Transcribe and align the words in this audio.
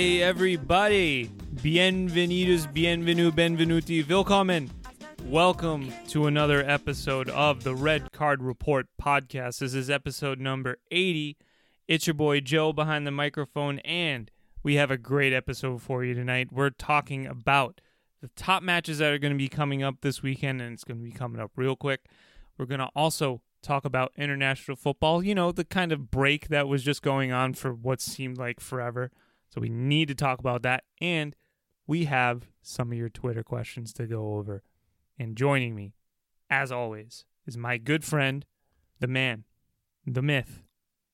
Hey 0.00 0.22
everybody! 0.22 1.30
Bienvenidos, 1.56 2.66
bienvenu, 2.72 3.30
benvenuti, 3.32 4.02
willkommen! 4.08 4.70
Welcome 5.26 5.92
to 6.08 6.26
another 6.26 6.64
episode 6.66 7.28
of 7.28 7.64
the 7.64 7.74
Red 7.74 8.10
Card 8.10 8.42
Report 8.42 8.86
podcast. 8.98 9.58
This 9.58 9.74
is 9.74 9.90
episode 9.90 10.40
number 10.40 10.78
80. 10.90 11.36
It's 11.86 12.06
your 12.06 12.14
boy 12.14 12.40
Joe 12.40 12.72
behind 12.72 13.06
the 13.06 13.10
microphone, 13.10 13.78
and 13.80 14.30
we 14.62 14.76
have 14.76 14.90
a 14.90 14.96
great 14.96 15.34
episode 15.34 15.82
for 15.82 16.02
you 16.02 16.14
tonight. 16.14 16.48
We're 16.50 16.70
talking 16.70 17.26
about 17.26 17.82
the 18.22 18.28
top 18.28 18.62
matches 18.62 19.00
that 19.00 19.12
are 19.12 19.18
going 19.18 19.34
to 19.34 19.38
be 19.38 19.48
coming 19.48 19.82
up 19.82 19.96
this 20.00 20.22
weekend, 20.22 20.62
and 20.62 20.72
it's 20.72 20.82
going 20.84 20.96
to 20.96 21.04
be 21.04 21.12
coming 21.12 21.42
up 21.42 21.50
real 21.56 21.76
quick. 21.76 22.06
We're 22.56 22.64
going 22.64 22.80
to 22.80 22.88
also 22.96 23.42
talk 23.60 23.84
about 23.84 24.12
international 24.16 24.78
football, 24.78 25.22
you 25.22 25.34
know, 25.34 25.52
the 25.52 25.62
kind 25.62 25.92
of 25.92 26.10
break 26.10 26.48
that 26.48 26.68
was 26.68 26.82
just 26.82 27.02
going 27.02 27.32
on 27.32 27.52
for 27.52 27.74
what 27.74 28.00
seemed 28.00 28.38
like 28.38 28.60
forever. 28.60 29.10
So 29.50 29.60
we 29.60 29.68
need 29.68 30.08
to 30.08 30.14
talk 30.14 30.38
about 30.38 30.62
that. 30.62 30.84
And 31.00 31.34
we 31.86 32.04
have 32.04 32.48
some 32.62 32.92
of 32.92 32.98
your 32.98 33.08
Twitter 33.08 33.42
questions 33.42 33.92
to 33.94 34.06
go 34.06 34.34
over. 34.34 34.62
And 35.18 35.36
joining 35.36 35.74
me, 35.74 35.94
as 36.48 36.72
always, 36.72 37.24
is 37.46 37.56
my 37.56 37.76
good 37.76 38.04
friend, 38.04 38.46
the 39.00 39.06
man, 39.06 39.44
the 40.06 40.22
myth, 40.22 40.62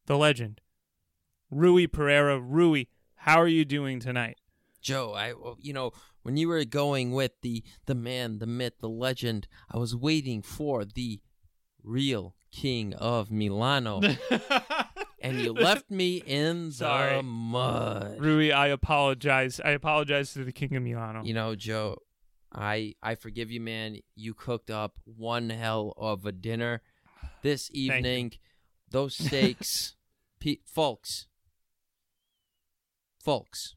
the 0.06 0.16
legend, 0.16 0.60
Rui 1.50 1.86
Pereira. 1.86 2.40
Rui, 2.40 2.84
how 3.16 3.40
are 3.40 3.48
you 3.48 3.64
doing 3.64 4.00
tonight? 4.00 4.38
Joe, 4.80 5.14
I 5.14 5.34
you 5.58 5.72
know 5.72 5.92
when 6.22 6.36
you 6.36 6.48
were 6.48 6.64
going 6.64 7.12
with 7.12 7.32
the 7.42 7.64
the 7.86 7.94
man, 7.94 8.38
the 8.38 8.46
myth, 8.46 8.74
the 8.80 8.88
legend, 8.88 9.48
I 9.70 9.78
was 9.78 9.96
waiting 9.96 10.42
for 10.42 10.84
the 10.84 11.20
real 11.82 12.34
king 12.52 12.94
of 12.94 13.30
Milano, 13.30 14.00
and 15.26 15.40
you 15.40 15.52
left 15.52 15.90
me 15.90 16.22
in 16.24 16.72
Sorry. 16.72 17.16
the 17.16 17.22
mud. 17.22 18.16
Rui, 18.20 18.52
I 18.52 18.68
apologize. 18.68 19.60
I 19.64 19.70
apologize 19.70 20.32
to 20.34 20.44
the 20.44 20.52
King 20.52 20.76
of 20.76 20.82
Milano. 20.82 21.22
You 21.24 21.34
know, 21.34 21.54
Joe, 21.54 21.98
I 22.54 22.94
I 23.02 23.14
forgive 23.14 23.50
you, 23.50 23.60
man. 23.60 23.98
You 24.14 24.34
cooked 24.34 24.70
up 24.70 24.94
one 25.04 25.50
hell 25.50 25.92
of 25.96 26.24
a 26.26 26.32
dinner 26.32 26.82
this 27.42 27.70
evening. 27.74 28.32
Those 28.90 29.16
steaks, 29.26 29.96
pe- 30.40 30.58
folks, 30.64 31.26
folks, 33.22 33.74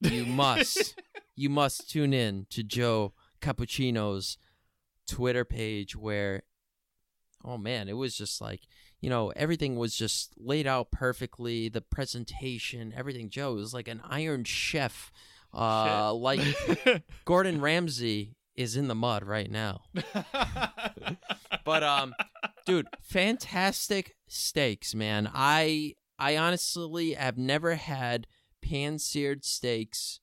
you 0.00 0.24
must 0.26 0.94
you 1.34 1.50
must 1.50 1.90
tune 1.90 2.14
in 2.14 2.46
to 2.50 2.62
Joe 2.62 3.12
Cappuccino's 3.40 4.38
Twitter 5.06 5.44
page 5.44 5.96
where 5.96 6.42
oh 7.44 7.56
man, 7.58 7.88
it 7.88 7.94
was 7.96 8.16
just 8.16 8.40
like, 8.40 8.62
you 9.00 9.10
know, 9.10 9.30
everything 9.36 9.76
was 9.76 9.94
just 9.94 10.32
laid 10.38 10.66
out 10.66 10.90
perfectly, 10.90 11.68
the 11.68 11.80
presentation, 11.82 12.92
everything 12.96 13.28
Joe 13.30 13.54
was 13.54 13.72
like 13.74 13.88
an 13.88 14.00
iron 14.08 14.44
chef. 14.44 15.12
Uh 15.52 16.10
Shit. 16.12 16.20
like 16.20 17.02
Gordon 17.24 17.60
Ramsay 17.60 18.36
is 18.54 18.76
in 18.76 18.88
the 18.88 18.94
mud 18.94 19.22
right 19.24 19.50
now. 19.50 19.82
But 21.64 21.82
um 21.82 22.14
dude, 22.64 22.86
fantastic 23.02 24.14
steaks, 24.28 24.94
man. 24.94 25.30
I 25.32 25.94
I 26.18 26.36
honestly 26.36 27.12
have 27.14 27.36
never 27.36 27.74
had 27.74 28.26
pan-seared 28.62 29.44
steaks 29.44 30.20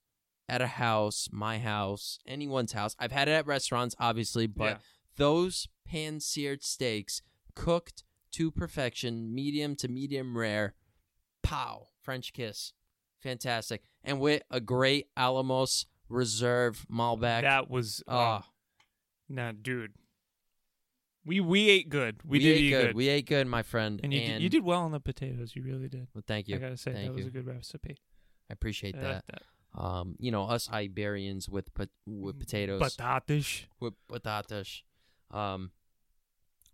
at 0.49 0.61
a 0.61 0.67
house, 0.67 1.29
my 1.31 1.59
house, 1.59 2.19
anyone's 2.27 2.73
house. 2.73 2.95
I've 2.99 3.11
had 3.11 3.27
it 3.27 3.31
at 3.31 3.45
restaurants 3.47 3.95
obviously, 3.99 4.47
but 4.47 4.63
Yeah. 4.65 4.77
those 5.17 5.67
pan-seared 5.85 6.63
steaks 6.63 7.21
cooked 7.55 8.03
to 8.33 8.51
perfection, 8.51 9.33
medium 9.33 9.75
to 9.77 9.87
medium 9.87 10.37
rare. 10.37 10.73
Pow, 11.41 11.87
French 12.01 12.33
kiss. 12.33 12.73
Fantastic. 13.21 13.83
And 14.03 14.19
with 14.19 14.43
a 14.51 14.59
great 14.59 15.07
Alamos 15.17 15.85
Reserve 16.09 16.85
Malbec. 16.91 17.41
that 17.41 17.69
was 17.69 18.03
uh, 18.07 18.11
Ah, 18.11 18.45
nah, 19.29 19.51
dude. 19.59 19.93
We 21.25 21.39
we 21.39 21.69
ate 21.69 21.87
good. 21.89 22.17
We, 22.25 22.37
we 22.37 22.39
did 22.43 22.57
ate 22.57 22.61
eat 22.63 22.69
good. 22.71 22.85
good. 22.87 22.95
We 22.95 23.07
ate 23.07 23.25
good, 23.27 23.47
my 23.47 23.63
friend. 23.63 23.99
and 24.03 24.13
you 24.13 24.19
did, 24.19 24.41
you 24.41 24.49
did 24.49 24.63
well 24.63 24.81
on 24.81 24.91
the 24.91 24.99
potatoes. 24.99 25.55
You 25.55 25.63
really 25.63 25.87
did. 25.87 26.07
Well, 26.13 26.23
thank 26.27 26.47
you. 26.49 26.55
I 26.57 26.59
gotta 26.59 26.75
say 26.77 26.91
Thank 26.91 27.07
that 27.07 27.15
was 27.15 27.25
a 27.27 27.29
good 27.29 27.47
recipe. 27.47 27.95
I 28.49 28.53
appreciate 28.53 28.95
I 28.97 28.99
that. 28.99 29.13
like 29.13 29.23
that. 29.27 29.41
Um, 29.81 30.15
you 30.19 30.31
know, 30.31 30.43
us 30.47 30.67
Iberians 30.67 31.47
with 31.49 31.69
with 32.05 32.39
potatoes, 32.39 32.81
Batatas. 32.81 33.63
with 33.79 33.93
patatas, 34.11 34.81
um, 35.31 35.71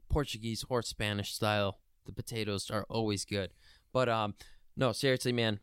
Portuguese 0.10 0.66
or 0.70 0.82
Spanish 0.82 1.34
style. 1.34 1.80
The 2.06 2.12
potatoes 2.12 2.70
are 2.72 2.86
always 2.90 3.26
good. 3.26 3.52
But 3.94 4.10
um, 4.10 4.36
no, 4.76 4.92
seriously, 4.92 5.32
man, 5.32 5.60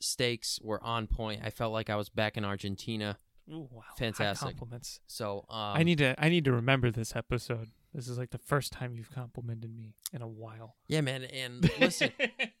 steaks 0.00 0.58
were 0.62 0.82
on 0.82 1.06
point. 1.06 1.40
I 1.44 1.50
felt 1.50 1.72
like 1.72 1.90
I 1.90 1.96
was 1.96 2.08
back 2.08 2.36
in 2.36 2.44
Argentina. 2.44 3.18
Ooh, 3.50 3.68
wow. 3.72 3.82
High 3.88 3.94
Fantastic. 3.98 4.48
compliments. 4.58 5.00
So 5.06 5.46
um, 5.48 5.76
I 5.76 5.82
need 5.82 5.98
to 5.98 6.14
I 6.22 6.28
need 6.28 6.44
to 6.44 6.52
remember 6.52 6.90
this 6.90 7.16
episode. 7.16 7.68
This 7.94 8.06
is 8.06 8.18
like 8.18 8.30
the 8.30 8.38
first 8.38 8.72
time 8.72 8.94
you've 8.94 9.10
complimented 9.10 9.74
me 9.74 9.94
in 10.12 10.20
a 10.20 10.28
while. 10.28 10.76
yeah, 10.88 11.00
man. 11.00 11.24
And 11.24 11.68
listen, 11.80 12.12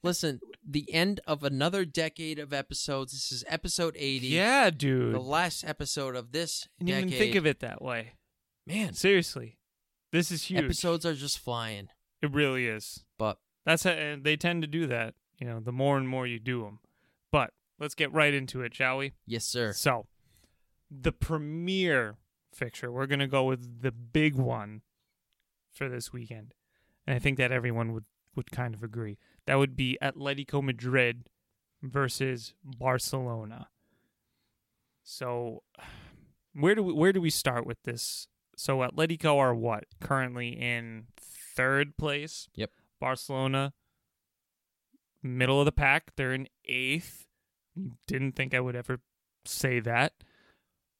listen, 0.02 0.40
the 0.66 0.92
end 0.92 1.20
of 1.26 1.44
another 1.44 1.84
decade 1.84 2.38
of 2.38 2.54
episodes. 2.54 3.12
This 3.12 3.30
is 3.30 3.44
episode 3.46 3.94
eighty. 3.98 4.28
yeah, 4.28 4.70
dude. 4.70 5.14
the 5.14 5.20
last 5.20 5.64
episode 5.64 6.16
of 6.16 6.32
this 6.32 6.66
I 6.80 6.84
didn't 6.84 6.94
decade. 7.02 7.12
even 7.14 7.18
think 7.26 7.34
of 7.36 7.46
it 7.46 7.60
that 7.60 7.82
way. 7.82 8.12
man. 8.66 8.94
Seriously, 8.94 9.57
this 10.12 10.30
is 10.30 10.44
huge. 10.44 10.64
Episodes 10.64 11.04
are 11.06 11.14
just 11.14 11.38
flying. 11.38 11.88
It 12.22 12.32
really 12.32 12.66
is. 12.66 13.04
But 13.18 13.38
That's 13.64 13.84
how, 13.84 13.90
and 13.90 14.24
they 14.24 14.36
tend 14.36 14.62
to 14.62 14.68
do 14.68 14.86
that. 14.86 15.14
You 15.38 15.46
know, 15.46 15.60
the 15.60 15.72
more 15.72 15.96
and 15.96 16.08
more 16.08 16.26
you 16.26 16.38
do 16.38 16.62
them. 16.62 16.80
But 17.30 17.52
let's 17.78 17.94
get 17.94 18.12
right 18.12 18.34
into 18.34 18.62
it, 18.62 18.74
shall 18.74 18.98
we? 18.98 19.12
yes, 19.26 19.44
sir. 19.44 19.72
So, 19.72 20.06
the 20.90 21.12
premier 21.12 22.16
fixture, 22.52 22.90
we're 22.90 23.06
going 23.06 23.18
to 23.20 23.26
go 23.26 23.44
with 23.44 23.82
the 23.82 23.92
big 23.92 24.34
one 24.34 24.82
for 25.70 25.88
this 25.88 26.12
weekend. 26.12 26.54
And 27.06 27.14
I 27.14 27.18
think 27.18 27.38
that 27.38 27.52
everyone 27.52 27.92
would, 27.92 28.04
would 28.34 28.50
kind 28.50 28.74
of 28.74 28.82
agree. 28.82 29.18
That 29.46 29.56
would 29.56 29.76
be 29.76 29.96
Atletico 30.02 30.62
Madrid 30.62 31.28
versus 31.82 32.54
Barcelona. 32.64 33.68
So, 35.04 35.62
where 36.52 36.74
do 36.74 36.82
we, 36.82 36.92
where 36.92 37.12
do 37.12 37.20
we 37.20 37.30
start 37.30 37.66
with 37.66 37.82
this? 37.84 38.28
So, 38.58 38.78
Atletico 38.78 39.36
are 39.36 39.54
what? 39.54 39.84
Currently 40.00 40.48
in 40.48 41.06
third 41.56 41.96
place. 41.96 42.48
Yep. 42.54 42.70
Barcelona 43.00 43.72
middle 45.22 45.60
of 45.60 45.64
the 45.64 45.72
pack. 45.72 46.12
They're 46.16 46.32
in 46.32 46.48
eighth. 46.64 47.26
Didn't 48.06 48.32
think 48.32 48.54
I 48.54 48.60
would 48.60 48.76
ever 48.76 49.00
say 49.44 49.80
that. 49.80 50.14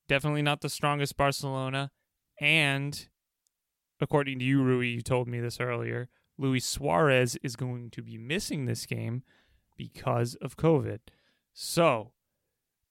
Definitely 0.09 0.43
not 0.43 0.61
the 0.61 0.69
strongest 0.69 1.17
Barcelona. 1.17 1.91
And 2.41 3.09
according 4.01 4.39
to 4.39 4.45
you, 4.45 4.63
Rui, 4.63 4.87
you 4.87 5.03
told 5.03 5.29
me 5.29 5.41
this 5.41 5.61
earlier, 5.61 6.09
Luis 6.39 6.65
Suarez 6.65 7.37
is 7.43 7.57
going 7.57 7.91
to 7.91 8.03
be 8.03 8.17
missing 8.17 8.65
this 8.65 8.87
game 8.87 9.23
because 9.77 10.35
of 10.37 10.57
COVID. 10.57 11.01
So, 11.53 12.13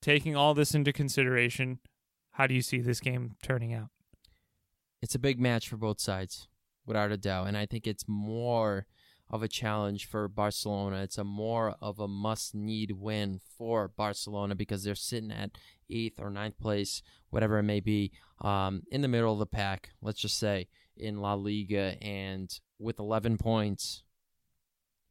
taking 0.01 0.35
all 0.35 0.53
this 0.53 0.75
into 0.75 0.91
consideration, 0.91 1.79
how 2.31 2.47
do 2.47 2.53
you 2.53 2.61
see 2.61 2.81
this 2.81 2.99
game 2.99 3.35
turning 3.41 3.73
out? 3.73 3.89
It's 5.01 5.15
a 5.15 5.19
big 5.19 5.39
match 5.39 5.69
for 5.69 5.77
both 5.77 5.99
sides, 5.99 6.47
without 6.85 7.11
a 7.11 7.17
doubt. 7.17 7.47
And 7.47 7.57
I 7.57 7.65
think 7.65 7.85
it's 7.85 8.05
more 8.07 8.87
of 9.29 9.43
a 9.43 9.47
challenge 9.47 10.07
for 10.07 10.27
Barcelona. 10.27 11.03
It's 11.03 11.17
a 11.17 11.23
more 11.23 11.75
of 11.81 11.99
a 11.99 12.07
must 12.07 12.55
need 12.55 12.91
win 12.93 13.41
for 13.57 13.89
Barcelona 13.89 14.55
because 14.55 14.83
they're 14.83 14.95
sitting 14.95 15.31
at 15.31 15.57
eighth 15.89 16.19
or 16.19 16.29
ninth 16.29 16.57
place, 16.59 17.01
whatever 17.29 17.59
it 17.59 17.63
may 17.63 17.79
be, 17.79 18.11
um, 18.41 18.83
in 18.89 19.01
the 19.01 19.07
middle 19.07 19.33
of 19.33 19.39
the 19.39 19.45
pack, 19.45 19.89
let's 20.01 20.19
just 20.19 20.39
say, 20.39 20.67
in 20.95 21.19
La 21.19 21.33
Liga 21.33 21.97
and 22.01 22.59
with 22.79 22.99
11 22.99 23.37
points. 23.37 24.03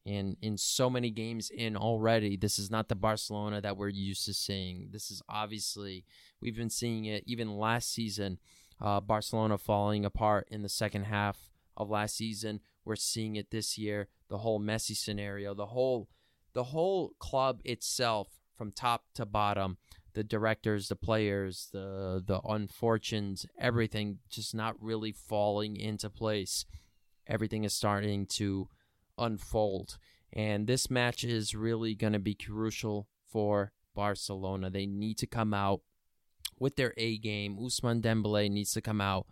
In, 0.03 0.37
in 0.41 0.57
so 0.57 0.89
many 0.89 1.11
games 1.11 1.49
in 1.49 1.75
already, 1.75 2.37
this 2.37 2.57
is 2.57 2.71
not 2.71 2.87
the 2.87 2.95
Barcelona 2.95 3.59
that 3.59 3.75
we're 3.75 3.89
used 3.89 4.23
to 4.25 4.33
seeing. 4.33 4.87
This 4.89 5.11
is 5.11 5.21
obviously, 5.27 6.05
we've 6.41 6.55
been 6.55 6.69
seeing 6.69 7.03
it 7.03 7.25
even 7.27 7.57
last 7.57 7.91
season 7.91 8.39
uh, 8.79 8.99
Barcelona 9.01 9.57
falling 9.57 10.05
apart 10.05 10.47
in 10.49 10.61
the 10.61 10.69
second 10.69 11.03
half 11.03 11.49
of 11.75 11.89
last 11.89 12.15
season. 12.15 12.61
We're 12.85 12.95
seeing 12.95 13.35
it 13.35 13.51
this 13.51 13.77
year. 13.77 14.07
The 14.29 14.39
whole 14.39 14.59
Messi 14.59 14.95
scenario, 14.95 15.53
the 15.53 15.67
whole 15.67 16.09
the 16.53 16.65
whole 16.65 17.13
club 17.19 17.61
itself, 17.63 18.39
from 18.57 18.71
top 18.71 19.03
to 19.13 19.25
bottom, 19.25 19.77
the 20.13 20.23
directors, 20.23 20.89
the 20.89 20.95
players, 20.95 21.69
the 21.71 22.23
the 22.25 22.41
unfortunes, 22.41 23.45
everything 23.59 24.19
just 24.29 24.55
not 24.55 24.81
really 24.81 25.11
falling 25.11 25.77
into 25.77 26.09
place. 26.09 26.65
Everything 27.27 27.63
is 27.63 27.73
starting 27.73 28.25
to 28.25 28.69
unfold, 29.17 29.97
and 30.33 30.65
this 30.65 30.89
match 30.89 31.23
is 31.23 31.53
really 31.53 31.93
going 31.93 32.13
to 32.13 32.19
be 32.19 32.33
crucial 32.35 33.07
for 33.27 33.73
Barcelona. 33.93 34.69
They 34.69 34.85
need 34.85 35.17
to 35.19 35.27
come 35.27 35.53
out 35.53 35.81
with 36.59 36.75
their 36.75 36.93
A 36.97 37.17
game. 37.17 37.57
Ousmane 37.57 38.01
Dembele 38.01 38.49
needs 38.51 38.71
to 38.73 38.81
come 38.81 39.01
out 39.01 39.27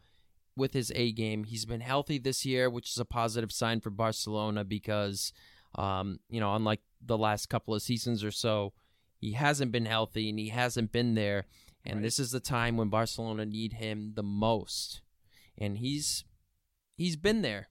with 0.55 0.73
his 0.73 0.91
A 0.95 1.11
game. 1.11 1.43
He's 1.43 1.65
been 1.65 1.81
healthy 1.81 2.17
this 2.17 2.45
year, 2.45 2.69
which 2.69 2.89
is 2.89 2.97
a 2.97 3.05
positive 3.05 3.51
sign 3.51 3.81
for 3.81 3.89
Barcelona 3.89 4.63
because, 4.63 5.33
um, 5.75 6.19
you 6.29 6.39
know, 6.39 6.55
unlike 6.55 6.81
the 7.05 7.17
last 7.17 7.49
couple 7.49 7.73
of 7.75 7.81
seasons 7.81 8.23
or 8.23 8.31
so, 8.31 8.73
He 9.17 9.31
hasn't 9.31 9.71
been 9.71 9.85
healthy 9.85 10.29
and 10.29 10.37
he 10.37 10.49
hasn't 10.49 10.91
been 10.91 11.15
there. 11.15 11.45
And 11.83 11.95
Right. 11.95 12.03
this 12.03 12.19
is 12.19 12.31
the 12.31 12.39
time 12.39 12.77
when 12.77 12.89
Barcelona 12.89 13.45
need 13.45 13.73
him 13.73 14.13
the 14.13 14.21
most. 14.23 15.01
And 15.57 15.77
he's 15.79 16.25
he's 16.95 17.15
been 17.15 17.41
there. 17.41 17.69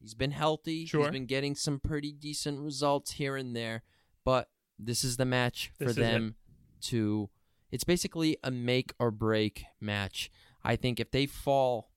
He's 0.00 0.14
been 0.14 0.30
healthy. 0.30 0.86
Sure. 0.86 1.02
He's 1.02 1.10
been 1.10 1.26
getting 1.26 1.54
some 1.54 1.80
pretty 1.80 2.12
decent 2.12 2.60
results 2.60 3.12
here 3.12 3.36
and 3.36 3.54
there. 3.54 3.82
But 4.24 4.48
this 4.78 5.04
is 5.04 5.16
the 5.16 5.24
match 5.24 5.70
for 5.76 5.86
This 5.86 5.96
them 5.96 6.36
to 6.82 7.28
it's 7.70 7.84
basically 7.84 8.36
a 8.42 8.50
make 8.50 8.92
or 8.98 9.10
break 9.10 9.64
match. 9.80 10.30
I 10.64 10.76
think 10.76 11.00
if 11.00 11.10
they 11.10 11.26
fall 11.26 11.90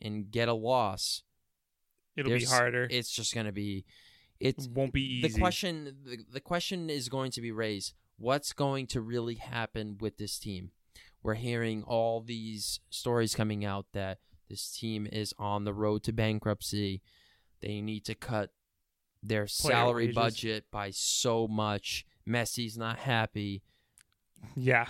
and 0.00 0.30
get 0.30 0.48
a 0.48 0.54
loss, 0.54 1.22
It'll 2.16 2.32
be 2.32 2.44
harder. 2.44 2.86
it's 2.90 3.10
just 3.10 3.34
going 3.34 3.46
to 3.46 3.52
be 3.52 3.84
it's 4.40 4.66
it 4.66 4.72
won't 4.72 4.92
be 4.92 5.18
easy. 5.18 5.28
the 5.28 5.38
question 5.38 5.96
the, 6.04 6.18
the 6.32 6.40
question 6.40 6.90
is 6.90 7.08
going 7.08 7.30
to 7.32 7.40
be 7.40 7.52
raised 7.52 7.94
what's 8.18 8.52
going 8.52 8.86
to 8.88 9.00
really 9.00 9.36
happen 9.36 9.96
with 10.00 10.16
this 10.18 10.38
team 10.38 10.70
we're 11.22 11.34
hearing 11.34 11.82
all 11.84 12.20
these 12.20 12.80
stories 12.90 13.34
coming 13.34 13.64
out 13.64 13.86
that 13.92 14.18
this 14.48 14.70
team 14.72 15.06
is 15.10 15.32
on 15.38 15.64
the 15.64 15.72
road 15.74 16.02
to 16.02 16.12
bankruptcy 16.12 17.00
they 17.60 17.80
need 17.80 18.04
to 18.06 18.14
cut 18.14 18.50
their 19.22 19.46
salary 19.46 20.06
wages. 20.06 20.14
budget 20.16 20.64
by 20.70 20.90
so 20.90 21.46
much 21.46 22.04
messi's 22.26 22.76
not 22.76 22.98
happy 22.98 23.62
yeah. 24.56 24.86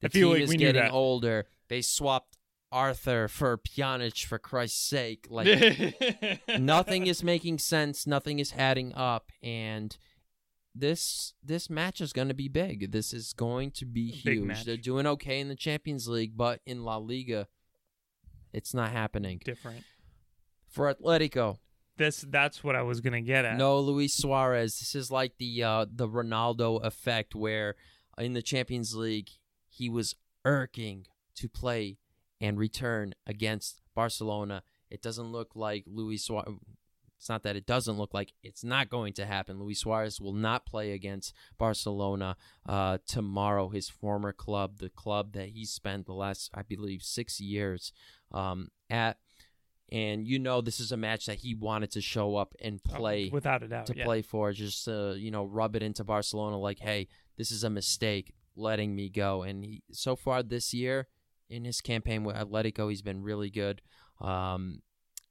the 0.00 0.06
I 0.08 0.10
feel 0.10 0.28
team 0.28 0.34
like 0.34 0.42
is 0.42 0.50
we 0.50 0.56
getting 0.56 0.82
that. 0.82 0.92
older. 0.92 1.46
They 1.68 1.82
swapped 1.82 2.36
arthur 2.72 3.26
for 3.28 3.58
Pjanic 3.58 4.24
for 4.24 4.38
christ's 4.38 4.80
sake. 4.86 5.26
Like 5.28 6.40
nothing 6.60 7.06
is 7.06 7.22
making 7.24 7.58
sense. 7.58 8.06
Nothing 8.06 8.38
is 8.38 8.52
adding 8.56 8.94
up. 8.94 9.30
And 9.42 9.96
this 10.74 11.34
this 11.42 11.68
match 11.68 12.00
is 12.00 12.12
going 12.12 12.28
to 12.28 12.34
be 12.34 12.48
big. 12.48 12.92
This 12.92 13.12
is 13.12 13.32
going 13.32 13.72
to 13.72 13.84
be 13.86 14.10
huge. 14.10 14.64
they're 14.64 14.76
doing 14.76 15.06
okay 15.06 15.40
in 15.40 15.48
the 15.48 15.56
champions 15.56 16.06
league 16.06 16.36
but 16.36 16.60
in 16.64 16.84
la 16.84 16.96
liga 16.96 17.48
it's 18.52 18.74
not 18.74 18.90
happening. 18.90 19.40
Different. 19.44 19.84
for 20.68 20.92
atletico. 20.92 21.58
This 21.96 22.24
that's 22.28 22.64
what 22.64 22.76
I 22.76 22.82
was 22.82 23.00
gonna 23.00 23.20
get 23.20 23.44
at. 23.44 23.58
no 23.58 23.80
luis 23.80 24.14
suarez. 24.14 24.78
This 24.78 24.94
is 24.94 25.10
like 25.10 25.32
the 25.38 25.62
uh 25.64 25.86
the 25.92 26.08
ronaldo 26.08 26.82
effect 26.84 27.34
where 27.34 27.74
in 28.20 28.32
the 28.34 28.42
champions 28.42 28.94
league 28.94 29.30
he 29.68 29.88
was 29.88 30.14
irking 30.44 31.06
to 31.34 31.48
play 31.48 31.98
and 32.40 32.58
return 32.58 33.12
against 33.26 33.80
barcelona 33.94 34.62
it 34.90 35.02
doesn't 35.02 35.32
look 35.32 35.50
like 35.54 35.84
luis 35.86 36.24
suarez 36.24 36.54
it's 37.16 37.28
not 37.28 37.42
that 37.42 37.54
it 37.54 37.66
doesn't 37.66 37.98
look 37.98 38.14
like 38.14 38.32
it's 38.42 38.64
not 38.64 38.88
going 38.88 39.12
to 39.12 39.26
happen. 39.26 39.60
Luis 39.60 39.80
Suarez 39.80 40.22
will 40.22 40.32
not 40.32 40.64
play 40.64 40.92
against 40.92 41.34
Barcelona 41.58 42.34
uh, 42.66 42.96
tomorrow. 43.06 43.68
His 43.68 43.90
former 43.90 44.32
club, 44.32 44.78
the 44.78 44.88
club 44.88 45.34
that 45.34 45.50
he 45.50 45.66
spent 45.66 46.06
the 46.06 46.14
last, 46.14 46.50
I 46.54 46.62
believe, 46.62 47.02
six 47.02 47.38
years 47.38 47.92
um, 48.32 48.68
at. 48.88 49.18
And 49.92 50.26
you 50.26 50.38
know, 50.38 50.62
this 50.62 50.80
is 50.80 50.92
a 50.92 50.96
match 50.96 51.26
that 51.26 51.40
he 51.40 51.54
wanted 51.54 51.90
to 51.90 52.00
show 52.00 52.36
up 52.36 52.54
and 52.58 52.80
Oh, 52.90 52.96
play 52.96 53.28
without 53.30 53.62
a 53.62 53.68
doubt. 53.68 53.84
to 53.88 53.98
yeah. 53.98 54.04
play 54.06 54.22
for, 54.22 54.52
just 54.52 54.86
to 54.86 55.14
you 55.18 55.30
know 55.30 55.44
rub 55.44 55.76
it 55.76 55.82
into 55.82 56.04
Barcelona, 56.04 56.58
like, 56.58 56.78
hey, 56.78 57.08
this 57.40 57.50
is 57.50 57.64
a 57.64 57.70
mistake, 57.70 58.34
letting 58.54 58.94
me 58.94 59.08
go. 59.08 59.44
And 59.44 59.64
he, 59.64 59.82
so 59.92 60.14
far 60.14 60.42
this 60.42 60.74
year, 60.74 61.06
in 61.48 61.64
his 61.64 61.80
campaign 61.80 62.22
with 62.22 62.36
Atletico, 62.36 62.90
he's 62.90 63.00
been 63.00 63.22
really 63.22 63.48
good. 63.48 63.80
Um, 64.20 64.82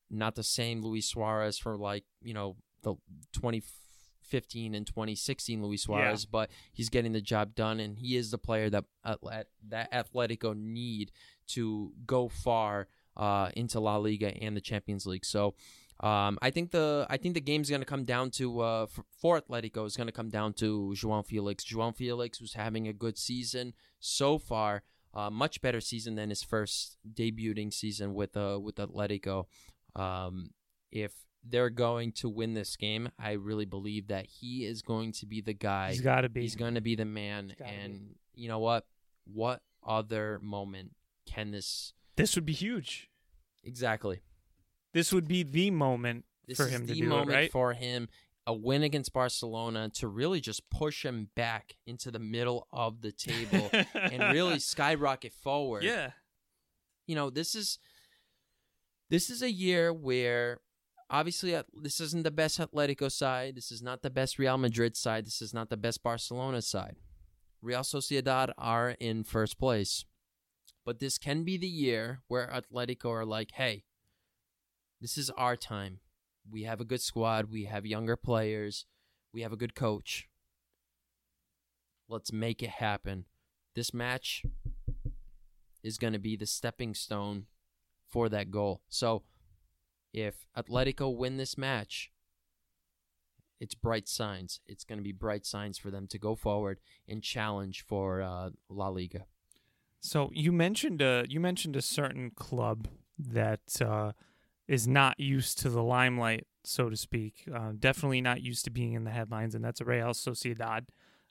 not 0.10 0.34
the 0.34 0.42
same 0.42 0.82
Luis 0.82 1.06
Suarez 1.06 1.60
for 1.60 1.78
like 1.78 2.06
you 2.24 2.34
know 2.34 2.56
the 2.82 2.96
2015 3.34 4.74
and 4.74 4.88
2016 4.88 5.62
Luis 5.62 5.84
Suarez, 5.84 6.26
but 6.26 6.50
he's 6.74 6.90
getting 6.90 7.14
the 7.14 7.22
job 7.22 7.54
done, 7.54 7.80
and 7.80 8.00
he 8.00 8.16
is 8.16 8.32
the 8.32 8.40
player 8.40 8.72
that 8.72 8.86
that 9.68 9.92
Atletico 9.92 10.58
need 10.58 11.12
to 11.50 11.92
go 12.08 12.28
far 12.28 12.88
uh, 13.16 13.52
into 13.56 13.80
La 13.80 13.98
Liga 13.98 14.36
and 14.42 14.58
the 14.58 14.62
Champions 14.62 15.06
League. 15.06 15.26
So. 15.26 15.54
Um, 16.01 16.40
I 16.42 16.50
think 16.50 16.72
the 16.72 17.06
I 17.10 17.18
think 17.18 17.34
the 17.34 17.42
game's 17.42 17.69
going 17.69 17.81
to 17.81 17.86
come 17.86 18.06
down 18.06 18.31
to 18.31 18.62
uh, 18.62 18.86
for, 18.88 19.04
for 19.18 19.42
Atletico 19.42 19.86
is 19.86 19.98
going 19.98 20.07
to 20.07 20.13
come 20.13 20.30
down 20.30 20.54
to 20.54 20.94
João 20.96 21.25
Felix. 21.25 21.66
João 21.66 21.96
Felix 21.96 22.40
was 22.40 22.54
having 22.54 22.88
a 22.88 22.94
good 22.94 23.18
season 23.18 23.74
so 24.00 24.40
far, 24.40 24.84
uh, 25.13 25.30
much 25.30 25.62
better 25.62 25.81
season 25.81 26.16
than 26.16 26.30
his 26.30 26.42
first 26.42 26.98
debuting 27.13 27.74
season 27.74 28.13
with 28.13 28.38
uh, 28.38 28.57
with 28.62 28.75
Atletico. 28.75 29.46
Um, 29.96 30.51
if 30.90 31.12
they're 31.44 31.69
going 31.69 32.13
to 32.13 32.30
win 32.30 32.54
this 32.54 32.78
game, 32.78 33.10
I 33.19 33.34
really 33.34 33.66
believe 33.66 34.07
that 34.07 34.25
he 34.25 34.66
is 34.66 34.81
going 34.81 35.12
to 35.13 35.25
be 35.25 35.42
the 35.42 35.54
guy. 35.54 35.90
He's 35.92 36.02
got 36.02 36.22
to 36.22 36.30
be. 36.30 36.42
He's 36.42 36.56
going 36.56 36.75
to 36.75 36.81
be 36.81 36.95
the 36.95 37.06
man. 37.06 37.54
And 37.60 38.16
you 38.36 38.48
know 38.48 38.60
what? 38.60 38.86
What 39.25 39.62
other 39.86 40.40
moment 40.42 40.92
can 41.25 41.52
this 41.52 41.94
this 42.16 42.36
would 42.36 42.45
be 42.45 42.54
huge. 42.54 43.10
exactly? 43.63 44.22
This 44.94 45.14
would 45.14 45.28
be 45.28 45.44
the 45.44 45.72
moment 45.72 46.26
This 46.48 46.58
for 46.58 46.68
him 46.68 46.88
to 46.88 46.94
the 46.94 47.00
do 47.02 47.08
moment 47.08 47.30
it, 47.32 47.34
right? 47.34 47.52
for 47.52 47.74
him. 47.74 48.10
A 48.48 48.54
win 48.54 48.82
against 48.82 49.14
Barcelona 49.14 49.90
to 49.96 50.08
really 50.08 50.40
just 50.42 50.68
push 50.72 51.06
him 51.06 51.30
back 51.36 51.76
into 51.86 52.10
the 52.10 52.18
middle 52.20 52.68
of 52.74 53.02
the 53.02 53.12
table 53.12 53.70
and 53.94 54.34
really 54.34 54.58
skyrocket 54.74 55.34
forward. 55.34 55.84
yeah. 55.84 56.12
you 57.06 57.14
know 57.16 57.30
this 57.30 57.54
is 57.54 57.78
this 59.12 59.30
is 59.30 59.44
a 59.44 59.52
year 59.52 59.94
where 59.94 60.62
obviously 61.12 61.56
this 61.80 62.00
isn't 62.00 62.24
the 62.24 62.32
best 62.32 62.60
Atletico 62.60 63.12
side. 63.12 63.56
This 63.56 63.72
is 63.72 63.82
not 63.84 64.02
the 64.02 64.10
best 64.10 64.40
Real 64.40 64.58
Madrid 64.58 64.96
side. 64.98 65.26
This 65.28 65.42
is 65.44 65.54
not 65.54 65.70
the 65.70 65.78
best 65.78 66.02
Barcelona 66.02 66.62
side. 66.64 66.96
Real 67.62 67.82
Sociedad 67.82 68.52
are 68.58 68.92
in 69.00 69.24
first 69.24 69.60
place. 69.60 70.06
But 70.86 71.00
this 71.00 71.18
can 71.20 71.44
be 71.44 71.58
the 71.58 71.68
year 71.68 72.22
where 72.28 72.48
Atletico 72.48 73.12
are 73.12 73.26
like, 73.26 73.52
hey, 73.54 73.84
this 75.01 75.18
is 75.18 75.30
our 75.31 75.56
time. 75.56 76.00
We 76.50 76.63
have 76.63 76.81
a 76.81 76.85
good 76.85 77.02
squad. 77.02 77.52
We 77.52 77.66
have 77.66 77.85
younger 77.85 78.16
players. 78.16 78.85
We 79.33 79.42
have 79.42 79.54
a 79.54 79.57
good 79.57 79.76
coach. 79.76 80.28
Let's 82.07 82.33
make 82.33 82.64
it 82.64 82.69
happen. 82.69 83.26
This 83.76 83.94
match 83.94 84.44
is 85.83 85.97
going 85.97 86.14
to 86.14 86.19
be 86.19 86.35
the 86.35 86.45
stepping 86.45 86.94
stone 86.94 87.45
for 88.07 88.30
that 88.30 88.52
goal. 88.52 88.81
So 88.90 89.24
if 90.14 90.47
Atletico 90.57 91.16
win 91.16 91.38
this 91.38 91.57
match, 91.57 92.12
it's 93.59 93.76
bright 93.76 94.07
signs. 94.07 94.62
It's 94.68 94.83
going 94.83 94.97
to 94.97 95.04
be 95.04 95.12
bright 95.12 95.45
signs 95.45 95.78
for 95.78 95.92
them 95.92 96.07
to 96.07 96.18
go 96.18 96.35
forward 96.35 96.80
and 97.07 97.21
challenge 97.21 97.85
for 97.88 98.21
uh, 98.21 98.50
La 98.69 98.88
Liga. 98.88 99.26
So 100.00 100.31
you 100.33 100.52
mentioned 100.52 101.02
a 101.02 101.26
you 101.28 101.42
mentioned 101.42 101.76
a 101.76 101.81
certain 101.81 102.31
club 102.31 102.88
that 103.18 103.81
uh, 103.81 104.14
is 104.69 104.88
not 104.88 105.19
used 105.19 105.57
to 105.59 105.69
the 105.69 105.81
limelight, 105.83 106.45
so 106.64 106.90
to 106.90 106.95
speak. 106.95 107.44
Uh, 107.54 107.71
definitely 107.78 108.21
not 108.21 108.42
used 108.42 108.64
to 108.66 108.69
being 108.69 108.94
in 108.94 109.04
the 109.04 109.09
headlines, 109.11 109.56
and 109.56 109.66
that's 109.66 109.81
a 109.81 109.85
Real 109.85 110.09
Sociedad. 110.09 110.85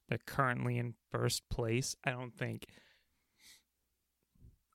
They're 0.09 0.19
currently 0.27 0.77
in 0.77 0.95
first 1.11 1.49
place. 1.49 1.95
I 2.05 2.11
don't 2.11 2.37
think. 2.37 2.67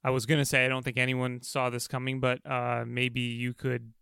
I 0.04 0.10
was 0.10 0.26
gonna 0.26 0.46
say 0.46 0.66
I 0.66 0.68
don't 0.68 0.84
think 0.84 0.98
anyone 0.98 1.42
saw 1.42 1.70
this 1.70 1.88
coming, 1.88 2.20
but 2.20 2.40
uh, 2.50 2.84
maybe 2.88 3.22
you 3.22 3.54
could 3.54 3.94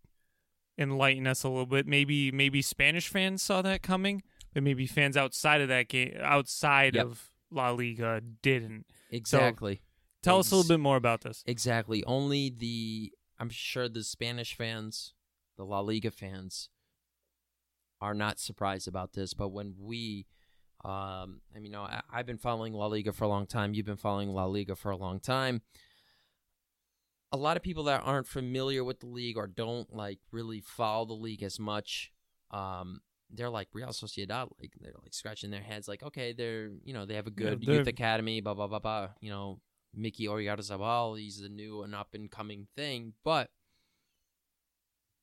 enlighten 0.78 1.26
us 1.26 1.42
a 1.44 1.48
little 1.48 1.66
bit. 1.66 1.86
Maybe 1.86 2.30
maybe 2.32 2.62
Spanish 2.62 3.08
fans 3.08 3.42
saw 3.42 3.62
that 3.62 3.82
coming, 3.82 4.22
but 4.54 4.62
maybe 4.62 4.86
fans 4.86 5.16
outside 5.16 5.60
of 5.60 5.68
that 5.68 5.88
game, 5.88 6.14
outside 6.20 6.94
Yep. 6.96 7.04
of 7.06 7.30
La 7.50 7.70
Liga, 7.70 8.20
didn't. 8.42 8.86
Exactly. 9.10 9.82
Tell 10.22 10.38
us 10.38 10.50
a 10.52 10.56
little 10.56 10.68
bit 10.76 10.80
more 10.80 10.96
about 10.96 11.22
this. 11.22 11.42
Exactly. 11.46 12.04
Only 12.04 12.50
the 12.50 13.12
I'm 13.42 13.50
sure 13.50 13.88
the 13.88 14.04
Spanish 14.04 14.54
fans, 14.54 15.14
the 15.56 15.64
La 15.64 15.80
Liga 15.80 16.12
fans 16.12 16.68
are 18.00 18.14
not 18.14 18.38
surprised 18.38 18.86
about 18.86 19.14
this, 19.14 19.34
but 19.34 19.48
when 19.48 19.74
we 19.80 20.26
um 20.84 21.40
I 21.52 21.56
mean, 21.56 21.64
you 21.64 21.70
know, 21.72 21.82
I, 21.82 22.02
I've 22.08 22.26
been 22.26 22.38
following 22.38 22.72
La 22.72 22.86
Liga 22.86 23.12
for 23.12 23.24
a 23.24 23.28
long 23.28 23.46
time. 23.46 23.74
You've 23.74 23.84
been 23.86 23.96
following 23.96 24.28
La 24.28 24.44
Liga 24.44 24.76
for 24.76 24.92
a 24.92 24.96
long 24.96 25.18
time. 25.18 25.62
A 27.32 27.36
lot 27.36 27.56
of 27.56 27.64
people 27.64 27.82
that 27.84 28.02
aren't 28.04 28.28
familiar 28.28 28.84
with 28.84 29.00
the 29.00 29.08
league 29.08 29.36
or 29.36 29.48
don't 29.48 29.92
like 29.92 30.20
really 30.30 30.60
follow 30.60 31.04
the 31.06 31.14
league 31.14 31.42
as 31.42 31.58
much, 31.58 32.12
um, 32.52 33.00
they're 33.28 33.50
like 33.50 33.66
Real 33.72 33.88
Sociedad, 33.88 34.50
like 34.60 34.74
they're 34.80 34.94
like 35.02 35.14
scratching 35.14 35.50
their 35.50 35.62
heads, 35.62 35.88
like 35.88 36.04
okay, 36.04 36.32
they're 36.32 36.70
you 36.84 36.94
know 36.94 37.06
they 37.06 37.14
have 37.14 37.26
a 37.26 37.32
good 37.32 37.60
they're- 37.60 37.74
youth 37.78 37.88
academy, 37.88 38.40
blah 38.40 38.54
blah 38.54 38.68
blah 38.68 38.78
blah. 38.78 39.08
You 39.20 39.30
know, 39.30 39.58
Mickey 39.94 40.26
Oyarzabal, 40.26 41.18
he's 41.18 41.40
the 41.40 41.48
new 41.48 41.82
and 41.82 41.94
up 41.94 42.14
and 42.14 42.30
coming 42.30 42.66
thing, 42.74 43.14
but 43.24 43.50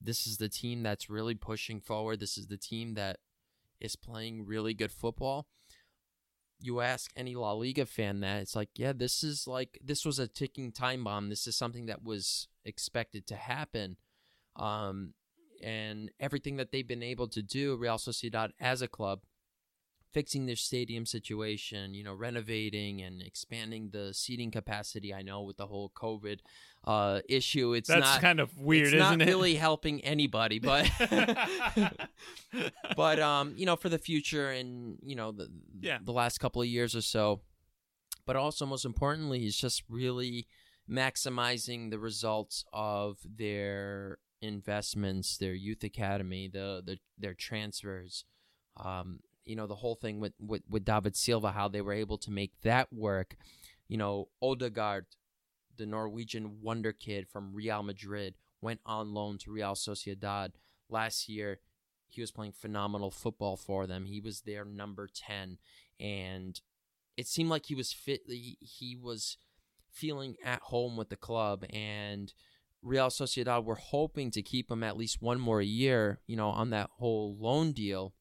this 0.02 0.28
is 0.28 0.38
the 0.38 0.50
team 0.50 0.84
that's 0.84 1.10
really 1.10 1.36
pushing 1.36 1.82
forward. 1.82 2.20
This 2.20 2.38
is 2.38 2.48
the 2.48 2.58
team 2.58 2.94
that 2.94 3.18
is 3.82 3.96
playing 3.96 4.46
really 4.46 4.74
good 4.74 4.92
football. 4.92 5.48
You 6.62 6.82
ask 6.82 7.12
any 7.16 7.36
La 7.36 7.54
Liga 7.54 7.86
fan 7.86 8.20
that, 8.20 8.42
it's 8.42 8.56
like, 8.56 8.70
yeah, 8.76 8.94
this 8.94 9.24
is 9.24 9.48
like 9.48 9.80
this 9.84 10.06
was 10.06 10.20
a 10.20 10.28
ticking 10.28 10.72
time 10.72 11.04
bomb. 11.04 11.30
This 11.30 11.48
is 11.48 11.56
something 11.56 11.86
that 11.88 12.04
was 12.04 12.48
expected 12.66 13.26
to 13.28 13.36
happen. 13.36 13.98
Um, 14.56 15.14
and 15.64 16.12
everything 16.20 16.58
that 16.58 16.72
they've 16.72 16.88
been 16.88 17.04
able 17.04 17.28
to 17.30 17.42
do, 17.42 17.76
Real 17.76 17.98
Sociedad 17.98 18.52
as 18.60 18.82
a 18.82 18.88
club, 18.88 19.22
fixing 20.12 20.46
their 20.48 20.56
stadium 20.56 21.06
situation, 21.06 21.94
you 21.94 22.04
know, 22.04 22.14
renovating 22.14 23.02
and 23.02 23.22
expanding 23.22 23.90
the 23.92 24.14
seating 24.14 24.50
capacity. 24.52 25.14
I 25.14 25.22
know 25.22 25.44
with 25.44 25.58
the 25.58 25.68
whole 25.68 25.92
COVID 25.96 26.40
uh, 26.86 27.20
issue, 27.30 27.74
it's 27.74 27.88
That's 27.90 28.02
not 28.02 28.22
kind 28.22 28.40
of 28.40 28.58
weird, 28.58 28.88
it's 28.88 28.96
isn't 28.96 29.20
not 29.20 29.28
it? 29.28 29.32
really 29.32 29.56
helping 29.56 30.02
anybody, 30.02 30.60
but 30.72 30.90
but 32.96 33.20
um, 33.20 33.54
you 33.56 33.66
know, 33.66 33.76
for 33.76 33.90
the 33.90 33.98
future 34.00 34.50
and 34.50 34.98
you 35.02 35.16
know 35.16 35.32
the 35.32 35.50
Yeah. 35.82 36.00
the 36.04 36.12
last 36.14 36.40
couple 36.40 36.62
of 36.62 36.68
years 36.68 36.96
or 36.96 37.02
so, 37.02 37.42
but 38.26 38.36
also 38.36 38.66
most 38.66 38.86
importantly, 38.86 39.46
is 39.46 39.56
just 39.58 39.84
really 39.90 40.48
maximizing 40.90 41.92
the 41.92 42.00
results 42.00 42.66
of 42.74 43.20
their 43.24 44.18
investments, 44.42 45.38
their 45.38 45.54
youth 45.54 45.84
academy, 45.84 46.48
the, 46.48 46.82
the 46.86 46.98
their 47.18 47.34
transfers. 47.34 48.26
Um, 48.78 49.20
you 49.50 49.56
know, 49.56 49.66
the 49.66 49.76
whole 49.76 49.96
thing 49.96 50.20
with, 50.20 50.34
with 50.40 50.62
with 50.70 50.86
David 50.86 51.16
Silva, 51.16 51.52
how 51.52 51.68
they 51.68 51.82
were 51.82 51.92
able 51.94 52.20
to 52.20 52.30
make 52.30 52.52
that 52.62 52.94
work. 52.94 53.36
You 53.88 53.98
know, 53.98 54.28
Odegaard, 54.44 55.08
the 55.76 55.88
Norwegian 55.88 56.62
wonder 56.62 56.94
kid 56.94 57.28
from 57.28 57.56
Real 57.56 57.82
Madrid, 57.82 58.36
went 58.62 58.80
on 58.86 59.16
loan 59.16 59.40
to 59.40 59.52
Real 59.52 59.74
Sociedad 59.74 60.52
last 60.88 61.28
year. 61.28 61.60
He 62.10 62.22
was 62.22 62.30
playing 62.32 62.52
phenomenal 62.52 63.10
football 63.10 63.58
for 63.58 63.88
them. 63.88 64.06
He 64.06 64.20
was 64.20 64.42
their 64.42 64.66
number 64.66 65.10
10 65.12 65.58
and 66.00 66.62
it 67.18 67.28
seemed 67.28 67.50
like 67.50 67.66
he 67.66 67.76
was 67.76 67.92
fit 67.92 68.22
he, 68.28 68.58
he 68.62 68.96
was 68.96 69.38
feeling 69.92 70.36
at 70.44 70.62
home 70.62 70.96
with 70.96 71.10
the 71.10 71.16
club 71.16 71.66
and 71.72 72.34
Real 72.82 73.08
Sociedad 73.08 73.66
were 73.66 73.76
hoping 73.76 74.32
to 74.32 74.42
keep 74.42 74.72
him 74.72 74.84
at 74.84 74.96
least 74.96 75.22
one 75.22 75.40
more 75.40 75.62
year, 75.62 76.22
you 76.28 76.38
know, 76.38 76.50
on 76.50 76.70
that 76.70 76.90
whole 76.98 77.36
loan 77.38 77.74
deal. 77.74 78.14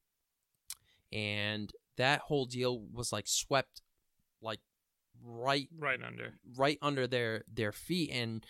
And 1.13 1.73
that 1.97 2.21
whole 2.21 2.47
deal 2.47 2.81
was 2.93 3.13
like 3.13 3.27
swept 3.27 3.83
like 4.41 4.61
right 5.25 5.69
right 5.79 6.01
under. 6.03 6.35
right 6.57 6.79
under 6.81 7.07
their 7.07 7.43
their 7.53 7.73
feet 7.73 8.11
and 8.13 8.47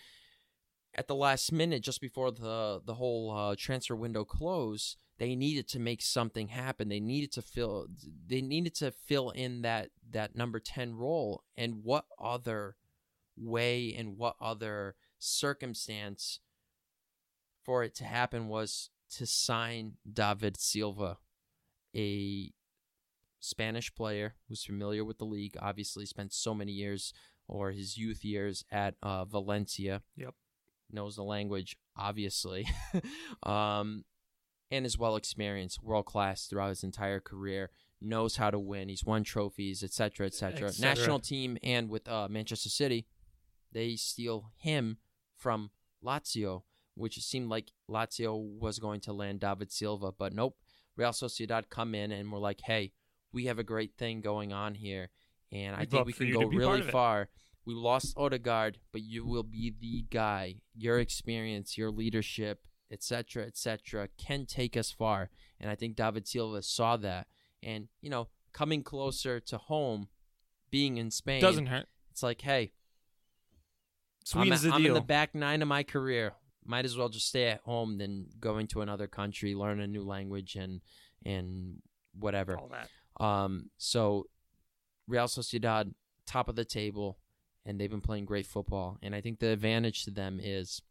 at 0.95 1.07
the 1.07 1.15
last 1.15 1.51
minute 1.51 1.81
just 1.81 2.01
before 2.01 2.31
the 2.31 2.81
the 2.85 2.93
whole 2.95 3.31
uh, 3.31 3.55
transfer 3.57 3.95
window 3.95 4.23
closed 4.23 4.97
they 5.17 5.35
needed 5.35 5.67
to 5.67 5.79
make 5.79 6.01
something 6.01 6.49
happen 6.49 6.89
they 6.89 6.99
needed 6.99 7.31
to 7.31 7.41
fill 7.41 7.87
they 8.27 8.41
needed 8.41 8.75
to 8.75 8.91
fill 8.91 9.31
in 9.31 9.61
that 9.61 9.89
that 10.11 10.35
number 10.35 10.59
10 10.59 10.95
role 10.95 11.43
and 11.57 11.83
what 11.83 12.05
other 12.19 12.75
way 13.35 13.93
and 13.97 14.17
what 14.17 14.35
other 14.39 14.95
circumstance 15.17 16.39
for 17.63 17.83
it 17.83 17.95
to 17.95 18.03
happen 18.03 18.47
was 18.47 18.89
to 19.09 19.25
sign 19.25 19.93
David 20.11 20.59
Silva 20.59 21.17
a 21.95 22.51
Spanish 23.39 23.93
player 23.93 24.35
who's 24.47 24.63
familiar 24.63 25.03
with 25.03 25.17
the 25.17 25.25
league, 25.25 25.55
obviously 25.59 26.05
spent 26.05 26.33
so 26.33 26.53
many 26.53 26.71
years 26.71 27.13
or 27.47 27.71
his 27.71 27.97
youth 27.97 28.23
years 28.23 28.63
at 28.71 28.95
uh, 29.01 29.25
Valencia. 29.25 30.01
Yep. 30.15 30.35
Knows 30.91 31.15
the 31.15 31.23
language, 31.23 31.77
obviously. 31.95 32.67
um, 33.43 34.05
and 34.71 34.85
is 34.85 34.97
well 34.97 35.15
experienced, 35.15 35.83
world 35.83 36.05
class 36.05 36.45
throughout 36.45 36.69
his 36.69 36.83
entire 36.83 37.19
career. 37.19 37.69
Knows 38.01 38.37
how 38.37 38.49
to 38.49 38.59
win. 38.59 38.87
He's 38.87 39.03
won 39.03 39.23
trophies, 39.23 39.83
etc., 39.83 40.27
etc. 40.27 40.69
Et 40.69 40.71
cetera. 40.71 40.95
National 40.95 41.19
team 41.19 41.57
and 41.63 41.89
with 41.89 42.07
uh, 42.07 42.27
Manchester 42.29 42.69
City, 42.69 43.05
they 43.71 43.95
steal 43.95 44.51
him 44.57 44.97
from 45.35 45.71
Lazio, 46.03 46.63
which 46.95 47.21
seemed 47.23 47.49
like 47.49 47.71
Lazio 47.89 48.37
was 48.37 48.79
going 48.79 49.01
to 49.01 49.13
land 49.13 49.41
David 49.41 49.71
Silva, 49.71 50.11
but 50.11 50.33
nope. 50.33 50.55
Real 50.99 51.11
Sociedad 51.11 51.69
come 51.69 51.95
in 51.95 52.11
and 52.11 52.29
we're 52.29 52.39
like, 52.39 52.59
hey, 52.61 52.91
we 53.31 53.45
have 53.45 53.57
a 53.57 53.63
great 53.63 53.93
thing 53.97 54.19
going 54.19 54.51
on 54.51 54.75
here, 54.75 55.09
and 55.51 55.75
I 55.75 55.85
think 55.85 56.05
we 56.05 56.13
can 56.13 56.31
go 56.31 56.41
to 56.41 56.47
be 56.49 56.57
part 56.57 56.79
really 56.79 56.91
far. 56.91 57.29
We 57.65 57.73
lost 57.73 58.17
Odegaard, 58.17 58.79
but 58.91 59.01
you 59.01 59.25
will 59.25 59.43
be 59.43 59.73
the 59.79 60.05
guy. 60.09 60.55
Your 60.75 60.99
experience, 60.99 61.77
your 61.77 61.89
leadership, 61.89 62.65
etc., 62.91 63.45
etc., 63.45 64.09
can 64.17 64.45
take 64.45 64.75
us 64.75 64.91
far. 64.91 65.29
And 65.59 65.69
I 65.69 65.75
think 65.75 65.95
David 65.95 66.27
Silva 66.27 66.61
saw 66.63 66.97
that. 66.97 67.27
And 67.63 67.87
you 68.01 68.09
know, 68.09 68.27
coming 68.51 68.83
closer 68.83 69.39
to 69.39 69.57
home, 69.57 70.09
being 70.69 70.97
in 70.97 71.11
Spain, 71.11 71.41
Doesn't 71.41 71.67
hurt. 71.67 71.87
it's 72.11 72.23
like, 72.23 72.41
hey, 72.41 72.71
I'm, 74.35 74.49
the 74.49 74.71
I'm 74.73 74.85
in 74.85 74.93
the 74.93 75.01
back 75.01 75.33
nine 75.33 75.61
of 75.61 75.67
my 75.67 75.83
career. 75.83 76.33
Might 76.65 76.85
as 76.85 76.97
well 76.97 77.09
just 77.09 77.27
stay 77.27 77.47
at 77.47 77.61
home 77.61 77.97
than 77.97 78.27
going 78.39 78.67
to 78.67 78.81
another 78.81 79.07
country, 79.07 79.55
learn 79.55 79.79
a 79.79 79.87
new 79.87 80.03
language, 80.03 80.55
and 80.55 80.81
and 81.25 81.81
whatever. 82.17 82.57
All 82.57 82.69
that. 82.69 83.23
Um, 83.23 83.69
so 83.77 84.27
Real 85.07 85.25
Sociedad, 85.25 85.93
top 86.25 86.47
of 86.49 86.55
the 86.55 86.65
table, 86.65 87.17
and 87.65 87.79
they've 87.79 87.89
been 87.89 88.01
playing 88.01 88.25
great 88.25 88.45
football. 88.45 88.97
And 89.01 89.15
I 89.15 89.21
think 89.21 89.39
the 89.39 89.47
advantage 89.49 90.03
to 90.05 90.11
them 90.11 90.39
is 90.41 90.81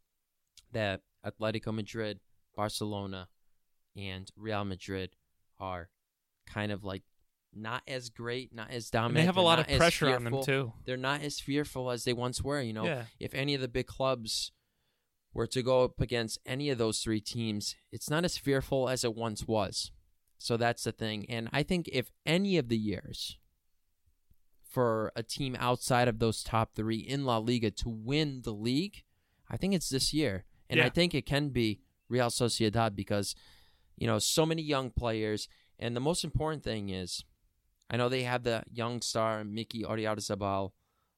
that 0.73 1.01
Atletico 1.25 1.73
Madrid, 1.73 2.19
Barcelona, 2.55 3.27
and 3.95 4.29
Real 4.35 4.65
Madrid 4.65 5.11
are 5.59 5.89
kind 6.45 6.71
of 6.71 6.83
like 6.83 7.03
not 7.53 7.81
as 7.87 8.09
great, 8.09 8.53
not 8.53 8.69
as 8.71 8.85
And 8.85 8.91
dominant. 8.91 9.15
they 9.15 9.25
have 9.25 9.37
a 9.37 9.41
lot 9.41 9.59
of 9.59 9.67
pressure 9.77 10.13
on 10.13 10.23
them 10.23 10.43
too. 10.43 10.73
They're 10.85 10.97
not 10.97 11.21
as 11.21 11.39
fearful 11.39 11.89
as 11.89 12.03
they 12.03 12.13
once 12.13 12.41
were. 12.43 12.61
You 12.61 12.73
know, 12.73 12.85
Yeah. 12.85 13.05
if 13.19 13.33
any 13.33 13.55
of 13.55 13.61
the 13.61 13.67
big 13.67 13.87
clubs 13.87 14.51
were 15.33 15.47
to 15.47 15.61
go 15.61 15.83
up 15.83 16.01
against 16.01 16.39
any 16.45 16.69
of 16.69 16.77
those 16.77 16.99
three 16.99 17.21
teams, 17.21 17.75
it's 17.91 18.09
not 18.09 18.25
as 18.25 18.37
fearful 18.37 18.89
as 18.89 19.03
it 19.03 19.15
once 19.15 19.47
was. 19.47 19.91
So 20.37 20.57
that's 20.57 20.83
the 20.83 20.91
thing. 20.91 21.25
And 21.29 21.49
I 21.51 21.63
think 21.63 21.89
if 21.91 22.11
any 22.25 22.57
of 22.57 22.69
the 22.69 22.77
years 22.77 23.37
for 24.63 25.11
a 25.15 25.23
team 25.23 25.55
outside 25.59 26.07
of 26.07 26.19
those 26.19 26.43
top 26.43 26.75
three 26.75 26.99
in 26.99 27.25
La 27.25 27.37
Liga 27.37 27.71
to 27.71 27.89
win 27.89 28.41
the 28.43 28.53
league, 28.53 29.03
I 29.49 29.57
think 29.57 29.73
it's 29.73 29.89
this 29.89 30.13
year. 30.13 30.45
And 30.69 30.79
I 30.79 30.89
think 30.89 31.15
it 31.15 31.25
can 31.25 31.49
be 31.49 31.81
Real 32.09 32.27
Sociedad 32.27 32.95
because, 32.95 33.35
you 33.97 34.05
know, 34.05 34.19
so 34.19 34.45
many 34.45 34.61
young 34.61 34.91
players. 34.91 35.49
And 35.79 35.95
the 35.95 35.99
most 35.99 36.23
important 36.23 36.63
thing 36.63 36.89
is, 36.89 37.23
I 37.89 37.97
know 37.97 38.07
they 38.07 38.23
have 38.23 38.43
the 38.43 38.63
young 38.71 39.01
star, 39.01 39.43
Mickey 39.43 39.83
Oyarzabal. 39.83 40.71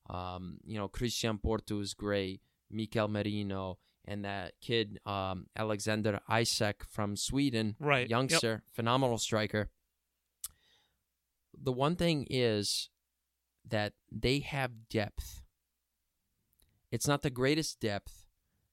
Um, 0.10 0.58
you 0.66 0.78
know, 0.78 0.88
Christian 0.88 1.38
Portu 1.38 1.82
is 1.82 1.94
great. 1.94 2.42
Mikel 2.70 3.10
Merino. 3.10 3.78
And 4.06 4.26
that 4.26 4.54
kid, 4.62 5.00
um, 5.06 5.48
Alexander 5.56 6.20
Isak 6.30 6.84
from 6.90 7.16
Sweden, 7.16 7.76
Right. 7.80 8.02
Yep. 8.02 8.10
youngster, 8.10 8.64
phenomenal 8.74 9.18
striker. 9.20 9.70
The 11.58 11.72
one 11.72 11.96
thing 11.96 12.26
is 12.30 12.90
that 13.68 13.94
they 14.12 14.40
have 14.40 14.90
depth. 14.90 15.44
It's 16.92 17.08
not 17.08 17.22
the 17.22 17.30
greatest 17.30 17.80
depth, 17.80 18.28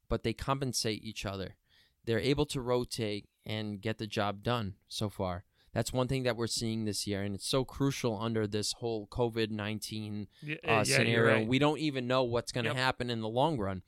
but 0.09 0.23
they 0.23 0.33
compensate 0.33 1.05
each 1.05 1.27
other. 1.27 1.57
They're 2.05 2.19
able 2.21 2.47
to 2.47 2.61
rotate 2.61 3.29
and 3.45 3.81
get 3.81 3.99
the 3.99 4.07
job 4.07 4.43
done 4.43 4.75
so 4.89 5.09
far. 5.11 5.45
That's 5.75 5.93
one 5.93 6.09
thing 6.09 6.23
that 6.23 6.37
we're 6.37 6.47
seeing 6.47 6.87
this 6.87 7.07
year, 7.07 7.23
and 7.23 7.35
it's 7.35 7.47
so 7.47 7.65
crucial 7.65 8.19
under 8.19 8.47
this 8.47 8.73
whole 8.73 9.07
COVID 9.09 9.51
19 9.51 10.27
Yeah, 10.43 10.55
uh, 10.65 10.69
yeah, 10.69 10.83
scenario. 10.85 11.35
right. 11.41 11.47
We 11.47 11.59
don't 11.59 11.79
even 11.79 12.07
know 12.07 12.25
what's 12.25 12.51
going 12.53 12.65
to 12.65 12.71
Yep. 12.71 12.77
happen 12.79 13.11
in 13.11 13.21
the 13.21 13.29
long 13.29 13.59
run. 13.59 13.83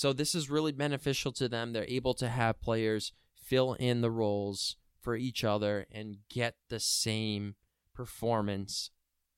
So 0.00 0.14
this 0.14 0.34
is 0.34 0.48
really 0.48 0.72
beneficial 0.72 1.30
to 1.32 1.46
them. 1.46 1.74
They're 1.74 1.84
able 1.86 2.14
to 2.14 2.30
have 2.30 2.62
players 2.62 3.12
fill 3.36 3.74
in 3.74 4.00
the 4.00 4.10
roles 4.10 4.76
for 4.98 5.14
each 5.14 5.44
other 5.44 5.86
and 5.92 6.16
get 6.30 6.54
the 6.70 6.80
same 6.80 7.54
performance 7.94 8.92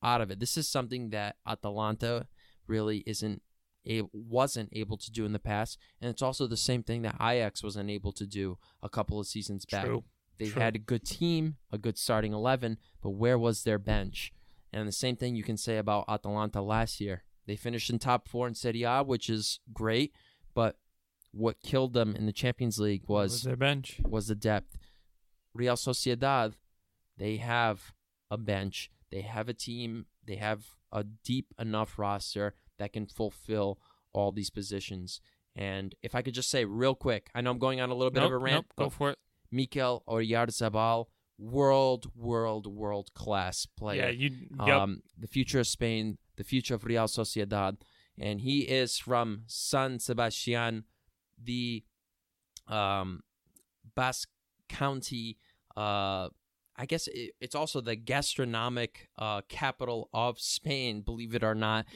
out 0.04 0.21
of 0.21 0.31
it. 0.31 0.38
This 0.38 0.57
is 0.57 0.69
something 0.69 1.11
that 1.11 1.35
Atalanta 1.45 2.28
really 2.69 3.02
isn't 3.09 3.42
a, 3.88 4.02
wasn't 4.12 4.69
able 4.71 4.97
to 4.99 5.11
do 5.11 5.25
in 5.25 5.33
the 5.33 5.40
past, 5.40 5.78
and 6.00 6.09
it's 6.09 6.23
also 6.23 6.47
the 6.47 6.57
same 6.57 6.85
thing 6.85 7.02
that 7.02 7.16
Ajax 7.21 7.64
was 7.64 7.75
unable 7.75 8.12
to 8.12 8.25
do 8.25 8.57
a 8.85 8.88
couple 8.88 9.19
of 9.19 9.26
seasons 9.26 9.66
back. 9.66 9.87
True. 9.87 10.04
They 10.38 10.47
True. 10.47 10.62
had 10.62 10.76
a 10.76 10.78
good 10.78 11.04
team, 11.04 11.57
a 11.73 11.78
good 11.78 11.99
starting 11.99 12.33
11, 12.33 12.78
but 13.02 13.11
where 13.11 13.37
was 13.37 13.64
their 13.64 13.81
bench? 13.81 14.33
And 14.73 14.87
the 14.87 14.92
same 14.92 15.16
thing 15.16 15.35
you 15.35 15.42
can 15.42 15.57
say 15.57 15.78
about 15.78 16.04
Atalanta 16.09 16.62
last 16.62 17.00
year. 17.00 17.25
They 17.49 17.57
finished 17.57 17.90
in 17.90 17.99
top 17.99 18.28
four 18.28 18.47
in 18.47 18.54
Serie 18.54 18.85
A, 18.85 19.02
which 19.02 19.28
is 19.28 19.59
great, 19.73 20.12
but 20.54 20.76
what 21.32 21.62
killed 21.62 21.94
them 21.94 22.14
in 22.14 22.26
the 22.26 22.32
Champions 22.32 22.78
League 22.78 23.04
What 23.06 23.23
was 23.23 23.42
their 23.42 23.56
bench. 23.56 24.00
was 24.04 24.28
the 24.28 24.35
depth. 24.35 24.76
Real 25.54 25.76
Sociedad, 25.76 26.54
they 27.18 27.37
have 27.38 27.92
a 28.30 28.38
bench, 28.38 28.90
they 29.11 29.23
have 29.23 29.49
a 29.49 29.54
team, 29.54 30.06
they 30.26 30.37
have 30.37 30.64
a 30.90 31.04
deep 31.04 31.54
enough 31.59 31.99
roster 31.99 32.54
that 32.78 32.92
can 32.92 33.06
fulfill 33.06 33.78
all 34.12 34.32
these 34.32 34.50
positions. 34.50 35.21
And 35.54 35.94
if 36.02 36.14
I 36.14 36.23
could 36.23 36.35
just 36.35 36.50
say 36.50 36.64
real 36.64 36.94
quick, 36.94 37.30
I 37.35 37.40
know 37.40 37.50
I'm 37.50 37.59
going 37.59 37.80
on 37.80 37.90
a 37.90 37.94
little 37.94 38.11
bit 38.11 38.21
nope, 38.21 38.28
of 38.28 38.32
a 38.32 38.38
rant, 38.38 38.66
nope, 38.76 38.87
go 38.87 38.90
for 38.90 39.11
it. 39.11 39.18
Mikel 39.50 40.02
Oyarzabal, 40.09 41.06
world, 41.38 42.11
world, 42.14 42.66
world 42.66 43.12
class 43.14 43.66
player. 43.66 44.04
Yeah, 44.04 44.11
you. 44.11 44.30
Yep. 44.59 44.68
Um, 44.68 45.02
the 45.18 45.26
future 45.26 45.61
of 45.61 45.66
Spain, 45.66 46.18
the 46.37 46.44
future 46.44 46.75
of 46.75 46.85
Real 46.85 47.04
Sociedad, 47.04 47.76
and 48.23 48.41
he 48.41 48.61
is 48.61 48.99
from 48.99 49.43
San 49.47 49.99
Sebastian, 49.99 50.85
the 51.43 51.85
um, 52.69 53.23
Basque 53.95 54.31
County 54.69 55.38
uh, 55.76 56.29
I 56.76 56.87
guess 56.87 57.07
it, 57.07 57.33
it's 57.41 57.55
also 57.55 57.81
the 57.81 57.97
gastronomic 57.97 59.09
uh, 59.19 59.43
capital 59.49 60.09
of 60.12 60.41
Spain, 60.41 61.02
believe 61.02 61.35
it 61.35 61.45
or 61.45 61.55
not. 61.55 61.87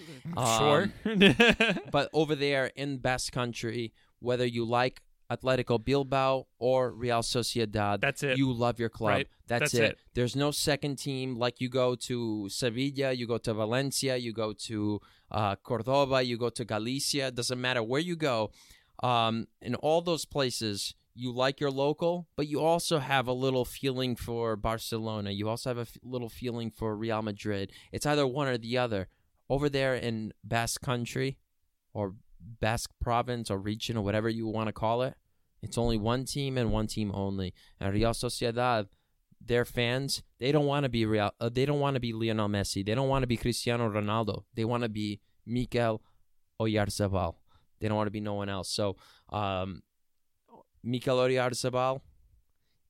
sure. 0.58 0.92
But 1.90 2.10
over 2.12 2.34
there 2.34 2.70
in 2.76 2.98
Basque 2.98 3.32
Country, 3.32 3.92
whether 4.20 4.46
you 4.46 4.64
like 4.64 5.02
Atletico 5.30 5.82
Bilbao 5.82 6.46
or 6.58 6.92
Real 6.92 7.22
Sociedad, 7.22 8.00
That's 8.00 8.22
it. 8.22 8.38
you 8.38 8.52
love 8.52 8.78
your 8.78 8.88
club. 8.88 9.10
Right. 9.10 9.28
That's, 9.48 9.72
That's 9.72 9.74
it. 9.74 9.82
it. 9.92 9.98
There's 10.14 10.36
no 10.36 10.50
second 10.50 10.96
team 10.96 11.36
like 11.36 11.60
you 11.60 11.68
go 11.68 11.94
to 11.94 12.48
Sevilla, 12.48 13.12
you 13.12 13.26
go 13.26 13.38
to 13.38 13.54
Valencia, 13.54 14.16
you 14.16 14.32
go 14.32 14.52
to 14.52 15.00
uh, 15.30 15.56
Cordoba, 15.56 16.22
you 16.22 16.36
go 16.36 16.50
to 16.50 16.64
Galicia. 16.64 17.30
Doesn't 17.30 17.60
matter 17.60 17.82
where 17.82 18.00
you 18.00 18.16
go. 18.16 18.50
Um, 19.02 19.46
in 19.60 19.74
all 19.74 20.00
those 20.00 20.24
places, 20.24 20.94
you 21.14 21.32
like 21.32 21.60
your 21.60 21.70
local, 21.70 22.28
but 22.36 22.46
you 22.46 22.60
also 22.60 22.98
have 22.98 23.26
a 23.26 23.32
little 23.32 23.64
feeling 23.64 24.16
for 24.16 24.54
Barcelona. 24.56 25.30
You 25.30 25.48
also 25.48 25.70
have 25.70 25.78
a 25.78 25.82
f- 25.82 25.96
little 26.02 26.28
feeling 26.28 26.70
for 26.70 26.94
Real 26.94 27.22
Madrid. 27.22 27.72
It's 27.90 28.06
either 28.06 28.26
one 28.26 28.48
or 28.48 28.58
the 28.58 28.78
other. 28.78 29.08
Over 29.48 29.68
there 29.68 29.94
in 29.94 30.32
Basque 30.44 30.80
Country, 30.82 31.38
or 31.94 32.14
Basque 32.60 32.90
Province, 33.00 33.50
or 33.50 33.58
region, 33.58 33.96
or 33.96 34.04
whatever 34.04 34.28
you 34.28 34.46
want 34.46 34.68
to 34.68 34.72
call 34.72 35.02
it, 35.02 35.14
it's 35.62 35.78
only 35.78 35.96
one 35.96 36.24
team 36.24 36.58
and 36.58 36.70
one 36.70 36.86
team 36.86 37.10
only. 37.14 37.54
And 37.80 37.94
Real 37.94 38.10
Sociedad, 38.10 38.88
their 39.44 39.64
fans, 39.64 40.22
they 40.38 40.52
don't 40.52 40.66
want 40.66 40.84
to 40.84 40.88
be 40.88 41.06
Real. 41.06 41.30
Uh, 41.40 41.48
they 41.48 41.64
don't 41.66 41.80
want 41.80 41.94
to 41.94 42.00
be 42.00 42.12
Lionel 42.12 42.48
Messi. 42.48 42.84
They 42.84 42.94
don't 42.94 43.08
want 43.08 43.22
to 43.22 43.26
be 43.26 43.36
Cristiano 43.36 43.88
Ronaldo. 43.88 44.44
They 44.54 44.64
want 44.64 44.82
to 44.82 44.88
be 44.88 45.20
Mikel 45.44 46.02
Oyarzabal. 46.60 47.34
They 47.80 47.88
don't 47.88 47.96
want 47.96 48.06
to 48.08 48.12
be 48.12 48.20
no 48.20 48.34
one 48.34 48.48
else. 48.48 48.70
So, 48.70 48.96
um, 49.30 49.82
Mikel 50.82 51.18
Oyarzabal 51.18 52.00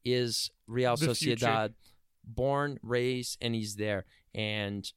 is 0.04 0.50
Real 0.66 0.96
The 0.96 1.06
Sociedad, 1.08 1.38
future. 1.68 1.74
born, 2.24 2.78
raised, 2.82 3.38
and 3.40 3.54
he's 3.54 3.76
there. 3.76 4.04
And 4.34 4.90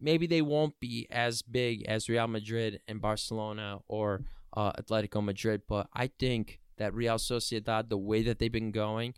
maybe 0.00 0.26
they 0.26 0.42
won't 0.42 0.78
be 0.80 1.06
as 1.10 1.42
big 1.42 1.84
as 1.86 2.08
Real 2.08 2.26
Madrid 2.26 2.80
and 2.86 3.00
Barcelona 3.00 3.78
or 3.88 4.22
uh, 4.56 4.72
Atletico 4.72 5.24
Madrid, 5.24 5.62
but 5.68 5.88
I 5.94 6.08
think 6.18 6.60
that 6.76 6.94
Real 6.94 7.16
Sociedad, 7.16 7.88
the 7.88 7.98
way 7.98 8.22
that 8.22 8.38
they've 8.38 8.50
been 8.50 8.72
going, 8.72 9.14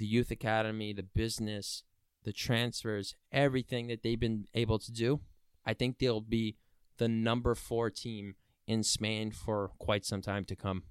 the 0.00 0.06
youth 0.06 0.30
academy, 0.32 0.92
the 0.92 1.02
business, 1.04 1.84
the 2.24 2.32
transfers, 2.32 3.14
everything 3.30 3.86
that 3.88 4.02
they've 4.02 4.18
been 4.18 4.46
able 4.54 4.78
to 4.80 4.90
do, 4.90 5.20
I 5.64 5.74
think 5.74 5.98
they'll 5.98 6.20
be 6.20 6.56
the 6.96 7.06
number 7.08 7.54
four 7.54 7.90
team 7.90 8.34
in 8.66 8.82
Spain 8.82 9.30
for 9.30 9.70
quite 9.78 10.04
some 10.04 10.22
time 10.22 10.44
to 10.46 10.56
come. 10.56 10.82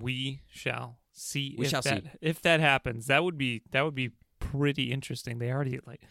we 0.00 0.42
shall 0.48 0.98
see 1.12 1.54
We 1.58 1.64
if 1.66 1.70
shall 1.70 1.82
that 1.82 2.02
see. 2.04 2.10
if 2.20 2.42
that 2.42 2.60
happens. 2.60 3.06
That 3.06 3.24
would 3.24 3.38
be 3.38 3.62
that 3.70 3.82
would 3.82 3.94
be 3.94 4.10
pretty 4.40 4.92
interesting. 4.92 5.38
They 5.38 5.50
already 5.50 5.80
like 5.86 6.02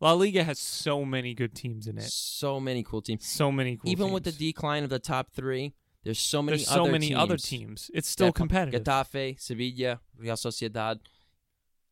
La 0.00 0.12
Liga 0.12 0.42
has 0.44 0.58
so 0.58 1.04
many 1.04 1.34
good 1.34 1.54
teams 1.54 1.86
in 1.86 1.98
it. 1.98 2.04
So 2.10 2.60
many 2.60 2.82
cool 2.82 3.02
teams. 3.02 3.26
So 3.26 3.50
many 3.52 3.76
cool 3.76 3.90
Even 3.90 4.10
with 4.12 4.24
the 4.24 4.32
decline 4.32 4.84
of 4.84 4.90
the 4.90 4.98
top 5.00 5.32
three, 5.32 5.74
there's 6.04 6.18
so 6.20 6.40
many 6.42 6.56
There's 6.58 6.68
so 6.68 6.82
other 6.82 6.92
many 6.92 7.08
teams. 7.08 7.18
other 7.20 7.36
teams. 7.36 7.90
It's 7.94 8.08
still 8.08 8.32
competitive. 8.32 8.82
Getafe, 8.84 9.40
Sevilla, 9.40 10.00
Real 10.16 10.36
Sociedad, 10.36 11.00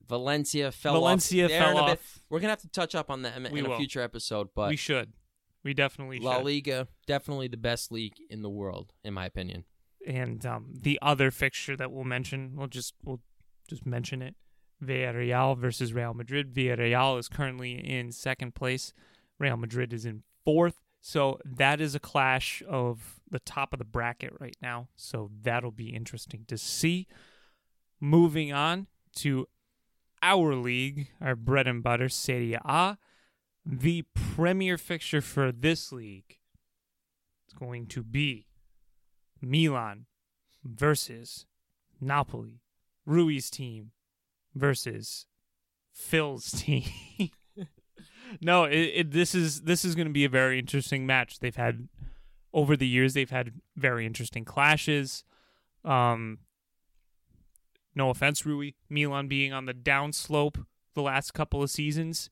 Valencia 0.09 0.73
fell 0.73 0.95
Valencia 0.95 1.45
off. 1.47 1.51
Fell 1.51 1.71
in 1.71 1.77
off. 1.93 2.21
We're 2.31 2.41
gonna 2.41 2.51
have 2.53 2.61
to 2.63 2.69
touch 2.69 2.95
up 2.95 3.11
on 3.11 3.23
them 3.23 3.47
We 3.51 3.61
in 3.61 3.67
a 3.67 3.69
will. 3.71 3.79
future 3.79 4.01
episode, 4.01 4.49
but 4.55 4.69
we 4.71 4.77
should. 4.77 5.13
We 5.65 5.75
definitely 5.75 6.19
La 6.21 6.37
should. 6.37 6.45
Liga 6.47 6.89
definitely 7.07 7.49
the 7.49 7.57
best 7.57 7.91
league 7.91 8.15
in 8.31 8.43
the 8.43 8.51
world, 8.51 8.93
in 9.05 9.15
my 9.15 9.27
opinion. 9.27 9.65
and 10.07 10.45
um, 10.47 10.73
the 10.81 10.99
other 11.03 11.31
fixture 11.33 11.77
that 11.77 11.91
we'll 11.91 12.05
mention, 12.05 12.53
we'll 12.55 12.69
just 12.69 12.95
we'll 13.03 13.21
just 13.69 13.85
mention 13.85 14.23
it. 14.23 14.35
Villarreal 14.85 15.57
versus 15.59 15.93
Real 15.93 16.15
Madrid. 16.15 16.53
Villarreal 16.55 17.19
is 17.19 17.29
currently 17.29 17.73
in 17.73 18.13
second 18.13 18.55
place. 18.55 18.93
Real 19.39 19.57
Madrid 19.57 19.93
is 19.93 20.05
in 20.05 20.23
fourth. 20.45 20.81
So 21.01 21.39
that 21.45 21.81
is 21.81 21.95
a 21.95 22.01
clash 22.01 22.63
of 22.69 23.21
the 23.31 23.39
top 23.39 23.73
of 23.73 23.79
the 23.79 23.85
bracket 23.85 24.33
right 24.39 24.57
now. 24.61 24.89
So 24.97 25.31
that'll 25.43 25.71
be 25.71 25.89
interesting 25.95 26.45
to 26.49 26.59
see. 26.59 27.07
Moving 28.01 28.53
on 28.53 28.87
to 29.17 29.47
our 30.23 30.55
league, 30.55 31.09
our 31.21 31.37
bread 31.37 31.67
and 31.67 31.83
butter, 31.83 32.09
Serie 32.09 32.59
A. 32.65 32.99
The 33.65 34.05
premier 34.15 34.79
fixture 34.79 35.21
for 35.21 35.51
this 35.51 35.93
league 35.93 36.39
is 37.49 37.55
going 37.55 37.87
to 37.89 38.03
be 38.03 38.47
Milan 39.41 40.07
versus 40.65 41.47
Napoli. 42.01 42.61
Rui's 43.05 43.51
team 43.51 43.93
versus 44.55 45.27
Phil's 45.93 46.51
team. 46.51 46.85
no, 48.41 48.65
it, 48.65 48.93
it, 48.95 49.11
this 49.13 49.35
is 49.35 49.63
this 49.63 49.85
is 49.85 49.95
going 49.95 50.07
to 50.09 50.13
be 50.13 50.25
a 50.25 50.29
very 50.29 50.59
interesting 50.59 51.07
match. 51.07 51.39
They've 51.39 51.57
had 51.57 51.89
over 52.53 52.77
the 52.77 52.87
years 52.87 53.15
they've 53.15 53.31
had 53.31 53.53
very 53.77 54.07
interesting 54.07 54.45
clashes. 54.45 55.25
Um, 55.85 56.39
no 57.97 58.11
offense, 58.11 58.47
Rui. 58.47 58.73
Milan 58.89 59.27
being 59.27 59.53
on 59.53 59.65
the 59.67 59.75
downslope 59.75 60.65
the 60.95 61.03
last 61.03 61.35
couple 61.35 61.63
of 61.63 61.71
seasons, 61.71 62.31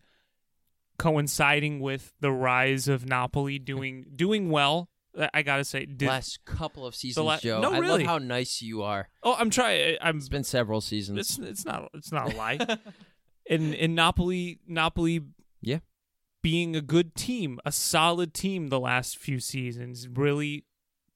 coinciding 0.99 1.81
with 1.81 2.13
the 2.21 2.31
rise 2.31 2.89
of 2.89 3.07
Napoli 3.07 3.59
doing 3.59 4.07
doing 4.15 4.51
well. 4.51 4.89
I- 5.19 5.31
I 5.35 5.43
gotta 5.43 5.65
say, 5.65 5.87
did, 5.87 6.09
Last 6.09 6.45
couple 6.45 6.85
of 6.87 6.95
seasons, 6.95 7.25
la- 7.25 7.39
Joe. 7.39 7.61
No, 7.61 7.73
I 7.73 7.79
really. 7.79 8.03
love 8.05 8.07
how 8.09 8.19
nice 8.19 8.61
you 8.63 8.83
are. 8.83 9.09
oh, 9.23 9.35
I'm 9.39 9.51
trying. 9.51 9.97
I'm 10.01 10.19
It's 10.19 10.29
been 10.29 10.45
several 10.45 10.81
seasons. 10.81 11.19
it's 11.19 11.39
it's 11.39 11.65
not 11.65 11.89
it's 11.95 12.13
not 12.13 12.33
a 12.33 12.37
lie. 12.37 12.59
in 13.47 13.75
in 13.75 13.95
Napoli 13.95 14.59
Napoli 14.67 15.21
Yeah. 15.61 15.81
being 16.43 16.75
a 16.77 16.81
good 16.81 17.15
team, 17.15 17.61
a 17.65 17.71
solid 17.73 18.35
team 18.35 18.69
the 18.69 18.81
last 18.81 19.17
few 19.17 19.39
seasons, 19.41 20.09
really 20.09 20.65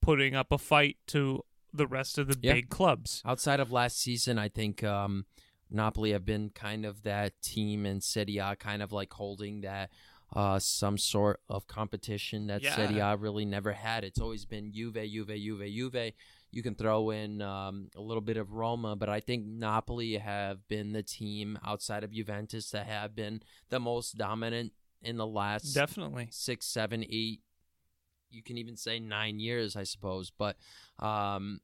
putting 0.00 0.34
up 0.34 0.52
a 0.52 0.58
fight 0.58 0.96
to 1.08 1.44
the 1.72 1.87
rest 1.87 2.18
of 2.18 2.26
the 2.28 2.37
Yeah. 2.42 2.54
big 2.54 2.68
clubs. 2.70 3.22
Outside 3.24 3.61
of 3.61 3.70
last 3.72 3.98
season, 4.00 4.38
I 4.38 4.48
think 4.48 4.83
um, 4.85 5.26
Napoli 5.70 6.12
have 6.12 6.24
been 6.24 6.50
kind 6.50 6.85
of 6.87 7.02
that 7.02 7.40
team 7.42 7.85
in 7.87 8.00
Serie 8.00 8.38
A, 8.38 8.57
kind 8.57 8.83
of 8.83 8.92
like 8.92 9.12
holding 9.12 9.61
that 9.62 9.90
uh, 10.35 10.59
some 10.59 10.98
sort 10.98 11.40
of 11.48 11.66
competition 11.66 12.48
that 12.48 12.62
Yeah. 12.62 12.76
Serie 12.76 12.98
A 12.98 13.16
really 13.16 13.46
never 13.46 13.72
had. 13.72 14.04
It's 14.04 14.20
always 14.20 14.44
been 14.44 14.72
Juve, 14.72 14.94
Juve, 14.94 15.28
Juve, 15.28 15.66
Juve. 15.66 16.12
You 16.50 16.62
can 16.62 16.74
throw 16.74 17.11
in 17.11 17.40
um, 17.42 17.88
a 17.96 18.00
little 18.00 18.20
bit 18.20 18.37
of 18.37 18.52
Roma, 18.52 18.94
but 18.96 19.09
I 19.09 19.20
think 19.20 19.46
Napoli 19.46 20.16
have 20.16 20.66
been 20.68 20.92
the 20.92 21.02
team 21.02 21.59
outside 21.64 22.04
of 22.04 22.11
Juventus 22.12 22.70
that 22.70 22.87
have 22.87 23.14
been 23.14 23.42
the 23.70 23.81
most 23.81 24.16
dominant 24.18 24.72
in 25.02 25.16
the 25.16 25.26
last 25.26 25.72
Definitely. 25.74 26.28
six, 26.31 26.66
seven, 26.66 27.04
eight. 27.09 27.40
You 28.30 28.42
can 28.42 28.58
even 28.58 28.76
say 28.76 28.98
nine 28.98 29.38
years, 29.38 29.76
I 29.76 29.84
suppose. 29.84 30.30
But, 30.30 30.56
um, 30.98 31.60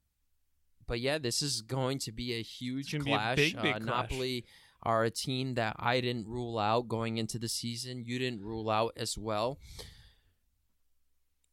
but 0.87 0.99
yeah, 0.99 1.17
this 1.17 1.41
is 1.41 1.61
going 1.61 1.99
to 1.99 2.11
be 2.11 2.33
a 2.33 2.41
huge 2.41 2.91
gonna 2.91 3.03
be 3.03 3.13
a 3.13 3.17
clash. 3.17 3.35
big, 3.35 3.61
big 3.61 3.75
uh, 3.75 3.79
clash. 3.79 3.81
Napoli 3.81 4.45
are 4.83 5.03
a 5.03 5.09
team 5.09 5.55
that 5.55 5.75
I 5.79 5.99
didn't 6.01 6.27
rule 6.27 6.59
out 6.59 6.87
going 6.87 7.17
into 7.17 7.39
the 7.39 7.49
season. 7.49 8.03
You 8.05 8.19
didn't 8.19 8.41
rule 8.41 8.69
out 8.69 8.93
as 8.95 9.17
well, 9.17 9.59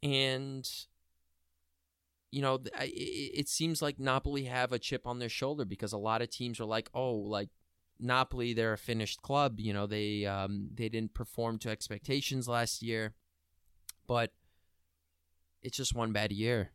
and 0.03 0.69
you 2.31 2.41
know, 2.41 2.61
it, 2.81 2.89
it 2.89 3.49
seems 3.49 3.83
like 3.83 4.01
Napoli 4.01 4.45
have 4.45 4.73
a 4.73 4.79
chip 4.79 5.07
on 5.07 5.19
their 5.19 5.29
shoulder 5.29 5.65
because 5.65 5.93
a 5.93 5.99
lot 5.99 6.23
of 6.23 6.31
teams 6.31 6.59
are 6.61 6.65
like, 6.65 6.89
oh, 6.95 7.13
like 7.13 7.51
Napoli, 8.01 8.55
they're 8.55 8.73
a 8.73 8.79
finished 8.79 9.23
club. 9.23 9.61
You 9.61 9.73
know, 9.73 9.87
they 9.87 10.27
um, 10.27 10.69
they 10.75 10.89
didn't 10.89 11.15
perform 11.15 11.59
to 11.61 11.71
expectations 11.71 12.49
last 12.49 12.83
year, 12.83 13.15
but 14.07 14.33
it's 15.63 15.77
just 15.77 15.95
one 15.95 16.13
bad 16.13 16.33
year. 16.33 16.71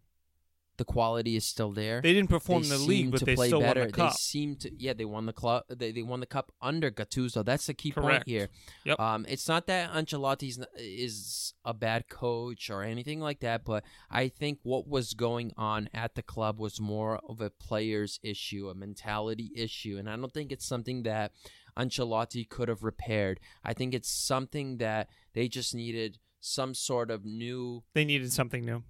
The 0.77 0.85
quality 0.85 1.35
is 1.35 1.43
still 1.43 1.71
there. 1.71 2.01
They 2.01 2.13
didn't 2.13 2.29
perform 2.29 2.61
They 2.61 2.75
in 2.75 2.81
the 2.81 2.87
league, 2.87 3.09
but 3.09 3.17
to 3.21 3.25
they 3.25 3.33
play 3.33 3.47
still 3.47 3.61
better. 3.61 3.79
won 3.79 3.87
the 3.87 3.93
cup. 3.93 4.11
They 4.11 4.15
seem 4.17 4.55
to, 4.57 4.71
yeah, 4.77 4.93
they 4.93 5.05
won 5.05 5.25
the 5.25 5.33
club. 5.33 5.63
They, 5.69 5.91
they 5.91 6.03
won 6.03 6.19
the 6.19 6.27
cup 6.27 6.51
under 6.61 6.91
Gattuso. 6.91 7.43
That's 7.43 7.65
the 7.65 7.73
key 7.73 7.91
point 7.91 8.21
here. 8.27 8.49
Yep. 8.85 8.99
Um, 8.99 9.25
it's 9.27 9.47
not 9.47 9.65
that 9.65 9.91
Ancelotti's 9.91 10.59
n- 10.59 10.67
is 10.77 11.55
a 11.65 11.73
bad 11.73 12.09
coach 12.09 12.69
or 12.69 12.83
anything 12.83 13.19
like 13.19 13.39
that, 13.39 13.65
but 13.65 13.85
I 14.11 14.27
think 14.27 14.59
what 14.61 14.87
was 14.87 15.15
going 15.15 15.51
on 15.57 15.89
at 15.95 16.13
the 16.13 16.21
club 16.21 16.59
was 16.59 16.79
more 16.79 17.19
of 17.27 17.41
a 17.41 17.49
players 17.49 18.19
issue, 18.21 18.69
a 18.69 18.75
mentality 18.75 19.49
issue, 19.55 19.97
and 19.97 20.07
I 20.07 20.15
don't 20.15 20.31
think 20.31 20.51
it's 20.51 20.67
something 20.67 21.01
that 21.03 21.31
Ancelotti 21.75 22.47
could 22.47 22.69
have 22.69 22.83
repaired. 22.83 23.39
I 23.63 23.73
think 23.73 23.95
it's 23.95 24.11
something 24.11 24.77
that 24.77 25.09
they 25.33 25.47
just 25.47 25.73
needed 25.73 26.19
some 26.47 26.73
sort 26.73 27.11
of 27.11 27.25
new 27.25 27.83
They 27.93 28.05
needed 28.05 28.31
something 28.33 28.65
new. 28.65 28.83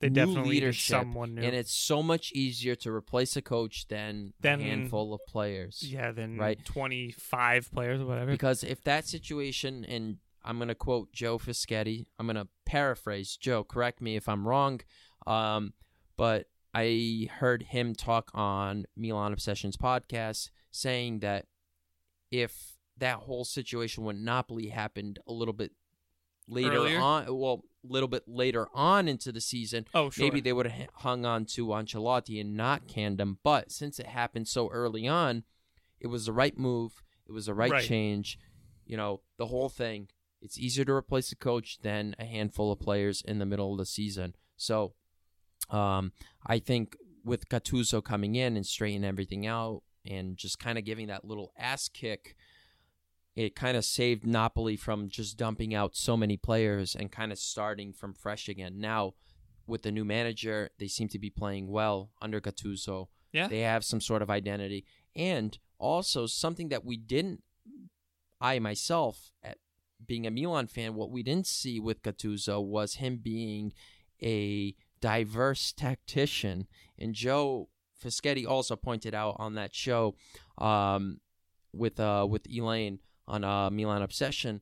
They 0.00 0.08
New 0.10 0.14
definitely 0.14 0.42
needed 0.42 0.54
leadership, 0.66 1.00
someone 1.00 1.34
new. 1.36 1.42
and 1.42 1.54
it's 1.54 1.72
so 1.72 2.02
much 2.02 2.32
easier 2.32 2.74
to 2.76 2.90
replace 2.92 3.36
a 3.36 3.42
coach 3.42 3.86
than 3.88 4.34
Than- 4.40 4.60
a 4.60 4.64
handful 4.64 5.14
of 5.14 5.20
players. 5.28 5.82
yeah, 5.82 6.10
then 6.12 6.36
Right. 6.36 6.62
25 6.64 7.70
players 7.72 8.00
or 8.00 8.06
whatever. 8.06 8.30
Because 8.30 8.64
if 8.64 8.82
that 8.84 9.06
situation, 9.06 9.84
and 9.84 10.18
I'm 10.42 10.58
going 10.58 10.68
to 10.68 10.74
quote 10.74 11.12
Joe 11.12 11.38
Fischetti, 11.38 12.04
I'm 12.18 12.26
going 12.26 12.36
to 12.36 12.48
paraphrase 12.66 13.36
Joe, 13.36 13.64
correct 13.64 14.02
me 14.02 14.16
if 14.16 14.28
I'm 14.28 14.46
wrong, 14.46 14.80
um, 15.26 15.72
but 16.16 16.50
I 16.74 17.28
heard 17.38 17.62
him 17.62 17.94
talk 17.94 18.30
on 18.34 18.84
Milan 18.96 19.32
Obsessions 19.32 19.76
podcast 19.76 20.50
saying 20.70 21.20
that 21.20 21.46
if 22.30 22.76
that 22.98 23.18
whole 23.20 23.44
situation 23.44 24.04
with 24.04 24.16
Napoli 24.16 24.68
happened 24.68 25.18
a 25.26 25.32
little 25.32 25.54
bit 25.54 25.72
later 26.46 26.72
Earlier? 26.76 27.00
on, 27.00 27.38
well, 27.38 27.64
a 27.88 27.92
little 27.92 28.08
bit 28.08 28.22
later 28.26 28.68
on 28.74 29.08
into 29.08 29.30
the 29.32 29.40
season, 29.40 29.86
Oh, 29.94 30.10
sure. 30.10 30.24
maybe 30.24 30.40
they 30.40 30.52
would 30.52 30.66
have 30.66 30.88
hung 30.94 31.24
on 31.26 31.44
to 31.46 31.66
Ancelotti 31.68 32.40
and 32.40 32.56
not 32.56 32.86
canned 32.88 33.20
him. 33.20 33.38
But 33.42 33.70
since 33.70 33.98
it 33.98 34.06
happened 34.06 34.48
so 34.48 34.68
early 34.70 35.06
on, 35.06 35.44
it 36.00 36.06
was 36.06 36.26
the 36.26 36.32
right 36.32 36.56
move. 36.58 37.02
It 37.26 37.32
was 37.32 37.46
the 37.46 37.54
right, 37.54 37.70
Right. 37.70 37.84
change. 37.84 38.38
You 38.86 38.96
know, 38.96 39.20
the 39.38 39.46
whole 39.46 39.68
thing. 39.68 40.08
It's 40.42 40.58
easier 40.58 40.84
to 40.84 40.92
replace 40.92 41.32
a 41.32 41.36
coach 41.36 41.78
than 41.80 42.14
a 42.18 42.24
handful 42.26 42.70
of 42.72 42.78
players 42.80 43.22
in 43.22 43.38
the 43.38 43.46
middle 43.46 43.72
of 43.72 43.78
the 43.78 43.86
season. 43.86 44.34
So, 44.56 44.92
um, 45.70 46.12
I 46.46 46.58
think 46.58 46.96
with 47.24 47.48
Gattuso 47.48 48.04
coming 48.04 48.34
in 48.34 48.54
and 48.56 48.66
straightening 48.66 49.08
everything 49.08 49.46
out 49.46 49.82
and 50.04 50.36
just 50.36 50.58
kind 50.58 50.76
of 50.76 50.84
giving 50.84 51.06
that 51.06 51.24
little 51.24 51.52
ass 51.58 51.88
kick, 51.88 52.36
it 53.36 53.56
kind 53.56 53.76
of 53.76 53.84
saved 53.84 54.26
Napoli 54.26 54.76
from 54.76 55.08
just 55.08 55.36
dumping 55.36 55.74
out 55.74 55.96
so 55.96 56.16
many 56.16 56.36
players 56.36 56.94
and 56.94 57.10
kind 57.10 57.32
of 57.32 57.38
starting 57.38 57.92
from 57.92 58.14
fresh 58.14 58.48
again. 58.48 58.78
Now, 58.78 59.14
with 59.66 59.82
the 59.82 59.90
new 59.92 60.04
manager, 60.04 60.70
they 60.78 60.88
seem 60.88 61.08
to 61.08 61.18
be 61.18 61.30
playing 61.30 61.68
well 61.68 62.10
under 62.22 62.40
Gattuso. 62.40 63.08
Yeah. 63.32 63.48
They 63.48 63.60
have 63.60 63.84
some 63.84 64.00
sort 64.00 64.22
of 64.22 64.30
identity. 64.30 64.84
And 65.16 65.58
also 65.78 66.26
something 66.26 66.68
that 66.68 66.84
we 66.84 66.96
didn't 66.96 67.42
I 68.40 68.58
myself 68.58 69.32
at 69.42 69.58
being 70.04 70.26
a 70.26 70.30
Milan 70.30 70.66
fan, 70.66 70.94
what 70.94 71.10
we 71.10 71.22
didn't 71.22 71.46
see 71.46 71.80
with 71.80 72.02
Gattuso 72.02 72.62
was 72.62 72.96
him 72.96 73.20
being 73.22 73.72
a 74.22 74.74
diverse 75.00 75.72
tactician. 75.72 76.66
And 76.98 77.14
Joe 77.14 77.68
Fischetti 78.02 78.46
also 78.46 78.76
pointed 78.76 79.14
out 79.14 79.36
on 79.38 79.54
that 79.54 79.74
show 79.74 80.14
um, 80.58 81.20
with 81.72 81.98
uh, 81.98 82.26
with 82.28 82.46
Elaine 82.54 82.98
on 83.26 83.44
uh, 83.44 83.70
Milan 83.70 84.02
Obsession 84.02 84.60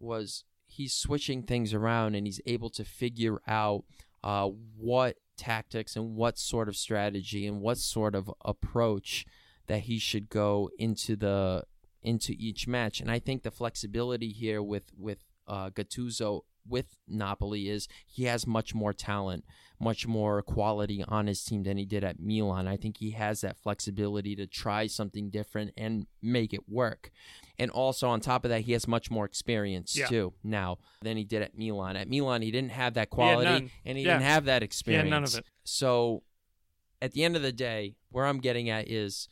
was 0.00 0.44
he's 0.66 0.94
switching 0.94 1.42
things 1.42 1.74
around 1.74 2.14
and 2.14 2.26
he's 2.26 2.40
able 2.46 2.70
to 2.70 2.84
figure 2.84 3.40
out 3.46 3.84
uh, 4.22 4.48
what 4.76 5.16
tactics 5.36 5.96
and 5.96 6.14
what 6.14 6.38
sort 6.38 6.68
of 6.68 6.76
strategy 6.76 7.46
and 7.46 7.60
what 7.60 7.78
sort 7.78 8.14
of 8.14 8.30
approach 8.44 9.24
that 9.66 9.80
he 9.80 9.98
should 9.98 10.28
go 10.28 10.70
into 10.78 11.16
the 11.16 11.62
into 12.02 12.34
each 12.38 12.66
match. 12.66 13.00
And 13.00 13.10
I 13.10 13.18
think 13.18 13.42
the 13.42 13.50
flexibility 13.50 14.30
here 14.30 14.62
with 14.62 14.84
with 14.96 15.24
uh, 15.46 15.70
Gattuso 15.70 16.42
with 16.66 16.96
Napoli 17.06 17.68
is 17.68 17.88
he 18.06 18.24
has 18.24 18.46
much 18.46 18.74
more 18.74 18.92
talent, 18.92 19.44
much 19.80 20.06
more 20.06 20.42
quality 20.42 21.04
on 21.06 21.26
his 21.26 21.42
team 21.44 21.62
than 21.62 21.76
he 21.76 21.84
did 21.84 22.04
at 22.04 22.18
Milan. 22.20 22.66
I 22.68 22.76
think 22.76 22.98
he 22.98 23.12
has 23.12 23.40
that 23.42 23.56
flexibility 23.56 24.34
to 24.36 24.46
try 24.46 24.86
something 24.86 25.30
different 25.30 25.72
and 25.76 26.06
make 26.22 26.52
it 26.52 26.68
work. 26.68 27.10
And 27.58 27.70
also 27.70 28.08
on 28.08 28.20
top 28.20 28.44
of 28.44 28.50
that, 28.50 28.62
he 28.62 28.72
has 28.72 28.86
much 28.86 29.10
more 29.10 29.24
experience 29.24 29.96
Yeah. 29.96 30.06
too 30.06 30.34
now 30.44 30.78
than 31.02 31.16
he 31.16 31.24
did 31.24 31.42
at 31.42 31.56
Milan. 31.56 31.96
At 31.96 32.08
Milan, 32.08 32.42
he 32.42 32.50
didn't 32.50 32.72
have 32.72 32.94
that 32.94 33.10
quality 33.10 33.44
none. 33.50 33.70
and 33.84 33.98
he 33.98 34.04
Yeah. 34.04 34.14
didn't 34.14 34.24
have 34.24 34.44
that 34.46 34.52
He 34.52 34.54
had 34.54 34.62
experience. 34.64 35.10
none 35.10 35.24
of 35.24 35.34
it. 35.36 35.44
So 35.64 36.22
at 37.00 37.12
the 37.12 37.24
end 37.24 37.36
of 37.36 37.42
the 37.42 37.52
day, 37.52 37.96
where 38.10 38.26
I'm 38.26 38.40
getting 38.40 38.68
at 38.68 38.88
is 38.90 39.28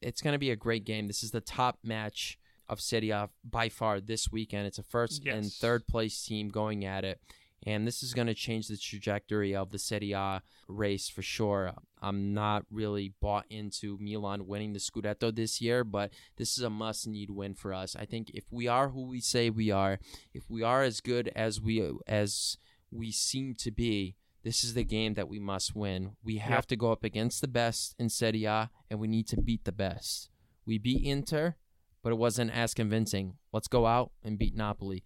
it's 0.00 0.22
going 0.22 0.32
to 0.32 0.38
be 0.38 0.50
a 0.50 0.56
great 0.56 0.84
game. 0.84 1.06
This 1.06 1.22
is 1.22 1.30
the 1.30 1.42
top 1.42 1.78
match 1.82 2.38
of 2.70 2.80
Serie 2.80 3.10
A 3.10 3.28
by 3.44 3.68
far 3.68 4.00
this 4.00 4.30
weekend. 4.32 4.66
It's 4.66 4.78
a 4.78 4.82
first 4.82 5.26
and 5.26 5.52
third 5.52 5.86
place 5.86 6.22
team 6.24 6.48
going 6.48 6.84
at 6.84 7.04
it. 7.04 7.20
And 7.66 7.86
this 7.86 8.02
is 8.02 8.14
going 8.14 8.26
to 8.28 8.32
change 8.34 8.68
the 8.68 8.78
trajectory 8.78 9.54
of 9.54 9.70
the 9.70 9.78
Serie 9.78 10.12
A 10.12 10.40
race 10.66 11.10
for 11.10 11.20
sure. 11.20 11.72
I'm 12.00 12.32
not 12.32 12.64
really 12.70 13.12
bought 13.20 13.44
into 13.50 13.98
Milan 14.00 14.46
winning 14.46 14.72
the 14.72 14.78
Scudetto 14.78 15.34
this 15.34 15.60
year, 15.60 15.84
but 15.84 16.10
this 16.38 16.56
is 16.56 16.64
a 16.64 16.70
must 16.70 17.06
need 17.06 17.28
win 17.30 17.52
for 17.52 17.74
us. 17.74 17.94
I 17.94 18.06
think 18.06 18.30
if 18.30 18.44
we 18.50 18.66
are 18.66 18.88
who 18.88 19.02
we 19.02 19.20
say 19.20 19.50
we 19.50 19.70
are, 19.70 19.98
if 20.32 20.48
we 20.48 20.62
are 20.62 20.82
as 20.82 21.02
good 21.02 21.30
as 21.36 21.60
we 21.60 21.86
as 22.06 22.56
we 22.90 23.12
seem 23.12 23.54
to 23.56 23.70
be, 23.70 24.16
this 24.42 24.64
is 24.64 24.72
the 24.72 24.84
game 24.84 25.12
that 25.14 25.28
we 25.28 25.38
must 25.38 25.76
win. 25.76 26.12
We 26.24 26.38
have 26.38 26.60
Yep. 26.64 26.66
to 26.68 26.76
go 26.76 26.92
up 26.92 27.04
against 27.04 27.42
the 27.42 27.48
best 27.48 27.94
in 27.98 28.08
Serie 28.08 28.44
A, 28.46 28.70
and 28.88 28.98
we 28.98 29.06
need 29.06 29.28
to 29.28 29.36
beat 29.36 29.64
the 29.64 29.72
best. 29.72 30.30
We 30.64 30.78
beat 30.78 31.04
Inter, 31.04 31.56
but 32.02 32.12
it 32.12 32.16
wasn't 32.18 32.50
as 32.52 32.74
convincing. 32.74 33.34
Let's 33.52 33.68
go 33.68 33.86
out 33.86 34.12
and 34.22 34.38
beat 34.38 34.54
Napoli. 34.56 35.04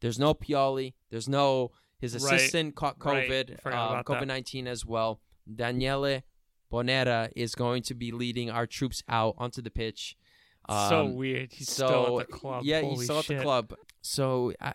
There's 0.00 0.18
no 0.18 0.34
Pioli. 0.34 0.94
There's 1.10 1.28
no 1.28 1.70
his 1.98 2.14
Right. 2.14 2.34
assistant 2.36 2.74
caught 2.76 2.98
COVID, 2.98 3.58
about 3.64 4.06
that. 4.06 4.12
COVID 4.20 4.26
nineteen 4.26 4.66
as 4.66 4.86
well. 4.86 5.20
Daniele 5.52 6.22
Bonera 6.72 7.30
is 7.36 7.54
going 7.54 7.82
to 7.82 7.94
be 7.94 8.12
leading 8.12 8.48
our 8.50 8.66
troops 8.66 9.02
out 9.08 9.34
onto 9.38 9.60
the 9.60 9.70
pitch. 9.70 10.16
so 10.68 11.00
Um, 11.00 11.16
weird. 11.16 11.52
He's 11.52 11.68
so 11.70 11.86
still 11.86 12.20
at 12.20 12.26
the 12.28 12.32
club. 12.32 12.62
yeah, 12.64 12.80
Holy 12.80 12.94
he's 12.94 13.04
still 13.04 13.18
at 13.18 13.26
the 13.26 13.40
club. 13.40 13.74
So 14.02 14.52
I, 14.60 14.72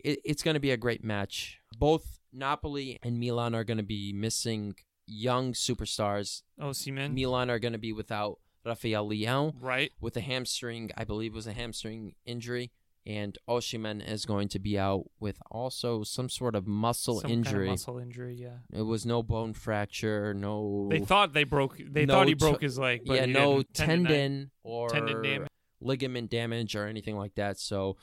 it, 0.00 0.18
it's 0.24 0.42
going 0.42 0.54
to 0.54 0.60
be 0.60 0.72
a 0.72 0.76
great 0.76 1.04
match. 1.04 1.60
Both 1.78 2.18
Napoli 2.32 2.98
and 3.02 3.18
Milan 3.20 3.54
are 3.54 3.64
going 3.64 3.76
to 3.78 3.82
be 3.84 4.12
missing 4.12 4.74
young 5.06 5.52
superstars. 5.52 6.42
Oh. 6.60 6.72
Milan 6.90 7.48
are 7.50 7.58
going 7.60 7.72
to 7.74 7.78
be 7.78 7.92
without 7.92 8.38
Rafael 8.64 9.08
Leão 9.08 9.54
Right. 9.60 9.92
with 10.00 10.16
a 10.16 10.20
hamstring. 10.20 10.90
I 10.96 11.04
believe 11.04 11.32
it 11.32 11.36
was 11.36 11.46
a 11.46 11.52
hamstring 11.52 12.14
injury. 12.24 12.70
And 13.06 13.36
Osimhen 13.46 14.00
is 14.06 14.24
going 14.24 14.48
to 14.48 14.58
be 14.58 14.78
out 14.78 15.10
with 15.20 15.36
also 15.50 16.04
some 16.04 16.30
sort 16.30 16.54
of 16.54 16.66
muscle 16.66 17.20
Some 17.20 17.28
kind 17.30 17.32
of 17.32 17.46
injury. 17.52 17.68
muscle 17.68 17.98
injury. 17.98 18.34
Yeah. 18.34 18.58
It 18.72 18.80
was 18.82 19.04
no 19.04 19.22
bone 19.22 19.52
fracture, 19.52 20.32
no 20.32 20.88
They 20.90 21.00
thought 21.00 21.34
they 21.34 21.44
broke. 21.44 21.76
They 21.86 22.06
No 22.06 22.14
thought 22.14 22.28
he 22.28 22.34
broke 22.34 22.62
his 22.62 22.78
leg. 22.78 23.02
But 23.04 23.14
yeah, 23.16 23.26
no 23.26 23.56
didn't. 23.58 23.74
Tendon 23.74 24.50
or 24.62 24.88
Tendon 24.88 25.22
damage. 25.22 25.48
ligament 25.82 26.30
damage 26.30 26.74
or 26.74 26.86
anything 26.86 27.16
like 27.18 27.34
that. 27.34 27.58
So 27.58 27.98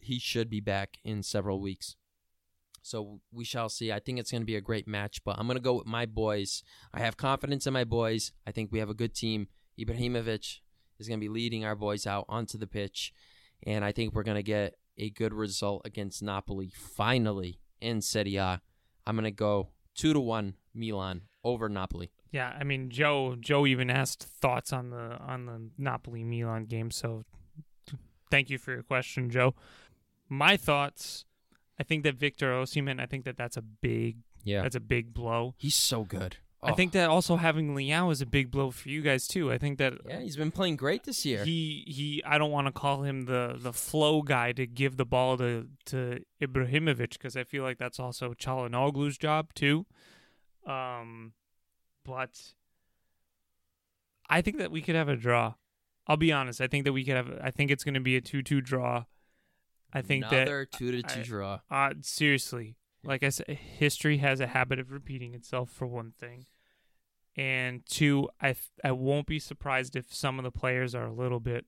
he 0.00 0.18
should 0.18 0.50
be 0.50 0.60
back 0.60 0.98
in 1.04 1.22
several 1.22 1.60
weeks. 1.60 1.94
So 2.82 3.20
we 3.32 3.44
shall 3.44 3.68
see. 3.68 3.92
I 3.92 4.00
think 4.00 4.18
it's 4.18 4.30
going 4.32 4.42
to 4.42 4.46
be 4.46 4.56
a 4.56 4.60
great 4.60 4.88
match, 4.88 5.22
but 5.24 5.36
I'm 5.38 5.46
going 5.46 5.56
to 5.56 5.62
go 5.62 5.74
with 5.74 5.86
my 5.86 6.04
boys. 6.06 6.64
I 6.92 6.98
have 7.00 7.16
confidence 7.16 7.66
in 7.68 7.72
my 7.72 7.84
boys. 7.84 8.32
I 8.44 8.50
think 8.50 8.70
we 8.72 8.80
have 8.80 8.90
a 8.90 8.94
good 8.94 9.14
team. 9.14 9.46
Ibrahimovic 9.78 10.60
is 10.98 11.08
going 11.08 11.20
to 11.20 11.24
be 11.24 11.28
leading 11.28 11.64
our 11.64 11.74
boys 11.74 12.06
out 12.06 12.24
onto 12.28 12.58
the 12.58 12.66
pitch, 12.66 13.12
and 13.64 13.84
I 13.84 13.92
think 13.92 14.14
we're 14.14 14.22
going 14.22 14.36
to 14.36 14.42
get 14.42 14.74
a 14.98 15.10
good 15.10 15.34
result 15.34 15.82
against 15.84 16.22
Napoli 16.22 16.70
finally 16.74 17.60
in 17.80 18.00
Serie 18.00 18.36
A. 18.36 18.60
I'm 19.06 19.14
going 19.14 19.24
to 19.24 19.30
go 19.30 19.68
2 19.96 20.12
to 20.12 20.20
1 20.20 20.54
Milan 20.74 21.22
over 21.44 21.68
Napoli. 21.68 22.10
Yeah, 22.32 22.54
I 22.58 22.64
mean 22.64 22.90
Joe. 22.90 23.36
Joe 23.38 23.66
even 23.66 23.88
asked 23.88 24.22
thoughts 24.22 24.72
on 24.72 24.90
the 24.90 25.16
on 25.20 25.46
the 25.46 25.70
Napoli 25.78 26.24
Milan 26.24 26.64
game. 26.64 26.90
So, 26.90 27.24
thank 28.30 28.50
you 28.50 28.58
for 28.58 28.72
your 28.72 28.82
question, 28.82 29.30
Joe. 29.30 29.54
My 30.28 30.56
thoughts. 30.56 31.24
I 31.78 31.82
think 31.82 32.04
that 32.04 32.14
Victor 32.14 32.52
Osimhen. 32.52 33.00
I 33.00 33.06
think 33.06 33.24
that 33.24 33.36
that's 33.36 33.56
a 33.56 33.62
big. 33.62 34.18
Yeah. 34.44 34.62
That's 34.62 34.76
a 34.76 34.80
big 34.80 35.14
blow. 35.14 35.54
He's 35.58 35.74
so 35.74 36.04
good. 36.04 36.36
I 36.66 36.72
Oh. 36.72 36.74
think 36.74 36.92
that 36.92 37.08
also 37.08 37.36
having 37.36 37.74
Leão 37.74 38.10
is 38.10 38.20
a 38.20 38.26
big 38.26 38.50
blow 38.50 38.70
for 38.70 38.88
you 38.88 39.00
guys 39.00 39.26
too. 39.28 39.52
I 39.52 39.58
think 39.58 39.78
that 39.78 39.94
Yeah, 40.06 40.20
he's 40.20 40.36
been 40.36 40.50
playing 40.50 40.76
great 40.76 41.04
this 41.04 41.24
year. 41.24 41.44
he 41.44 41.84
he. 41.86 42.22
I 42.24 42.38
don't 42.38 42.50
want 42.50 42.66
to 42.66 42.72
call 42.72 43.02
him 43.04 43.26
the 43.26 43.56
the 43.58 43.72
flow 43.72 44.22
guy 44.22 44.52
to 44.52 44.66
give 44.66 44.96
the 44.96 45.06
ball 45.06 45.36
to 45.38 45.68
to 45.86 46.20
Ibrahimovic 46.42 47.12
because 47.12 47.36
I 47.36 47.44
feel 47.44 47.62
like 47.62 47.78
that's 47.78 48.00
also 48.00 48.34
Calhanoglu's 48.34 49.16
job 49.16 49.54
too. 49.54 49.86
Um, 50.66 51.32
but 52.04 52.52
I 54.28 54.42
think 54.42 54.58
that 54.58 54.70
we 54.72 54.82
could 54.82 54.94
have 54.96 55.08
a 55.08 55.16
draw. 55.16 55.54
I'll 56.08 56.16
be 56.16 56.32
honest. 56.32 56.60
I 56.60 56.66
think 56.66 56.84
that 56.84 56.92
we 56.92 57.04
could 57.04 57.14
have. 57.16 57.38
I 57.42 57.50
think 57.50 57.70
it's 57.70 57.84
going 57.84 57.94
to 57.94 58.00
be 58.00 58.16
a 58.16 58.20
two-two 58.20 58.60
draw. 58.60 59.04
I 59.92 60.02
think 60.02 60.24
that 60.24 60.42
Another 60.48 60.64
two 60.66 60.90
to 60.92 61.02
two 61.02 61.20
I- 61.20 61.22
draw. 61.22 61.60
uh, 61.70 61.94
seriously, 62.00 62.76
like 63.04 63.22
I 63.22 63.28
said, 63.30 63.48
history 63.48 64.18
has 64.18 64.40
a 64.40 64.48
habit 64.48 64.78
of 64.78 64.90
repeating 64.90 65.34
itself. 65.34 65.70
For 65.70 65.86
one 65.86 66.12
thing, 66.18 66.46
and 67.36 67.84
two, 67.86 68.28
I 68.40 68.54
I 68.82 68.92
won't 68.92 69.26
be 69.26 69.38
surprised 69.38 69.94
if 69.96 70.12
some 70.14 70.38
of 70.38 70.42
the 70.44 70.50
players 70.50 70.94
are 70.94 71.06
a 71.06 71.12
little 71.12 71.40
bit 71.40 71.66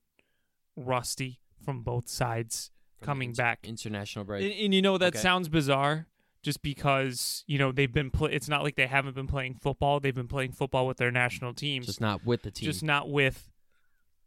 rusty 0.77 1.41
from 1.65 1.83
both 1.83 2.09
sides 2.09 2.71
From 2.99 3.07
coming 3.07 3.29
inter- 3.31 3.43
back. 3.43 3.67
International 3.67 4.25
break. 4.25 4.45
And, 4.45 4.61
and 4.65 4.75
you 4.75 4.83
know 4.83 4.99
that 4.99 5.09
Okay. 5.15 5.19
sounds 5.19 5.49
bizarre, 5.49 6.07
just 6.43 6.63
because 6.63 7.45
you 7.47 7.59
know 7.59 7.73
they've 7.73 7.93
been. 7.93 8.11
It's 8.23 8.49
not 8.49 8.63
like 8.63 8.77
they 8.77 8.87
haven't 8.87 9.15
been 9.15 9.27
playing 9.27 9.55
football. 9.55 10.01
They've 10.01 10.15
been 10.15 10.29
playing 10.29 10.53
football 10.53 10.87
with 10.87 10.97
their 10.99 11.11
national 11.11 11.55
teams, 11.55 11.87
just 11.87 12.01
not 12.01 12.25
with 12.25 12.43
the 12.43 12.51
team. 12.51 12.67
just 12.67 12.83
not 12.83 13.11
with 13.11 13.51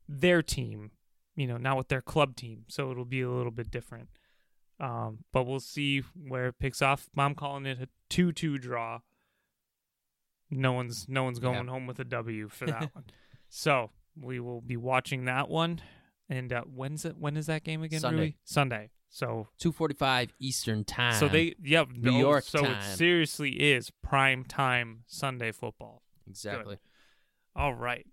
their 0.07 0.41
team. 0.43 0.91
You 1.35 1.47
know, 1.47 1.57
not 1.57 1.77
with 1.77 1.87
their 1.87 2.01
club 2.01 2.35
team. 2.35 2.65
So 2.67 2.91
it'll 2.91 3.05
be 3.05 3.21
a 3.21 3.29
little 3.29 3.51
bit 3.53 3.71
different. 3.71 4.09
Um, 4.81 5.19
but 5.31 5.45
we'll 5.45 5.59
see 5.61 5.99
where 6.27 6.47
it 6.47 6.59
picks 6.59 6.81
off. 6.81 7.07
I'm 7.17 7.35
calling 7.35 7.65
it 7.65 7.79
a 7.81 7.87
two-two 8.09 8.57
draw. 8.57 8.99
No 10.51 10.73
one's 10.73 11.07
no 11.09 11.23
one's 11.23 11.39
going 11.39 11.65
Yeah. 11.65 11.71
home 11.71 11.87
with 11.87 11.99
a 11.99 12.03
W 12.03 12.49
for 12.49 12.65
that 12.67 12.91
one. 12.95 13.05
So 13.49 13.91
we 14.21 14.39
will 14.39 14.61
be 14.61 14.77
watching 14.77 15.25
that 15.25 15.49
one. 15.49 15.81
And 16.29 16.51
uh, 16.53 16.63
when's 16.63 17.03
it? 17.05 17.17
When 17.17 17.35
is 17.37 17.47
that 17.47 17.63
game 17.63 17.83
again? 17.83 17.99
Sunday. 18.01 18.21
Rui? 18.21 18.33
Sunday. 18.43 18.89
So 19.09 19.47
two 19.57 19.71
forty 19.73 19.93
five 19.93 20.33
Eastern 20.39 20.85
time. 20.85 21.13
so 21.15 21.27
they, 21.27 21.55
yep, 21.61 21.89
New 21.89 22.11
no, 22.11 22.17
York 22.19 22.45
So 22.45 22.61
time. 22.63 22.71
it 22.77 22.83
seriously 22.95 23.51
is 23.51 23.91
prime 24.01 24.45
time 24.45 25.03
Sunday 25.07 25.51
football. 25.51 26.01
exactly. 26.29 26.77
All 27.53 27.73
right, 27.73 28.05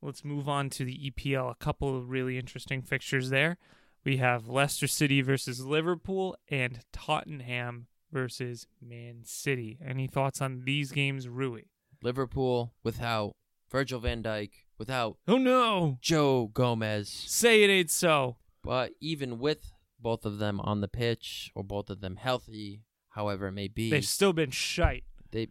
let's 0.00 0.24
move 0.24 0.48
on 0.48 0.70
to 0.70 0.84
the 0.86 1.10
EPL. 1.10 1.50
A 1.50 1.54
couple 1.56 1.94
of 1.96 2.08
really 2.08 2.38
interesting 2.38 2.80
fixtures 2.80 3.28
there. 3.28 3.58
We 4.04 4.16
have 4.16 4.48
Leicester 4.48 4.86
City 4.86 5.20
versus 5.20 5.60
Liverpool 5.66 6.36
and 6.48 6.80
Tottenham 6.92 7.88
versus 8.10 8.66
Man 8.80 9.20
City. 9.24 9.78
Any 9.84 10.06
thoughts 10.06 10.40
on 10.40 10.62
these 10.64 10.90
games, 10.92 11.28
Rui? 11.28 11.62
Liverpool 12.06 12.72
without 12.84 13.34
Virgil 13.70 13.98
van 13.98 14.22
Dijk, 14.22 14.50
without 14.78 15.16
Oh 15.26 15.38
no! 15.38 15.98
Joe 16.00 16.46
Gomez. 16.54 17.08
Say 17.08 17.64
it 17.64 17.68
ain't 17.70 17.90
so. 17.90 18.36
But 18.62 18.92
even 19.00 19.38
with 19.40 19.72
both 19.98 20.24
of 20.24 20.38
them 20.38 20.60
on 20.60 20.80
the 20.80 20.88
pitch 20.88 21.50
or 21.56 21.64
both 21.64 21.90
of 21.90 22.00
them 22.00 22.14
healthy, 22.16 22.82
however 23.10 23.48
it 23.48 23.52
may 23.52 23.66
be, 23.68 23.90
They've 23.90 24.04
still 24.04 24.32
been 24.32 24.50
shite. 24.52 25.02
they've 25.32 25.50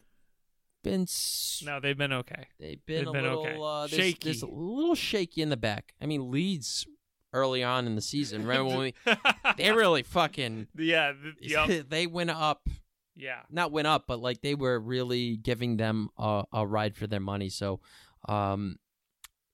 been 0.82 1.02
s- 1.04 1.62
No, 1.66 1.80
they've 1.82 1.98
been 1.98 2.14
okay. 2.14 2.48
they've 2.58 2.86
been 2.86 3.00
they've 3.00 3.08
a 3.08 3.12
been 3.12 3.24
little 3.24 3.40
okay. 3.46 3.58
uh, 3.60 3.88
there's, 3.88 4.02
Shaky. 4.02 4.20
there's 4.30 4.42
a 4.44 4.48
little 4.48 4.96
shaky 4.96 5.42
in 5.42 5.50
the 5.50 5.58
back. 5.58 5.94
I 6.02 6.06
mean, 6.06 6.32
Leeds 6.32 6.88
early 7.34 7.64
on 7.64 7.86
in 7.86 7.96
the 7.96 8.02
season, 8.02 8.44
remember 8.48 8.70
when 8.70 8.80
we 8.80 8.94
they 9.58 9.72
really 9.74 10.04
fucking 10.04 10.68
yeah, 10.78 11.12
th- 11.42 11.86
they 11.90 12.08
went 12.08 12.30
up 12.30 12.70
yeah. 13.16 13.42
not 13.50 13.72
went 13.72 13.88
up, 13.88 14.06
but 14.08 14.20
like 14.20 14.42
they 14.42 14.56
were 14.56 14.80
really 14.80 15.38
giving 15.38 15.78
them 15.78 16.10
a, 16.18 16.44
a 16.54 16.68
ride 16.68 16.96
for 16.96 17.08
their 17.08 17.20
money. 17.20 17.50
So, 17.50 17.80
um, 18.28 18.78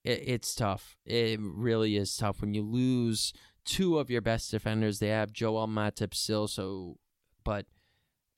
it, 0.04 0.24
it's 0.26 0.56
tough. 0.56 0.98
It 1.06 1.40
really 1.42 1.98
is 1.98 2.16
tough 2.16 2.42
when 2.42 2.54
you 2.54 2.64
lose 2.64 3.34
two 3.66 4.00
of 4.00 4.10
your 4.10 4.22
best 4.22 4.52
defenders. 4.52 5.00
They 5.00 5.10
have 5.10 5.32
Joel 5.32 5.68
Matip 5.68 6.14
still, 6.14 6.48
so 6.48 6.98
but 7.44 7.66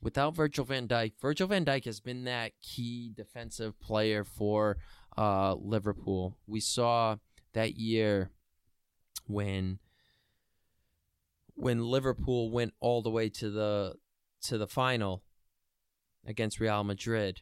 without 0.02 0.36
Virgil 0.36 0.66
Van 0.66 0.88
Dijk, 0.88 1.14
Virgil 1.20 1.48
Van 1.48 1.66
Dijk 1.66 1.86
has 1.86 2.00
been 2.00 2.26
that 2.26 2.52
key 2.62 3.12
defensive 3.16 3.80
player 3.80 4.24
for 4.24 4.78
uh, 5.18 5.56
Liverpool. 5.56 6.38
We 6.48 6.60
saw 6.60 7.18
that 7.54 7.78
year 7.78 8.30
when 9.28 9.80
when 11.56 11.86
Liverpool 11.86 12.50
went 12.50 12.74
all 12.80 13.02
the 13.02 13.12
way 13.12 13.30
to 13.30 13.50
the 13.50 13.96
to 14.44 14.58
the 14.58 14.68
final 14.68 15.24
against 16.26 16.60
Real 16.60 16.84
Madrid. 16.84 17.42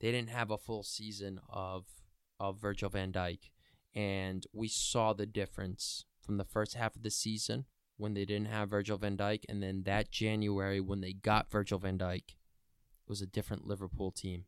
They 0.00 0.10
didn't 0.12 0.30
have 0.30 0.50
a 0.50 0.58
full 0.58 0.82
season 0.82 1.40
of 1.48 1.86
of 2.38 2.58
Virgil 2.58 2.88
van 2.88 3.12
Dijk 3.12 3.50
and 3.94 4.46
we 4.52 4.66
saw 4.66 5.12
the 5.12 5.26
difference 5.26 6.06
from 6.22 6.38
the 6.38 6.44
first 6.44 6.74
half 6.74 6.96
of 6.96 7.02
the 7.02 7.10
season 7.10 7.66
when 7.98 8.14
they 8.14 8.24
didn't 8.24 8.48
have 8.48 8.70
Virgil 8.70 8.96
van 8.96 9.16
Dijk 9.18 9.44
and 9.46 9.62
then 9.62 9.82
that 9.84 10.10
January 10.10 10.80
when 10.80 11.02
they 11.02 11.12
got 11.12 11.50
Virgil 11.50 11.78
van 11.78 11.98
Dijk 11.98 12.28
it 12.28 13.08
was 13.08 13.20
a 13.20 13.26
different 13.26 13.66
Liverpool 13.66 14.10
team. 14.10 14.44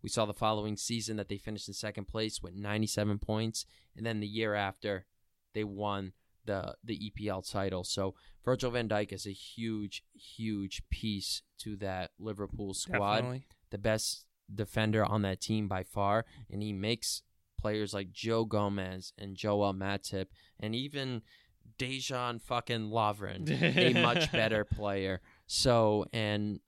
We 0.00 0.08
saw 0.08 0.26
the 0.26 0.34
following 0.34 0.76
season 0.76 1.16
that 1.16 1.28
they 1.28 1.38
finished 1.38 1.66
in 1.66 1.74
second 1.74 2.06
place 2.06 2.40
with 2.40 2.54
97 2.54 3.18
points 3.18 3.66
and 3.96 4.06
then 4.06 4.20
the 4.20 4.28
year 4.28 4.54
after 4.54 5.06
they 5.54 5.64
won 5.64 6.12
the 6.44 6.76
the 6.84 7.10
EPL 7.10 7.50
title. 7.50 7.84
So 7.84 8.14
Virgil 8.44 8.70
van 8.70 8.88
Dijk 8.88 9.12
is 9.12 9.26
a 9.26 9.32
huge 9.32 10.02
huge 10.14 10.82
piece 10.90 11.42
to 11.58 11.76
that 11.76 12.10
Liverpool 12.18 12.74
squad 12.74 13.16
Definitely. 13.16 13.46
the 13.70 13.78
best 13.78 14.26
defender 14.52 15.04
on 15.04 15.22
that 15.22 15.40
team 15.40 15.68
by 15.68 15.82
far, 15.82 16.24
and 16.50 16.62
he 16.62 16.72
makes 16.72 17.22
players 17.58 17.94
like 17.94 18.12
Joe 18.12 18.44
Gomez 18.44 19.12
and 19.16 19.36
Joel 19.36 19.72
Matip 19.72 20.26
and 20.58 20.74
even 20.74 21.22
Dejan 21.78 22.40
fucking 22.42 22.90
Lovren 22.90 23.48
a 23.76 23.92
much 24.02 24.32
better 24.32 24.64
player. 24.64 25.20
So 25.46 26.06
and 26.12 26.60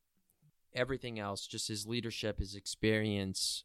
everything 0.72 1.18
else, 1.18 1.46
just 1.46 1.68
his 1.68 1.86
leadership, 1.86 2.38
his 2.38 2.54
experience, 2.54 3.64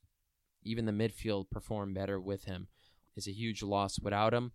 even 0.63 0.86
the 0.86 0.91
midfield 0.91 1.50
performed 1.50 1.95
better 1.95 2.19
with 2.19 2.45
him. 2.45 2.67
Is 3.15 3.28
a 3.28 3.32
huge 3.32 3.62
loss 3.62 4.00
without 4.00 4.34
him. 4.34 4.54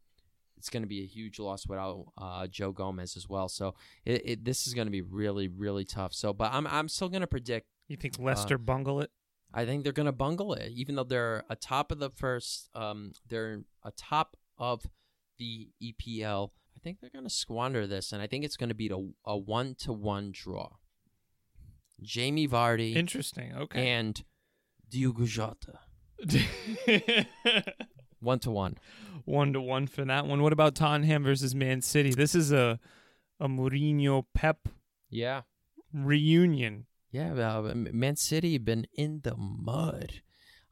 It's 0.64 0.70
going 0.70 0.82
to 0.82 0.88
be 0.88 1.02
a 1.02 1.06
huge 1.06 1.38
loss 1.38 1.66
without 1.66 2.06
uh, 2.16 2.46
Joe 2.46 2.72
Gomez 2.72 3.18
as 3.18 3.28
well. 3.28 3.50
So 3.50 3.74
it, 4.06 4.22
it, 4.24 4.44
this 4.46 4.66
is 4.66 4.72
going 4.72 4.86
to 4.86 4.90
be 4.90 5.02
really, 5.02 5.46
really 5.46 5.84
tough. 5.84 6.14
So, 6.14 6.32
but 6.32 6.54
I'm 6.54 6.66
I'm 6.66 6.88
still 6.88 7.10
going 7.10 7.20
to 7.20 7.26
predict 7.26 7.66
You 7.86 7.98
think 7.98 8.18
Leicester 8.18 8.56
bungle 8.56 9.02
it? 9.02 9.10
I 9.52 9.66
think 9.66 9.84
they're 9.84 9.92
going 9.92 10.06
to 10.06 10.12
bungle 10.12 10.54
it, 10.54 10.72
even 10.72 10.94
though 10.94 11.04
they're 11.04 11.44
atop 11.50 11.92
of 11.92 11.98
the 11.98 12.08
first. 12.08 12.70
Um, 12.74 13.12
they're 13.28 13.60
atop 13.84 14.38
of 14.56 14.86
the 15.36 15.68
EPL. 15.82 16.48
I 16.74 16.80
think 16.82 17.02
they're 17.02 17.10
going 17.10 17.26
to 17.26 17.30
squander 17.30 17.86
this, 17.86 18.10
and 18.10 18.22
I 18.22 18.26
think 18.26 18.46
it's 18.46 18.56
going 18.56 18.70
to 18.70 18.74
be 18.74 18.88
a, 18.88 19.30
a 19.30 19.36
one 19.36 19.74
to 19.80 19.92
one 19.92 20.32
draw. 20.32 20.70
Jamie 22.00 22.48
Vardy 22.48 22.96
Interesting. 22.96 23.52
Okay. 23.54 23.90
and 23.90 24.24
Diogo 24.88 25.26
Jota, 25.26 25.80
one 28.24 28.38
to 28.40 28.50
one. 28.50 28.76
one 29.24 29.52
to 29.52 29.60
one 29.60 29.86
for 29.86 30.04
that 30.04 30.26
one. 30.26 30.42
What 30.42 30.52
about 30.52 30.74
Tottenham 30.74 31.22
versus 31.24 31.54
Man 31.54 31.80
City? 31.82 32.10
This 32.10 32.34
is 32.34 32.52
a 32.52 32.78
a 33.40 33.48
Mourinho 33.48 34.24
Pep 34.34 34.68
Yeah, 35.10 35.42
reunion. 35.92 36.86
yeah. 37.10 37.32
Uh, 37.34 37.72
Man 37.74 38.16
City 38.16 38.58
been 38.58 38.86
in 38.94 39.20
the 39.22 39.36
mud. 39.36 40.22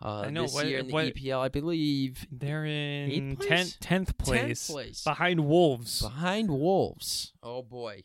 Uh, 0.04 0.22
I 0.26 0.30
know, 0.30 0.42
this 0.42 0.54
what- 0.54 0.66
year 0.66 0.80
in 0.80 0.88
the 0.88 0.92
what- 0.92 1.06
EPL, 1.14 1.40
I 1.40 1.48
believe 1.48 2.26
They're 2.30 2.64
in 2.64 3.36
place? 3.36 3.48
tenth 3.48 3.80
tenth 3.80 4.18
place, 4.18 4.66
tenth 4.66 4.74
place. 4.74 5.04
behind 5.04 5.46
Wolves. 5.46 6.02
behind 6.02 6.50
wolves 6.50 7.32
oh 7.42 7.62
boy 7.62 8.02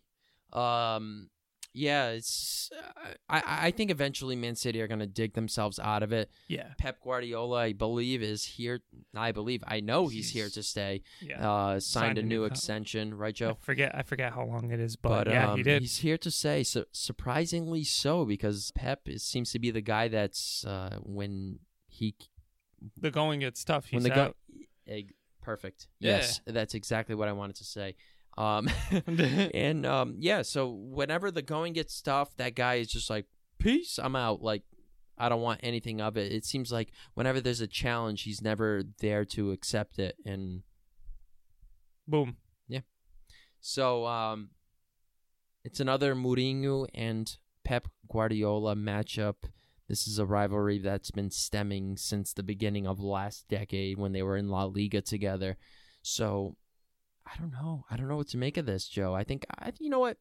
um 0.53 1.29
yeah 1.77 2.07
it's 2.09 2.69
uh, 2.75 3.09
i 3.29 3.67
i 3.67 3.71
think 3.71 3.91
eventually 3.91 4.35
man 4.35 4.55
city 4.55 4.81
are 4.81 4.87
going 4.87 4.99
to 4.99 5.05
dig 5.05 5.33
themselves 5.33 5.77
out 5.79 6.01
of 6.01 6.11
it 6.11 6.29
Yeah, 6.47 6.69
pep 6.77 6.99
guardiola 7.03 7.57
i 7.59 7.73
believe 7.73 8.21
is 8.23 8.43
here 8.43 8.79
i 9.15 9.31
believe 9.31 9.63
i 9.67 9.79
know 9.79 10.07
he's, 10.07 10.31
here 10.31 10.49
to 10.49 10.63
stay 10.63 11.03
yeah. 11.21 11.47
uh 11.49 11.79
signed, 11.79 12.17
a 12.17 12.23
new 12.23 12.41
con- 12.41 12.51
extension 12.51 13.13
right 13.13 13.29
I 13.29 13.31
joe 13.31 13.57
forget 13.59 13.93
I 13.93 14.01
forget 14.03 14.33
how 14.33 14.45
long 14.45 14.71
it 14.71 14.79
is, 14.79 14.95
but, 14.95 15.27
yeah, 15.27 15.51
um, 15.51 15.57
he 15.57 15.63
did. 15.63 15.81
he's 15.83 15.97
here 15.97 16.17
to 16.17 16.31
stay 16.31 16.63
so 16.63 16.85
surprisingly 16.91 17.83
so 17.83 18.25
because 18.25 18.71
pep 18.71 19.01
is, 19.07 19.23
seems 19.23 19.51
to 19.51 19.59
be 19.59 19.69
the 19.71 19.81
guy 19.81 20.07
that's 20.07 20.65
uh 20.65 20.97
when 21.03 21.59
he 21.87 22.15
The 22.99 23.11
going 23.11 23.39
gets 23.41 23.63
tough. 23.63 23.85
when 23.91 24.01
He's 24.01 24.09
the 24.09 24.15
guy 24.15 24.25
out. 24.25 24.37
egg 24.87 25.13
perfect 25.41 25.87
Yeah. 25.99 26.17
yes 26.17 26.41
that's 26.45 26.73
exactly 26.73 27.15
what 27.15 27.27
i 27.27 27.31
wanted 27.31 27.55
to 27.57 27.63
say 27.63 27.95
um 28.37 28.69
and 29.07 29.85
um 29.85 30.15
yeah 30.19 30.41
so 30.41 30.69
whenever 30.69 31.31
the 31.31 31.41
going 31.41 31.73
gets 31.73 32.01
tough 32.01 32.35
that 32.37 32.55
guy 32.55 32.75
is 32.75 32.87
just 32.87 33.09
like 33.09 33.25
peace 33.59 33.99
i'm 34.01 34.15
out 34.15 34.41
like 34.41 34.63
i 35.17 35.27
don't 35.27 35.41
want 35.41 35.59
anything 35.63 35.99
of 35.99 36.15
it 36.17 36.31
it 36.31 36.45
seems 36.45 36.71
like 36.71 36.91
whenever 37.15 37.41
there's 37.41 37.61
a 37.61 37.67
challenge 37.67 38.23
he's 38.23 38.41
never 38.41 38.83
there 38.99 39.25
to 39.25 39.51
accept 39.51 39.97
it 39.99 40.15
and 40.25 40.61
Boom. 42.07 42.37
Yeah. 42.67 42.81
So 43.59 44.05
um 44.05 44.49
it's 45.63 45.79
another 45.79 46.15
Mourinho 46.15 46.87
and 46.93 47.37
Pep 47.65 47.89
Guardiola 48.09 48.75
matchup 48.75 49.35
this 49.89 50.07
is 50.07 50.19
a 50.19 50.25
rivalry 50.25 50.79
that's 50.79 51.11
been 51.11 51.31
stemming 51.31 51.95
since 51.97 52.33
the 52.33 52.43
beginning 52.43 52.85
of 52.87 52.99
last 52.99 53.47
decade 53.47 53.97
when 53.97 54.11
they 54.11 54.21
were 54.21 54.37
in 54.37 54.49
La 54.49 54.65
Liga 54.65 55.01
together 55.01 55.57
so 56.01 56.55
I 57.33 57.37
don't 57.39 57.51
know. 57.51 57.85
I 57.91 57.97
don't 57.97 58.07
know 58.07 58.15
what 58.17 58.29
to 58.29 58.37
make 58.37 58.57
of 58.57 58.65
this, 58.65 58.87
Joe. 58.87 59.13
I 59.13 59.23
think 59.23 59.45
I 59.59 59.71
you 59.79 59.89
know 59.89 59.99
what? 59.99 60.17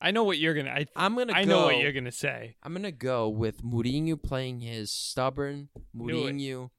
I 0.00 0.10
know 0.10 0.24
what 0.24 0.38
you're 0.38 0.54
gonna. 0.54 0.70
I 0.70 0.86
I'm 0.96 1.14
gonna 1.16 1.32
I 1.34 1.44
go. 1.44 1.50
know 1.50 1.64
what 1.66 1.78
you're 1.78 1.92
gonna 1.92 2.10
say. 2.10 2.56
I'm 2.62 2.72
gonna 2.72 2.90
go 2.90 3.28
with 3.28 3.62
Mourinho 3.62 4.20
playing 4.20 4.60
his 4.60 4.90
stubborn. 4.90 5.68
Mourinho 5.96 6.70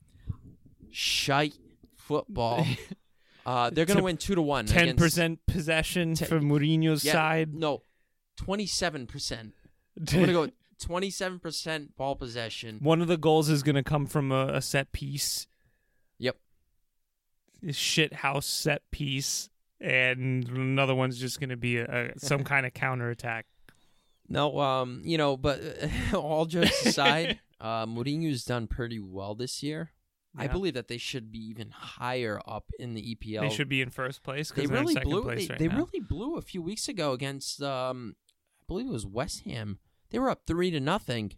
shite 0.92 1.54
football. 1.96 2.66
uh, 3.46 3.70
they're 3.70 3.86
gonna 3.86 4.02
To 4.02 4.04
win 4.04 4.18
two 4.18 4.36
to 4.36 4.42
one. 4.42 4.66
Ten 4.66 4.96
percent 4.98 5.40
possession 5.48 6.16
Ten- 6.16 6.28
for 6.28 6.40
Mourinho's 6.40 7.06
Yeah, 7.06 7.14
side. 7.14 7.54
No, 7.54 7.84
twenty-seven 8.38 9.08
percent. 9.08 9.54
I'm 10.00 10.06
gonna 10.20 10.34
go 10.34 10.50
twenty-seven 10.82 11.40
percent 11.40 11.96
ball 11.96 12.16
possession. 12.16 12.80
One 12.82 13.02
of 13.02 13.08
the 13.08 13.18
goals 13.18 13.50
is 13.50 13.64
gonna 13.64 13.84
come 13.84 14.06
from 14.06 14.32
a, 14.32 14.48
a 14.48 14.62
set 14.62 14.92
piece. 14.92 15.48
Yep. 17.64 17.76
shit 17.76 18.14
house 18.14 18.46
set 18.46 18.82
piece, 18.92 19.50
and 19.80 20.48
another 20.50 20.96
one's 20.96 21.20
just 21.20 21.40
going 21.40 21.50
to 21.50 21.58
be 21.58 21.78
a, 21.78 22.14
some 22.18 22.44
kind 22.54 22.66
of 22.66 22.74
counterattack. 22.74 23.46
No, 24.30 24.60
um, 24.60 25.02
you 25.04 25.18
know, 25.18 25.36
but 25.38 25.62
all 26.14 26.46
jokes 26.46 26.86
aside, 26.86 27.40
uh, 27.62 27.86
Mourinho's 27.86 28.46
done 28.46 28.68
pretty 28.68 29.00
well 29.00 29.36
this 29.36 29.62
year. 29.62 29.92
I 30.36 30.48
believe 30.48 30.74
that 30.74 30.88
they 30.88 30.98
should 30.98 31.32
be 31.32 31.38
even 31.38 31.70
higher 31.70 32.42
up 32.48 32.72
in 32.80 32.96
the 32.96 33.16
EPL. 33.16 33.42
They 33.42 33.50
should 33.54 33.70
be 33.70 33.84
in 33.84 33.92
first 33.92 34.24
place 34.24 34.50
They 34.50 34.64
because 34.64 34.72
really 34.72 34.96
blew. 34.96 35.22
place 35.22 35.48
They, 35.48 35.54
right 35.54 35.60
they 35.60 35.68
really 35.68 36.00
blew 36.00 36.38
a 36.38 36.42
few 36.42 36.64
weeks 36.64 36.88
ago 36.88 37.12
against, 37.12 37.62
um, 37.62 38.16
I 38.60 38.64
believe 38.68 38.88
it 38.88 38.92
was 38.92 39.06
West 39.06 39.44
Ham. 39.44 39.78
They 40.10 40.18
were 40.18 40.32
up 40.32 40.48
three 40.48 40.72
to 40.72 40.80
nothing, 40.80 41.34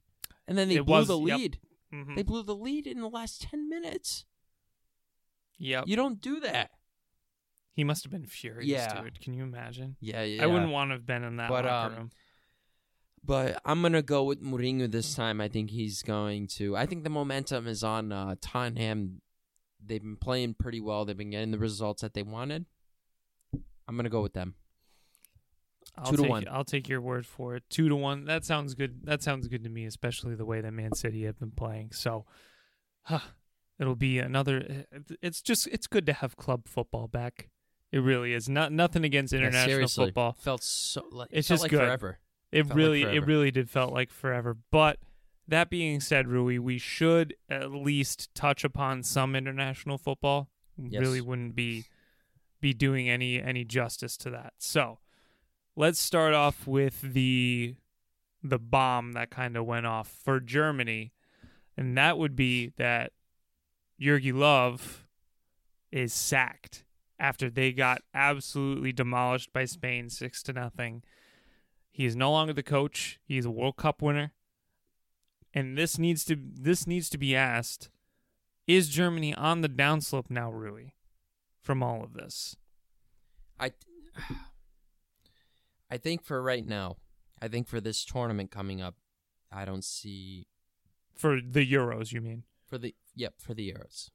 and 0.48 0.58
then 0.58 0.70
they 0.70 0.76
It 0.78 0.86
blew 0.86 0.96
was- 1.00 1.08
the 1.10 1.20
yep. 1.20 1.38
lead. 1.38 1.60
Mhm. 1.94 2.16
They 2.16 2.24
blew 2.24 2.42
the 2.44 2.56
lead 2.56 2.88
in 2.88 3.02
the 3.02 3.10
last 3.10 3.42
ten 3.42 3.68
minutes. 3.68 4.24
Yep. 5.58 5.86
You 5.88 5.96
don't 5.96 6.20
do 6.22 6.40
that. 6.42 6.72
He 7.74 7.84
must 7.84 8.04
have 8.04 8.12
been 8.12 8.26
furious, 8.26 8.68
Yeah. 8.70 9.02
dude. 9.02 9.20
Can 9.20 9.34
you 9.34 9.44
imagine? 9.44 9.98
Yeah, 10.00 10.24
yeah. 10.24 10.44
I 10.44 10.48
wouldn't 10.48 10.72
want 10.72 10.92
to 10.92 10.96
have 10.96 11.06
been 11.06 11.24
in 11.24 11.38
that 11.38 11.50
But, 11.50 11.66
locker 11.66 11.94
um, 11.94 11.98
room. 12.00 12.12
But 13.24 13.60
I'm 13.66 13.82
gonna 13.82 14.02
go 14.04 14.24
with 14.24 14.42
Mourinho 14.44 14.90
this 14.90 15.16
time. 15.16 15.42
I 15.42 15.48
think 15.48 15.72
he's 15.72 16.04
going 16.04 16.48
to. 16.58 16.78
I 16.78 16.86
think 16.86 17.04
the 17.04 17.10
momentum 17.10 17.68
is 17.68 17.84
on 17.84 18.12
uh, 18.12 18.36
Tottenham. 18.40 19.22
They've 19.84 20.02
been 20.02 20.16
playing 20.16 20.54
pretty 20.56 20.80
well. 20.80 21.06
They've 21.06 21.18
been 21.18 21.32
getting 21.32 21.52
the 21.52 21.58
results 21.58 22.02
that 22.04 22.14
they 22.14 22.24
wanted. 22.24 22.66
I'm 23.88 23.96
gonna 23.98 24.10
go 24.10 24.22
with 24.22 24.34
them. 24.34 24.56
I'll 25.98 26.06
Two 26.12 26.18
to 26.18 26.22
take, 26.24 26.30
one. 26.32 26.46
I'll 26.50 26.64
take 26.66 26.88
your 26.90 27.02
word 27.02 27.26
for 27.26 27.56
it. 27.56 27.64
Two 27.70 27.90
to 27.90 27.96
one. 27.96 28.26
That 28.26 28.46
sounds 28.46 28.74
good. 28.76 29.02
That 29.06 29.24
sounds 29.24 29.48
good 29.48 29.64
to 29.64 29.70
me, 29.70 29.86
especially 29.86 30.36
the 30.36 30.46
way 30.46 30.62
that 30.62 30.72
Man 30.72 30.94
City 30.94 31.24
have 31.24 31.40
been 31.40 31.52
playing. 31.52 31.92
So, 31.94 32.26
huh, 33.04 33.20
it'll 33.80 33.96
be 33.96 34.20
another. 34.20 34.86
It's 35.22 35.42
just 35.42 35.68
it's 35.68 35.88
good 35.88 36.06
to 36.08 36.14
have 36.14 36.36
club 36.36 36.68
football 36.68 37.08
back. 37.08 37.50
It 37.92 38.00
really 38.00 38.34
is. 38.34 38.50
Not 38.50 38.72
nothing 38.72 39.06
against 39.06 39.34
international 39.34 39.70
seriously, 39.70 40.06
football. 40.08 40.34
felt 40.40 40.64
so. 40.64 41.06
Like, 41.12 41.30
It's 41.32 41.48
felt 41.48 41.56
just 41.56 41.64
like 41.64 41.72
good. 41.72 41.80
forever. 41.80 42.20
It 42.52 42.60
Felt 42.64 42.70
like 42.70 42.78
really, 42.78 43.02
it 43.04 43.26
really 43.26 43.52
did 43.52 43.70
felt 43.70 43.94
like 43.94 44.12
forever. 44.12 44.58
But 44.72 45.00
that 45.48 45.70
being 45.70 46.00
said, 46.00 46.28
Rui, 46.28 46.58
we 46.58 46.78
should 46.78 47.36
at 47.50 47.72
least 47.72 48.34
touch 48.34 48.64
upon 48.64 49.04
some 49.04 49.36
international 49.36 49.98
football. 49.98 50.50
Yes. 50.78 51.00
Really 51.02 51.22
wouldn't 51.22 51.56
be 51.56 51.86
be 52.62 52.74
doing 52.74 53.10
any 53.10 53.42
any 53.42 53.64
justice 53.64 54.18
to 54.18 54.30
that. 54.32 54.54
So 54.58 55.00
let's 55.76 56.00
start 56.00 56.34
off 56.34 56.68
with 56.68 57.02
the 57.02 57.76
the 58.44 58.60
bomb 58.60 59.14
that 59.14 59.30
kind 59.30 59.56
of 59.56 59.66
went 59.66 59.86
off 59.86 60.08
for 60.08 60.40
Germany, 60.40 61.14
and 61.78 61.98
that 61.98 62.18
would 62.18 62.36
be 62.36 62.74
that 62.78 63.12
Jogi 64.00 64.34
Löw 64.34 64.80
is 65.92 66.14
sacked 66.14 66.84
after 67.18 67.50
they 67.50 67.72
got 67.72 68.02
absolutely 68.14 68.92
demolished 68.92 69.54
by 69.54 69.66
Spain 69.66 70.10
six 70.10 70.44
to 70.44 70.54
nothing. 70.54 71.04
He 71.92 72.06
is 72.06 72.16
no 72.16 72.32
longer 72.32 72.54
the 72.54 72.64
coach. 72.64 73.20
He's 73.26 73.46
a 73.46 73.52
World 73.52 73.78
Cup 73.78 74.02
winner. 74.02 74.34
And 75.54 75.78
this 75.78 75.98
needs 75.98 76.26
to 76.26 76.38
this 76.38 76.86
needs 76.86 77.10
to 77.12 77.18
be 77.18 77.36
asked. 77.36 77.90
Is 78.68 78.90
Germany 78.90 79.34
on 79.34 79.62
the 79.62 79.70
downslope 79.70 80.30
now, 80.30 80.52
Rui, 80.52 80.92
from 81.62 81.82
all 81.82 82.04
of 82.04 82.14
this? 82.14 82.58
I 83.58 83.72
I 85.90 85.98
think 85.98 86.24
for 86.24 86.42
right 86.42 86.66
now, 86.66 86.98
I 87.42 87.48
think 87.48 87.68
for 87.68 87.80
this 87.80 88.04
tournament 88.04 88.52
coming 88.52 88.82
up, 88.82 88.96
I 89.50 89.64
don't 89.64 89.86
see 89.86 90.48
For 91.16 91.40
the 91.40 91.66
Euros, 91.66 92.12
you 92.12 92.20
mean? 92.20 92.44
for 92.68 92.78
the 92.78 92.96
yep 93.16 93.36
for 93.40 93.54
the 93.54 93.72
Euros. 93.72 94.10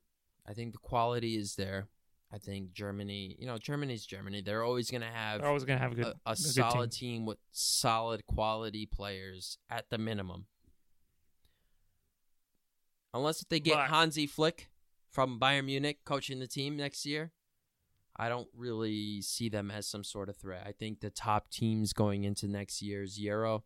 I 0.46 0.52
think 0.54 0.72
the 0.72 0.78
quality 0.78 1.36
is 1.36 1.54
there. 1.56 1.88
I 2.32 2.38
think 2.38 2.72
Germany, 2.72 3.36
you 3.40 3.46
know, 3.46 3.58
Germany's 3.58 4.06
Germany. 4.06 4.40
They're 4.40 4.62
always 4.62 4.90
going 4.90 5.00
to 5.00 5.08
have 5.08 5.40
They're 5.40 5.48
always 5.48 5.64
gonna 5.64 5.80
have 5.80 5.92
a 5.92 5.94
good 5.96 6.06
a, 6.06 6.14
a 6.26 6.34
good 6.34 6.38
solid 6.38 6.92
team. 6.92 7.10
team. 7.20 7.26
with 7.26 7.38
solid 7.50 8.24
quality 8.26 8.86
players 8.86 9.58
at 9.68 9.90
the 9.90 9.98
minimum. 9.98 10.46
Unless 13.12 13.44
they 13.48 13.60
get 13.60 13.74
But- 13.74 13.90
Hansi 13.90 14.26
Flick 14.26 14.68
from 15.10 15.40
Bayern 15.40 15.64
Munich 15.66 15.98
coaching 16.04 16.38
the 16.38 16.46
team 16.46 16.76
next 16.76 17.04
year, 17.04 17.32
I 18.16 18.28
don't 18.28 18.48
really 18.54 19.22
see 19.22 19.48
them 19.48 19.70
as 19.70 19.88
some 19.88 20.04
sort 20.04 20.28
of 20.28 20.36
threat. 20.36 20.64
I 20.66 20.72
think 20.72 21.00
the 21.00 21.10
top 21.10 21.50
teams 21.50 21.92
going 21.92 22.24
into 22.24 22.46
next 22.46 22.80
year's 22.82 23.18
Euro, 23.18 23.64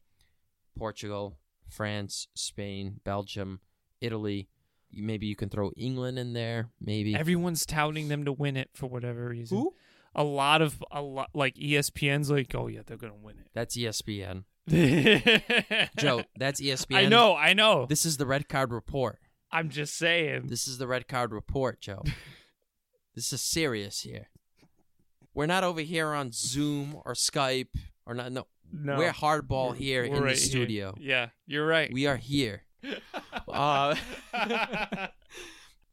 Portugal, 0.79 1.39
France, 1.69 2.29
Spain, 2.35 3.01
Belgium, 3.05 3.61
Italy. 4.01 4.49
Maybe 4.97 5.27
you 5.27 5.37
can 5.37 5.49
throw 5.49 5.71
England 5.77 6.19
in 6.19 6.33
there. 6.33 6.69
Maybe 6.81 7.15
Everyone's 7.15 7.65
touting 7.67 8.09
them 8.09 8.25
to 8.25 8.33
win 8.33 8.57
it 8.57 8.71
for 8.75 8.87
whatever 8.87 9.29
reason. 9.29 9.59
who? 9.59 9.75
A 10.15 10.23
lot 10.25 10.63
of 10.63 10.83
a 10.93 11.03
lot 11.03 11.31
like 11.35 11.57
ESPN's 11.57 12.31
like, 12.31 12.55
oh 12.55 12.69
yeah, 12.69 12.81
they're 12.87 12.97
gonna 12.97 13.15
win 13.21 13.37
it. 13.39 13.47
That's 13.53 13.77
ESPN. 13.77 14.45
Joe, 15.99 16.23
that's 16.39 16.61
ESPN. 16.61 16.97
I 16.97 17.07
know, 17.07 17.35
I 17.37 17.53
know. 17.53 17.87
This 17.87 18.07
is 18.07 18.17
the 18.17 18.27
red 18.27 18.49
card 18.49 18.73
report. 18.73 19.19
I'm 19.51 19.69
just 19.71 19.97
saying. 19.97 20.47
This 20.47 20.67
is 20.69 20.79
the 20.79 20.87
red 20.87 21.09
card 21.09 21.33
report, 21.33 21.81
Joe. 21.81 22.03
this 23.15 23.33
is 23.33 23.41
serious 23.43 24.01
here. 24.01 24.29
We're 25.35 25.47
not 25.47 25.65
over 25.65 25.81
here 25.81 26.09
on 26.13 26.31
Zoom 26.33 26.97
or 27.05 27.15
Skype 27.15 27.75
or 28.07 28.15
not. 28.15 28.31
No, 28.33 28.47
No, 28.73 28.97
we're 28.97 29.13
hardball 29.13 29.75
here 29.77 30.03
We're 30.09 30.17
in 30.17 30.23
right 30.23 30.35
the 30.37 30.41
here. 30.41 30.49
studio. 30.51 30.95
Yeah, 30.99 31.29
you're 31.47 31.67
right. 31.67 31.93
We 31.93 32.07
are 32.07 32.17
here. 32.17 32.63
Uh, 33.55 33.95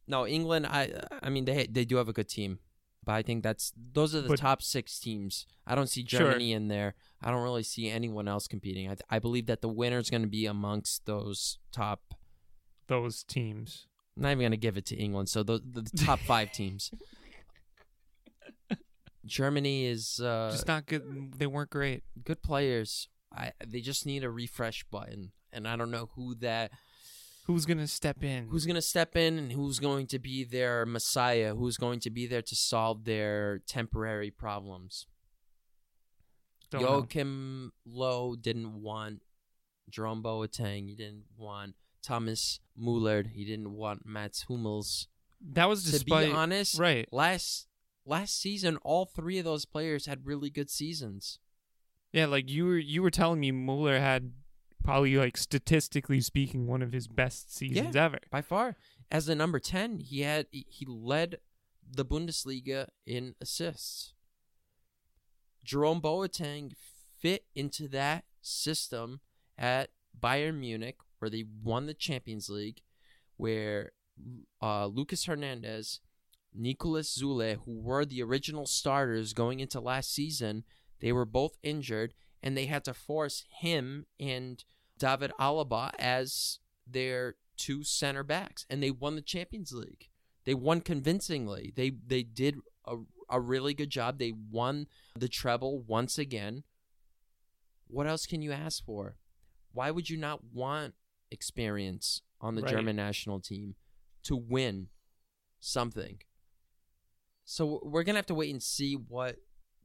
no, 0.08 0.26
England. 0.28 0.65
I 0.67 0.91
I 1.21 1.30
mean 1.30 1.45
they 1.45 1.67
they 1.67 1.86
do 1.86 1.97
have 1.97 2.10
a 2.10 2.13
good 2.13 2.28
team, 2.30 2.60
but 3.06 3.13
I 3.13 3.21
think 3.21 3.43
that's 3.43 3.71
those 3.76 4.15
are 4.15 4.21
the 4.21 4.30
But- 4.30 4.39
top 4.39 4.62
six 4.62 5.00
teams. 5.00 5.45
I 5.67 5.76
don't 5.76 5.88
see 5.88 6.06
Sure. 6.06 6.19
Germany 6.21 6.54
in 6.54 6.67
there. 6.67 6.95
I 7.21 7.30
don't 7.32 7.43
really 7.43 7.63
see 7.63 7.88
anyone 7.89 8.28
else 8.28 8.47
competing. 8.47 8.89
I 8.89 8.95
I 9.10 9.19
believe 9.19 9.45
that 9.45 9.62
the 9.62 9.69
winner's 9.69 10.10
going 10.10 10.24
to 10.24 10.28
be 10.28 10.45
amongst 10.45 11.06
those 11.06 11.60
top. 11.71 12.15
Those 12.88 13.24
teams. 13.24 13.88
I'm 14.17 14.24
not 14.24 14.30
even 14.32 14.39
going 14.39 14.52
to 14.52 14.58
give 14.58 14.76
it 14.78 14.86
to 14.88 14.95
England. 14.95 15.30
So 15.30 15.43
the 15.43 15.60
the, 15.63 15.82
the 15.82 15.97
top 16.06 16.19
five 16.34 16.52
teams. 16.52 16.91
Germany 19.26 19.86
is 19.86 20.19
uh, 20.19 20.50
Just 20.52 20.67
not 20.67 20.88
good. 20.88 21.34
They 21.38 21.45
weren't 21.45 21.69
great. 21.69 22.04
good 22.24 22.41
players. 22.41 23.08
I 23.32 23.52
they 23.65 23.80
just 23.80 24.06
need 24.06 24.24
a 24.24 24.30
refresh 24.32 24.84
button, 24.86 25.32
and 25.54 25.67
I 25.67 25.76
don't 25.76 25.91
know 25.91 26.10
who 26.15 26.34
that 26.36 26.71
Who's 27.45 27.65
gonna 27.65 27.88
step 27.88 28.23
in? 28.23 28.47
who's 28.47 28.65
going 28.65 28.75
to 28.75 28.82
step 28.82 29.15
in 29.15 29.38
and 29.38 29.51
who's 29.51 29.80
going 29.80 30.08
to 30.08 30.19
be 30.19 30.43
their 30.43 30.86
messiah, 30.86 31.56
who's 31.56 31.77
going 31.77 31.99
to 32.01 32.10
be 32.10 32.27
there 32.27 32.41
to 32.41 32.56
solve 32.56 33.06
their 33.06 33.60
temporary 33.67 34.30
problems. 34.32 35.08
Don't 36.69 36.84
know. 36.84 36.99
Joachim 36.99 37.73
Löw 37.88 38.41
didn't 38.41 38.82
want 38.82 39.21
Jerome 39.89 40.23
Boateng. 40.23 40.88
He 40.88 40.95
didn't 40.95 41.25
want 41.38 41.75
Thomas 42.01 42.60
Muller. 42.77 43.23
He 43.23 43.43
didn't 43.43 43.73
want 43.73 44.06
Mats 44.06 44.45
Hummels. 44.47 45.08
That 45.41 45.67
was 45.67 45.84
to 45.86 45.91
despite 45.91 46.27
be 46.27 46.34
honest, 46.34 46.80
right. 46.80 47.08
last 47.12 47.67
last 48.06 48.39
season, 48.39 48.77
all 48.84 49.06
three 49.06 49.38
of 49.39 49.45
those 49.45 49.65
players 49.65 50.06
had 50.06 50.25
really 50.25 50.49
good 50.49 50.69
seasons. 50.69 51.39
Yeah, 52.13 52.27
like 52.27 52.49
you 52.49 52.65
were 52.65 52.77
you 52.77 53.01
were 53.01 53.12
telling 53.12 53.39
me 53.39 53.51
Mueller 53.51 53.99
had 53.99 54.32
probably 54.83 55.15
like 55.17 55.37
statistically 55.37 56.21
speaking 56.21 56.67
one 56.67 56.81
of 56.81 56.91
his 56.91 57.07
best 57.07 57.55
seasons 57.55 57.95
ever. 57.95 58.19
by 58.29 58.41
far. 58.41 58.75
As 59.09 59.25
the 59.25 59.35
number 59.35 59.59
10, 59.59 59.99
he 59.99 60.21
had 60.21 60.47
he 60.51 60.85
led 60.87 61.37
the 61.89 62.05
Bundesliga 62.05 62.87
in 63.05 63.35
assists. 63.41 64.13
Jerome 65.63 66.01
Boateng 66.01 66.73
fit 67.19 67.45
into 67.55 67.87
that 67.89 68.23
system 68.41 69.19
at 69.57 69.89
Bayern 70.19 70.59
Munich 70.59 70.97
where 71.19 71.29
they 71.29 71.45
won 71.63 71.85
the 71.85 71.93
Champions 71.93 72.49
League 72.49 72.81
where 73.37 73.91
uh, 74.61 74.85
Lucas 74.87 75.25
Hernandez, 75.25 75.99
Niklas 76.57 77.19
Süle, 77.19 77.57
who 77.65 77.79
were 77.79 78.05
the 78.05 78.21
original 78.21 78.65
starters 78.65 79.33
going 79.33 79.59
into 79.59 79.79
last 79.79 80.13
season, 80.13 80.63
they 80.99 81.11
were 81.11 81.25
both 81.25 81.57
injured 81.63 82.13
and 82.43 82.58
they 82.58 82.65
had 82.65 82.84
to 82.86 82.93
force 82.93 83.43
him 83.49 84.06
and 84.19 84.63
David 84.97 85.32
Alaba 85.39 85.91
as 85.99 86.60
their 86.88 87.36
two 87.58 87.84
center 87.84 88.23
backs 88.23 88.65
and 88.69 88.82
they 88.82 88.91
won 88.91 89.15
the 89.15 89.21
Champions 89.21 89.71
League. 89.71 90.10
They 90.45 90.54
won 90.54 90.82
convincingly. 90.82 91.71
They 91.75 91.91
they 92.06 92.23
did 92.23 92.58
a, 92.86 92.97
a 93.30 93.39
really 93.39 93.73
good 93.73 93.89
job. 93.89 94.17
They 94.17 94.34
won 94.34 94.88
the 95.15 95.27
treble 95.27 95.80
once 95.82 96.17
again. 96.17 96.63
What 97.88 98.07
else 98.07 98.26
can 98.26 98.41
you 98.41 98.51
ask 98.51 98.84
for? 98.84 99.18
Why 99.74 99.91
would 99.91 100.09
you 100.09 100.18
not 100.18 100.43
want 100.53 100.95
experience 101.30 102.22
on 102.39 102.55
the 102.55 102.61
Right. 102.63 102.72
German 102.72 102.95
national 102.95 103.39
team 103.39 103.76
to 104.24 104.36
win 104.36 104.88
something? 105.59 106.20
So 107.45 107.82
we're 107.84 108.03
going 108.03 108.15
to 108.15 108.20
have 108.20 108.26
to 108.28 108.34
wait 108.34 108.51
and 108.51 108.63
see 108.63 108.95
what 108.95 109.38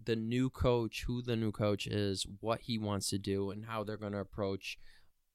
the 0.04 0.16
new 0.16 0.50
coach, 0.50 1.04
who 1.06 1.22
the 1.22 1.36
new 1.36 1.52
coach 1.52 1.86
is, 1.86 2.26
what 2.40 2.60
he 2.62 2.78
wants 2.78 3.08
to 3.10 3.18
do, 3.18 3.50
and 3.50 3.64
how 3.66 3.82
they're 3.84 3.96
going 3.96 4.12
to 4.12 4.18
approach 4.20 4.78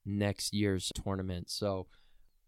next 0.05 0.53
year's 0.53 0.91
tournament. 1.03 1.49
So 1.49 1.87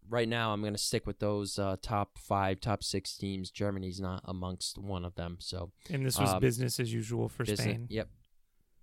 right 0.08 0.28
now, 0.28 0.52
I'm 0.52 0.60
going 0.60 0.72
to 0.74 0.78
stick 0.78 1.06
with 1.06 1.18
those 1.18 1.58
uh, 1.58 1.76
top 1.82 2.18
five, 2.18 2.60
top 2.60 2.82
six 2.82 3.16
teams. 3.16 3.50
Germany's 3.50 4.00
not 4.00 4.22
amongst 4.24 4.78
one 4.78 5.04
of 5.04 5.14
them. 5.14 5.36
So 5.40 5.72
And 5.90 6.04
this 6.04 6.18
was 6.18 6.30
Um, 6.30 6.40
business 6.40 6.80
as 6.80 6.92
usual 6.92 7.28
for 7.28 7.44
business- 7.44 7.60
Spain. 7.60 7.86
Yep. 7.90 8.08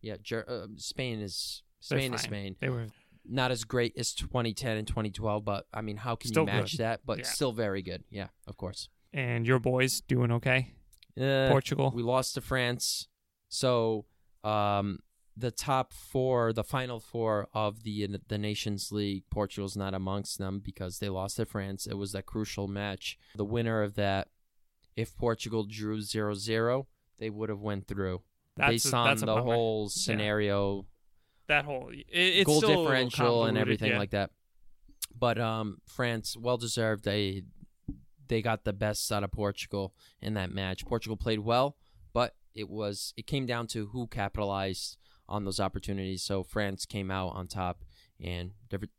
Yeah. 0.01 0.17
Ger- 0.21 0.45
uh, 0.49 0.67
Spain 0.77 1.19
is 1.19 1.63
Spain 1.79 2.13
is. 2.13 2.21
Spain. 2.21 2.55
They 2.59 2.69
were 2.69 2.88
Not 3.23 3.51
as 3.51 3.63
great 3.65 3.95
as 3.97 4.13
2010 4.15 4.77
and 4.77 4.88
2012, 4.88 5.45
but 5.45 5.67
I 5.71 5.82
mean, 5.82 5.97
how 5.97 6.15
can 6.15 6.29
Still 6.29 6.41
you 6.43 6.47
match 6.47 6.71
good. 6.71 6.77
that? 6.79 7.05
But 7.05 7.19
Yeah. 7.19 7.25
still 7.25 7.51
very 7.51 7.84
good. 7.84 8.03
Yeah, 8.09 8.29
of 8.47 8.57
course. 8.57 8.89
and 9.13 9.45
your 9.45 9.59
boys 9.59 9.99
doing 10.01 10.32
okay? 10.32 10.73
Uh, 11.19 11.49
Portugal. 11.49 11.91
We 11.93 12.01
lost 12.01 12.34
to 12.36 12.41
France. 12.41 13.09
So 13.52 14.06
um, 14.45 14.99
the 15.36 15.52
top 15.52 15.93
four, 15.93 16.54
the 16.54 16.64
final 16.64 16.99
four 16.99 17.47
of 17.54 17.84
the 17.84 18.08
the 18.28 18.38
Nations 18.38 18.91
League, 18.91 19.24
Portugal's 19.30 19.78
not 19.78 19.93
amongst 19.93 20.39
them 20.39 20.62
because 20.64 20.99
they 20.99 21.10
lost 21.10 21.36
to 21.36 21.45
France. 21.45 21.86
It 21.86 21.95
was 21.95 22.14
that 22.14 22.26
crucial 22.26 22.68
match. 22.68 23.18
The 23.36 23.45
winner 23.45 23.84
of 23.84 23.95
that, 23.95 24.30
if 24.95 25.16
Portugal 25.16 25.66
drew 25.70 25.99
0-0, 25.99 26.86
they 27.20 27.30
would 27.30 27.49
have 27.49 27.60
went 27.60 27.88
through. 27.88 28.22
That's 28.56 28.72
based 28.72 28.93
a, 28.93 28.97
on 28.97 29.18
the 29.18 29.26
bummer. 29.26 29.41
whole 29.41 29.89
scenario. 29.89 30.86
that 31.47 31.66
whole 31.66 31.89
it, 31.89 32.06
it's 32.10 32.45
goal 32.45 32.62
differential 32.62 33.45
and 33.45 33.58
everything 33.58 33.91
yeah. 33.91 33.99
like 33.99 34.12
that. 34.12 34.32
But 35.18 35.39
um, 35.39 35.82
France, 35.86 36.38
well 36.38 36.58
deserved. 36.58 37.04
They 37.04 37.43
they 38.28 38.41
got 38.41 38.64
the 38.64 38.72
best 38.72 39.12
out 39.12 39.26
of 39.26 39.32
Portugal 39.32 39.93
in 40.22 40.36
that 40.36 40.52
match. 40.52 40.86
Portugal 40.86 41.18
played 41.18 41.39
well, 41.39 41.76
but 42.14 42.34
it 42.54 42.70
was 42.70 43.14
it 43.18 43.28
came 43.28 43.45
down 43.45 43.68
to 43.68 43.88
who 43.88 44.08
capitalized 44.08 44.97
on 45.28 45.45
those 45.45 45.60
opportunities. 45.60 46.24
So 46.24 46.43
France 46.43 46.86
came 46.86 47.10
out 47.10 47.30
on 47.30 47.47
top 47.47 47.84
and 48.20 48.52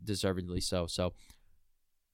deservedly 0.02 0.60
so. 0.60 0.86
So 0.86 1.12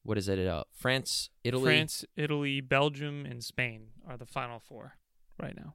what 0.03 0.19
is 0.19 0.29
it? 0.29 0.39
Uh, 0.47 0.65
France, 0.73 1.31
Italy, 1.45 1.65
France, 1.65 2.05
Italy, 2.17 2.61
Belgium, 2.61 3.27
and 3.27 3.43
Spain 3.45 3.89
are 4.09 4.17
the 4.17 4.27
final 4.27 4.59
four 4.59 4.95
right 5.41 5.57
now. 5.57 5.75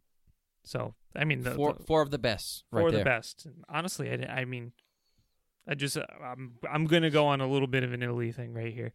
So 0.63 0.95
I 1.15 1.25
mean, 1.25 1.43
the, 1.43 1.51
four 1.51 1.73
the- 1.73 1.83
four 1.83 2.01
of 2.01 2.11
the 2.11 2.17
best 2.19 2.63
right 2.71 2.81
four 2.81 2.87
of 2.89 2.93
there. 2.93 3.03
the 3.03 3.09
best. 3.09 3.45
And 3.45 3.63
honestly, 3.69 4.09
I, 4.09 4.41
I 4.41 4.45
mean, 4.45 4.71
I 5.67 5.75
just 5.75 5.97
uh, 5.97 6.05
I'm 6.23 6.55
I'm 6.69 6.85
gonna 6.85 7.09
go 7.09 7.27
on 7.27 7.41
a 7.41 7.47
little 7.47 7.67
bit 7.67 7.83
of 7.83 7.93
an 7.93 8.01
Italy 8.03 8.31
thing 8.31 8.53
right 8.53 8.73
here. 8.73 8.93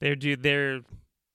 They're 0.00 0.16
dude, 0.16 0.42
they're 0.42 0.80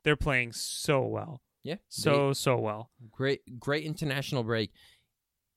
they're 0.04 0.16
playing 0.16 0.54
so 0.54 1.02
well, 1.06 1.42
Yeah, 1.66 1.78
so 1.90 2.32
so 2.32 2.58
well. 2.58 2.92
great 3.12 3.60
great 3.60 3.84
international 3.84 4.44
break 4.44 4.72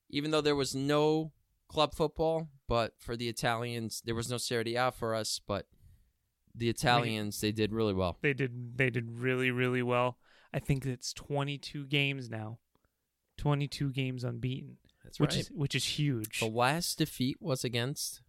even 0.09 0.31
though 0.31 0.41
there 0.41 0.57
was 0.57 0.75
no 0.75 1.33
club 1.69 1.95
football 1.95 2.49
but 2.67 2.95
for 2.99 3.15
the 3.15 3.29
italians 3.29 4.03
there 4.07 4.15
was 4.15 4.31
no 4.31 4.39
serie 4.39 4.75
a 4.75 4.91
for 4.91 5.15
us 5.15 5.39
but 5.47 5.67
the 6.55 6.71
italians 6.71 7.41
they 7.43 7.53
did 7.53 7.73
really 7.73 7.93
well 7.93 8.17
They 8.23 8.33
did 8.33 8.79
they 8.79 8.89
did 8.91 9.21
really 9.21 9.51
really 9.51 9.83
well. 9.83 10.17
I 10.53 10.61
think 10.61 10.87
it's 10.87 11.13
22 11.13 11.85
games 11.89 12.31
now, 12.31 12.59
22 13.37 13.93
games 13.93 14.25
unbeaten, 14.25 14.79
that's 15.05 15.21
which 15.21 15.33
right 15.35 15.41
is 15.41 15.51
which 15.51 15.75
is 15.75 15.85
huge. 15.85 16.41
the 16.41 16.47
last 16.49 16.97
defeat 16.97 17.37
was 17.39 17.65
against 17.65 18.23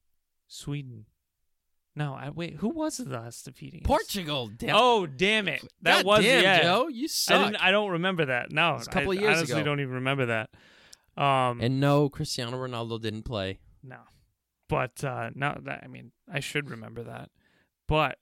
Sweden. 0.50 1.06
No, 1.96 2.14
I 2.14 2.30
wait. 2.30 2.56
Who 2.58 2.70
was 2.70 2.98
the 2.98 3.10
last 3.10 3.46
defeating? 3.46 3.82
portugal 3.84 4.48
damn 4.56 4.76
Oh 4.76 5.06
damn 5.06 5.48
it! 5.48 5.66
That 5.82 5.98
God 5.98 6.06
was 6.06 6.24
damn, 6.24 6.44
yeah. 6.44 6.62
joe 6.62 6.88
you 6.88 7.06
I 7.06 7.08
suck 7.08 7.46
didn't. 7.52 7.64
I 7.64 7.72
don't 7.72 7.92
remember 7.92 8.26
that. 8.26 8.52
No, 8.52 8.74
was 8.76 8.88
a 8.88 8.90
couple 8.92 9.12
I 9.12 9.16
of 9.16 9.22
years 9.22 9.38
honestly 9.38 9.56
ago. 9.62 9.66
don't 9.66 9.80
even 9.80 9.96
remember 9.96 10.26
that. 10.28 10.50
Um, 11.22 11.60
and 11.62 11.80
no 11.80 12.08
cristiano 12.10 12.58
ronaldo 12.58 13.02
didn't 13.02 13.24
play 13.24 13.60
no, 13.84 13.98
but 14.70 15.04
uh, 15.04 15.32
no, 15.36 15.58
that 15.64 15.82
I 15.84 15.88
mean, 15.88 16.12
I 16.32 16.40
should 16.40 16.70
remember 16.70 17.04
that. 17.04 17.30
But 17.88 18.20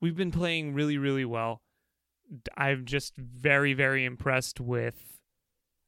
we've 0.00 0.16
been 0.16 0.30
playing 0.30 0.74
really, 0.74 0.96
really 0.96 1.24
well. 1.24 1.60
I'm 2.56 2.84
just 2.84 3.16
very, 3.16 3.74
very 3.74 4.04
impressed 4.04 4.60
with 4.60 5.18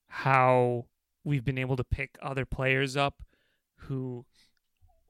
how 0.08 0.86
we've 1.24 1.44
been 1.44 1.58
able 1.58 1.76
to 1.76 1.84
pick 1.84 2.18
other 2.20 2.44
players 2.44 2.96
up 2.96 3.22
who 3.76 4.26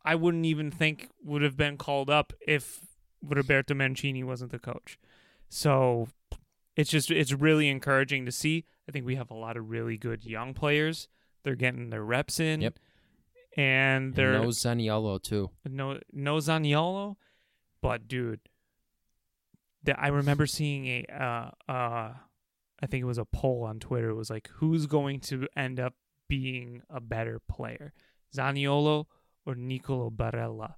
I 0.05 0.15
wouldn't 0.15 0.47
even 0.47 0.71
think 0.71 1.09
would 1.25 1.43
have 1.43 1.57
been 1.57 1.77
called 1.77 2.11
up 2.11 2.33
if 2.47 2.81
Roberto 3.23 3.75
Mancini 3.75 4.25
wasn't 4.25 4.51
the 4.51 4.59
coach. 4.59 4.99
So 5.49 6.09
it's 6.77 6.91
just 6.91 7.11
it's 7.11 7.33
really 7.33 7.69
encouraging 7.69 8.25
to 8.27 8.33
see. 8.33 8.65
I 8.89 8.93
think 8.93 9.07
we 9.07 9.17
have 9.17 9.31
a 9.31 9.35
lot 9.35 9.57
of 9.57 9.71
really 9.71 9.97
good 9.97 10.25
young 10.25 10.55
players. 10.55 11.09
They're 11.45 11.55
getting 11.55 11.91
their 11.91 12.05
reps 12.05 12.41
in. 12.41 12.61
Yep. 12.63 12.79
And 13.57 13.63
and 13.65 14.15
they're 14.15 14.33
no 14.33 14.49
zaniolo 14.49 15.23
too 15.23 15.51
no 15.69 15.99
no 16.11 16.37
Zaniolo, 16.37 17.17
but 17.83 18.09
dude, 18.09 18.41
that 19.85 19.99
I 20.01 20.09
remember 20.09 20.47
seeing 20.47 20.87
a 20.87 21.05
uh 21.13 21.51
uh 21.71 22.13
I 22.83 22.87
think 22.89 23.03
it 23.03 23.07
was 23.07 23.19
a 23.19 23.27
poll 23.27 23.65
on 23.65 23.79
Twitter. 23.79 24.09
It 24.09 24.17
was 24.17 24.31
like 24.31 24.49
who's 24.55 24.87
going 24.87 25.21
to 25.21 25.47
end 25.55 25.79
up 25.79 25.95
being 26.29 26.81
a 26.89 27.01
better 27.01 27.41
player, 27.41 27.93
Zaniolo 28.35 29.05
or 29.47 29.55
Nicolo 29.55 30.11
Barella? 30.11 30.75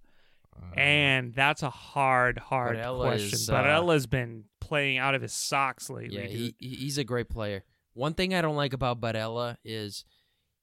And 0.76 1.34
that's 1.34 1.62
a 1.62 1.70
hard, 1.70 2.38
hard 2.38 2.76
Barella 2.76 3.00
question. 3.06 3.34
is, 3.34 3.50
uh, 3.50 3.54
Barella's 3.54 4.06
been 4.06 4.44
playing 4.60 4.98
out 4.98 5.14
of 5.14 5.22
his 5.22 5.32
socks 5.32 5.90
lately. 5.90 6.16
Yeah, 6.16 6.26
he, 6.26 6.54
he- 6.58 6.76
he's 6.76 6.96
a 6.98 7.04
great 7.04 7.28
player. 7.28 7.64
One 7.94 8.14
thing 8.14 8.34
I 8.34 8.40
don't 8.42 8.56
like 8.56 8.72
about 8.72 9.00
Barella 9.00 9.56
is 9.64 10.04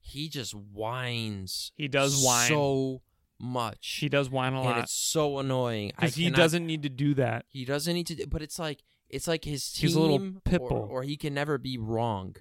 he 0.00 0.28
just 0.28 0.54
whines. 0.54 1.72
He 1.76 1.88
does 1.88 2.22
whine. 2.24 2.48
so 2.48 3.02
much. 3.38 3.96
He 4.00 4.08
does 4.08 4.28
whine 4.30 4.54
a 4.54 4.56
and 4.60 4.64
lot 4.66 4.78
it's 4.78 4.92
so 4.92 5.38
annoying. 5.38 5.92
Because 5.94 6.14
he 6.14 6.24
cannot- 6.24 6.36
doesn't 6.38 6.66
need 6.66 6.82
to 6.84 6.88
do 6.88 7.14
that. 7.14 7.44
He 7.48 7.64
doesn't 7.64 7.92
need 7.94 8.06
to. 8.08 8.26
But 8.26 8.42
it's 8.42 8.58
like 8.58 8.82
it's 9.08 9.28
like 9.28 9.44
his 9.44 9.70
team, 9.72 9.88
He's 9.88 9.96
a 9.96 10.00
little 10.00 10.32
pit 10.44 10.60
or, 10.62 10.68
bull. 10.70 10.88
or 10.90 11.02
he 11.02 11.16
can 11.16 11.34
never 11.34 11.58
be 11.58 11.76
wrong. 11.78 12.34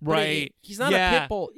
But 0.00 0.10
Right? 0.12 0.26
it- 0.46 0.54
he's 0.62 0.78
not 0.78 0.92
yeah. 0.92 1.14
a 1.16 1.20
pit 1.20 1.28
bull. 1.28 1.50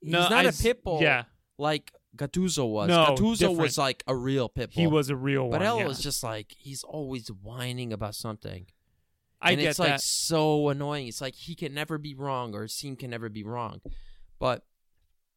He's 0.00 0.12
No, 0.12 0.20
not 0.20 0.32
I 0.32 0.42
a 0.44 0.48
s- 0.48 0.60
pit 0.62 0.84
bull. 0.84 1.00
Yeah, 1.02 1.24
like 1.58 1.92
Gattuso 2.16 2.68
was. 2.68 2.88
No, 2.88 3.06
Gattuso 3.16 3.38
different. 3.38 3.58
was 3.60 3.78
like 3.78 4.02
a 4.06 4.14
real 4.14 4.48
pit 4.48 4.72
bull. 4.74 4.80
he 4.82 4.86
was 4.86 5.10
a 5.10 5.16
real 5.16 5.48
one. 5.50 5.60
Barella 5.60 5.80
yeah. 5.80 5.86
was 5.86 6.00
just 6.00 6.22
like 6.22 6.54
he's 6.58 6.82
always 6.82 7.28
whining 7.28 7.92
about 7.92 8.14
something. 8.14 8.66
I 9.40 9.52
and 9.52 9.60
get 9.60 9.68
it's 9.68 9.78
that. 9.78 9.90
like 9.90 10.00
so 10.00 10.68
annoying. 10.68 11.06
It's 11.06 11.20
like 11.20 11.34
he 11.34 11.54
can 11.54 11.72
never 11.72 11.96
be 11.98 12.14
wrong 12.14 12.54
or 12.54 12.62
his 12.62 12.76
team 12.76 12.96
can 12.96 13.10
never 13.10 13.28
be 13.28 13.44
wrong. 13.44 13.80
But 14.40 14.64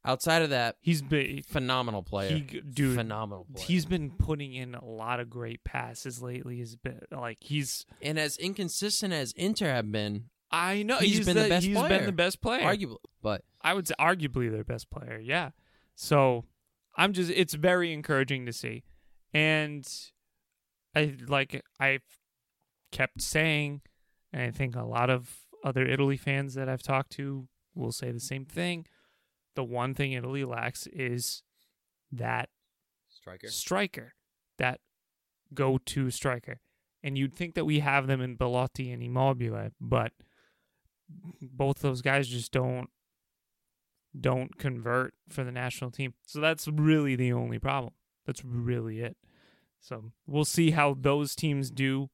outside 0.04 0.42
of 0.42 0.50
that, 0.50 0.76
He's 0.80 1.02
been 1.02 1.42
phenomenal 1.46 2.02
player. 2.02 2.30
he 2.36 2.40
dude. 2.40 2.96
phenomenal 2.96 3.46
player. 3.54 3.64
He's 3.66 3.84
been 3.84 4.10
putting 4.10 4.54
in 4.54 4.74
a 4.74 4.84
lot 4.84 5.20
of 5.20 5.30
great 5.30 5.62
passes 5.62 6.20
lately. 6.20 6.56
He's 6.56 6.74
been 6.74 7.00
like 7.12 7.38
he's. 7.40 7.86
and 8.00 8.18
as 8.18 8.36
inconsistent 8.38 9.12
as 9.12 9.32
Inter 9.36 9.68
have 9.68 9.92
been, 9.92 10.24
I 10.50 10.82
know 10.82 10.98
He's 10.98 11.24
been 11.24 11.36
the 11.36 11.48
best 11.48 11.64
He's 11.66 11.76
player. 11.76 11.88
been 11.88 12.06
the 12.06 12.12
best 12.12 12.40
player. 12.42 12.62
arguably, 12.62 12.96
but 13.22 13.44
I 13.62 13.72
would 13.74 13.86
say 13.86 13.94
arguably 14.00 14.50
their 14.50 14.64
best 14.64 14.90
player. 14.90 15.20
Yeah. 15.22 15.50
So 15.94 16.44
I'm 16.96 17.12
just 17.12 17.30
it's 17.30 17.54
very 17.54 17.92
encouraging 17.92 18.46
to 18.46 18.52
see, 18.52 18.84
and 19.32 19.86
I 20.94 21.14
like 21.26 21.62
I've 21.80 22.04
kept 22.90 23.22
saying, 23.22 23.82
and 24.32 24.42
I 24.42 24.50
think 24.50 24.76
a 24.76 24.84
lot 24.84 25.10
of 25.10 25.36
other 25.64 25.86
Italy 25.86 26.16
fans 26.16 26.54
that 26.54 26.68
I've 26.68 26.82
talked 26.82 27.12
to 27.12 27.48
will 27.74 27.92
say 27.92 28.10
the 28.10 28.20
same 28.20 28.44
thing. 28.44 28.86
The 29.54 29.64
one 29.64 29.94
thing 29.94 30.12
Italy 30.12 30.44
lacks 30.44 30.86
is 30.86 31.42
that 32.10 32.48
striker. 33.08 33.48
striker, 33.48 34.14
that 34.58 34.80
go-to 35.54 36.10
striker. 36.10 36.60
And 37.02 37.18
you'd 37.18 37.34
think 37.34 37.54
that 37.54 37.64
we 37.64 37.80
have 37.80 38.06
them 38.06 38.20
in 38.20 38.36
Belotti 38.36 38.90
and 38.92 39.02
Immobile, 39.02 39.70
but 39.80 40.12
both 41.40 41.80
those 41.80 42.00
guys 42.00 42.28
just 42.28 42.52
don't 42.52 42.88
don't 44.18 44.58
convert 44.58 45.14
for 45.28 45.44
the 45.44 45.52
national 45.52 45.90
team. 45.90 46.14
So 46.26 46.40
that's 46.40 46.68
really 46.68 47.16
the 47.16 47.32
only 47.32 47.58
problem. 47.58 47.94
That's 48.26 48.44
really 48.44 49.00
it. 49.00 49.16
So 49.80 50.12
we'll 50.26 50.44
see 50.44 50.70
how 50.70 50.96
those 50.98 51.34
teams 51.34 51.70
do 51.70 52.10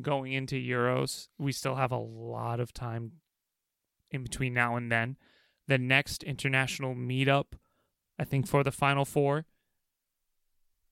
going 0.00 0.32
into 0.32 0.56
Euros. 0.56 1.28
We 1.38 1.52
still 1.52 1.76
have 1.76 1.92
a 1.92 1.98
lot 1.98 2.60
of 2.60 2.72
time 2.72 3.12
in 4.10 4.22
between 4.22 4.54
now 4.54 4.76
and 4.76 4.90
then. 4.90 5.16
The 5.66 5.78
next 5.78 6.22
international 6.22 6.94
meetup, 6.94 7.52
I 8.18 8.24
think 8.24 8.46
for 8.46 8.64
the 8.64 8.72
final 8.72 9.04
four, 9.04 9.44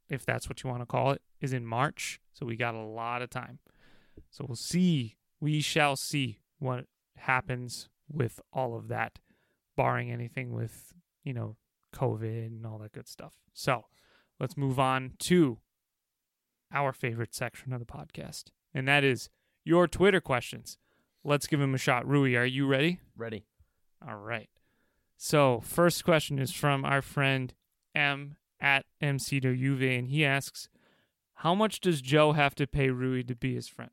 if 0.09 0.24
that's 0.24 0.49
what 0.49 0.62
you 0.62 0.70
want 0.70 0.82
to 0.82 0.87
call 0.87 1.11
it, 1.12 1.22
is 1.41 1.53
in 1.53 1.66
March. 1.66 2.20
So 2.32 2.47
we 2.47 2.57
got 2.57 2.74
a 2.74 2.82
lot 2.82 3.22
of 3.22 3.30
time. 3.30 3.59
So 4.30 4.45
we'll 4.47 4.57
see. 4.57 5.16
We 5.41 5.61
shall 5.61 5.97
see 5.97 6.41
what 6.59 6.84
happens 7.16 7.89
with 8.09 8.41
all 8.53 8.76
of 8.76 8.89
that, 8.89 9.18
barring 9.77 10.11
anything 10.11 10.53
with, 10.53 10.93
you 11.24 11.33
know, 11.33 11.57
COVID 11.95 12.47
and 12.47 12.66
all 12.66 12.79
that 12.79 12.93
good 12.93 13.09
stuff. 13.09 13.35
So 13.53 13.87
let's 14.41 14.57
move 14.57 14.79
on 14.79 15.12
to 15.20 15.59
our 16.72 16.93
favorite 16.93 17.35
section 17.35 17.72
of 17.72 17.81
the 17.81 17.87
podcast, 17.87 18.47
and 18.74 18.89
that 18.89 19.05
is 19.05 19.31
your 19.64 19.87
Twitter 19.87 20.20
questions. 20.20 20.79
Let's 21.24 21.47
give 21.47 21.61
him 21.61 21.74
a 21.74 21.79
shot. 21.79 22.07
Rui, 22.07 22.37
are 22.37 22.45
you 22.45 22.66
ready? 22.66 23.01
Ready. 23.16 23.47
All 24.07 24.16
right. 24.16 24.49
So, 25.16 25.61
first 25.64 26.05
question 26.05 26.39
is 26.39 26.53
from 26.53 26.85
our 26.85 27.03
friend 27.03 27.55
M 27.95 28.37
at 28.61 28.85
MCWV, 29.03 29.99
and 29.99 30.09
he 30.09 30.24
asks, 30.24 30.68
How 31.35 31.55
much 31.55 31.81
does 31.81 32.01
Joe 32.03 32.33
have 32.33 32.55
to 32.57 32.66
pay 32.66 32.91
Rui 32.91 33.22
to 33.24 33.35
be 33.35 33.55
his 33.55 33.66
friend? 33.66 33.91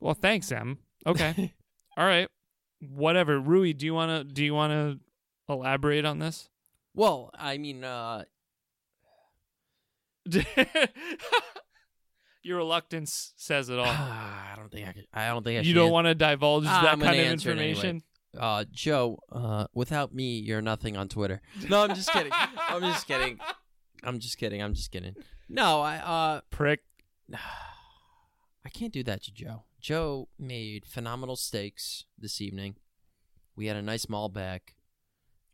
Well, 0.00 0.14
thanks, 0.14 0.50
M. 0.52 0.78
Okay. 1.06 1.54
All 1.96 2.04
right. 2.04 2.28
Whatever. 2.90 3.38
Rui, 3.40 3.72
do 3.72 3.86
you 3.86 3.94
wanna 3.94 4.24
do 4.24 4.44
you 4.44 4.54
wanna 4.54 4.98
elaborate 5.48 6.04
on 6.04 6.18
this? 6.18 6.48
Well, 6.94 7.30
I 7.34 7.58
mean, 7.58 7.84
uh, 7.84 8.24
Your 12.42 12.58
reluctance 12.58 13.32
says 13.36 13.68
it 13.70 13.78
all. 13.78 13.86
I 13.86 14.52
don't 14.56 14.70
think 14.70 14.88
I 14.88 14.92
could. 14.92 15.06
I 15.12 15.28
don't 15.28 15.42
think 15.42 15.58
I 15.58 15.62
you 15.62 15.74
don't 15.74 15.90
want 15.90 16.06
to 16.06 16.14
divulge 16.14 16.64
Ah, 16.66 16.82
that 16.82 16.92
I'm 16.92 17.00
kind 17.00 17.14
of 17.14 17.20
it 17.20 17.26
anyway. 17.26 17.32
information. 17.32 18.02
Uh, 18.38 18.64
Joe, 18.70 19.18
uh, 19.32 19.66
without 19.74 20.14
me, 20.14 20.38
you're 20.38 20.62
nothing 20.62 20.96
on 20.96 21.08
Twitter. 21.08 21.40
No, 21.68 21.82
I'm 21.82 21.94
just 21.94 22.12
kidding. 22.12 22.32
I'm 22.34 22.82
just 22.82 23.06
kidding. 23.06 23.38
I'm 24.04 24.18
just 24.20 24.36
kidding. 24.38 24.62
I'm 24.62 24.74
just 24.74 24.92
kidding. 24.92 25.16
No, 25.48 25.80
I 25.80 25.96
uh, 25.96 26.40
Prick. 26.50 26.80
I 27.34 28.68
can't 28.68 28.92
do 28.92 29.02
that 29.04 29.22
to 29.24 29.32
Joe. 29.32 29.62
Joe 29.90 30.26
made 30.36 30.84
phenomenal 30.84 31.36
steaks 31.36 32.06
this 32.18 32.40
evening. 32.40 32.74
We 33.54 33.66
had 33.68 33.76
a 33.76 33.82
nice 33.82 34.06
Malbec. 34.06 34.58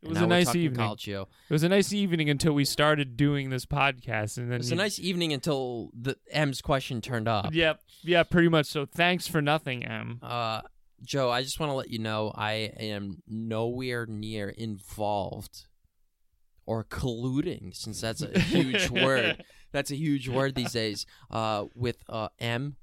It 0.01 0.09
was 0.09 0.17
a 0.21 0.25
nice 0.25 0.55
evening. 0.55 0.89
It 0.89 1.27
was 1.51 1.61
a 1.61 1.69
nice 1.69 1.93
evening 1.93 2.31
until 2.31 2.53
we 2.53 2.65
started 2.65 3.15
doing 3.15 3.51
this 3.51 3.67
podcast, 3.67 4.39
and 4.39 4.47
then 4.47 4.55
It 4.55 4.57
was 4.61 4.71
you- 4.71 4.75
a 4.75 4.77
nice 4.77 4.97
evening 4.97 5.33
until 5.33 5.91
the 5.93 6.17
M's 6.31 6.63
question 6.63 6.99
turned 6.99 7.27
up. 7.27 7.53
Yep, 7.53 7.79
yeah, 8.01 8.23
pretty 8.23 8.49
much. 8.49 8.65
So 8.65 8.87
thanks 8.87 9.27
for 9.27 9.39
nothing, 9.39 9.85
M. 9.85 10.17
Uh, 10.23 10.61
Joe, 11.03 11.29
I 11.29 11.43
just 11.43 11.59
want 11.59 11.69
to 11.69 11.75
let 11.75 11.91
you 11.91 11.99
know 11.99 12.31
I 12.33 12.53
am 12.79 13.21
nowhere 13.27 14.07
near 14.07 14.49
involved 14.49 15.67
or 16.65 16.83
colluding, 16.83 17.75
since 17.75 18.01
that's 18.01 18.23
a 18.23 18.39
huge 18.39 18.89
word. 18.89 19.43
That's 19.71 19.91
a 19.91 19.95
huge 19.95 20.27
word 20.27 20.55
these 20.55 20.71
days. 20.71 21.05
Uh, 21.29 21.65
with 21.75 21.97
uh, 22.09 22.29
M 22.39 22.77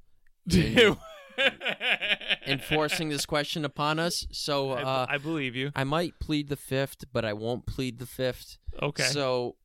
in- 0.49 0.97
enforcing 2.47 3.09
this 3.09 3.27
question 3.27 3.65
upon 3.65 3.99
us. 3.99 4.27
So 4.33 4.71
I, 4.73 4.83
uh, 4.83 5.07
I 5.09 5.19
believe 5.19 5.57
you. 5.57 5.71
I 5.75 5.85
might 5.85 6.19
plead 6.21 6.49
the 6.49 6.57
fifth, 6.57 7.05
but 7.13 7.25
I 7.25 7.33
won't 7.33 7.67
plead 7.67 7.99
the 7.99 8.07
fifth. 8.07 8.59
Okay. 8.83 9.05
So 9.05 9.57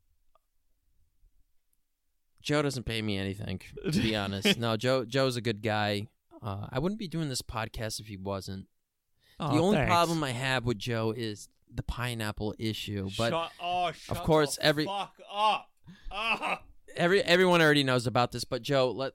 Joe 2.41 2.61
doesn't 2.61 2.83
pay 2.83 3.01
me 3.01 3.17
anything, 3.17 3.61
to 3.91 3.99
be 3.99 4.15
honest. 4.15 4.57
No, 4.59 4.77
Joe 4.77 5.05
Joe's 5.05 5.35
a 5.35 5.41
good 5.41 5.61
guy. 5.61 6.07
Uh, 6.41 6.67
I 6.71 6.79
wouldn't 6.79 6.99
be 6.99 7.07
doing 7.07 7.29
this 7.29 7.41
podcast 7.41 7.99
if 7.99 8.07
he 8.07 8.17
wasn't. 8.17 8.67
Oh, 9.39 9.53
the 9.53 9.61
only 9.61 9.77
thanks. 9.77 9.89
problem 9.89 10.23
I 10.23 10.31
have 10.31 10.63
with 10.65 10.77
Joe 10.77 11.13
is 11.15 11.49
the 11.73 11.83
pineapple 11.83 12.53
issue. 12.59 13.09
But 13.17 13.31
Shut- 13.31 13.51
oh, 13.61 13.91
shut 13.91 14.17
course, 14.23 14.55
the 14.57 14.65
every- 14.65 14.85
fuck 14.85 15.13
up. 15.33 15.69
Ah. 16.11 16.61
Every 16.95 17.21
everyone 17.21 17.61
already 17.61 17.83
knows 17.83 18.07
about 18.07 18.31
this. 18.31 18.43
But 18.43 18.61
Joe, 18.61 18.91
let 18.91 19.13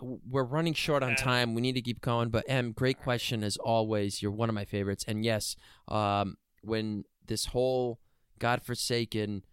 we're 0.00 0.44
running 0.44 0.74
short 0.74 1.02
on 1.02 1.16
time. 1.16 1.54
We 1.54 1.60
need 1.60 1.74
to 1.74 1.82
keep 1.82 2.00
going. 2.00 2.30
But 2.30 2.44
Em, 2.48 2.72
great 2.72 2.98
question 2.98 3.42
as 3.42 3.56
always. 3.56 4.22
You're 4.22 4.32
one 4.32 4.48
of 4.48 4.54
my 4.54 4.64
favorites. 4.64 5.04
And 5.08 5.24
yes, 5.24 5.56
um, 5.88 6.36
when 6.62 7.04
this 7.26 7.46
whole 7.46 8.00
godforsaken 8.38 9.44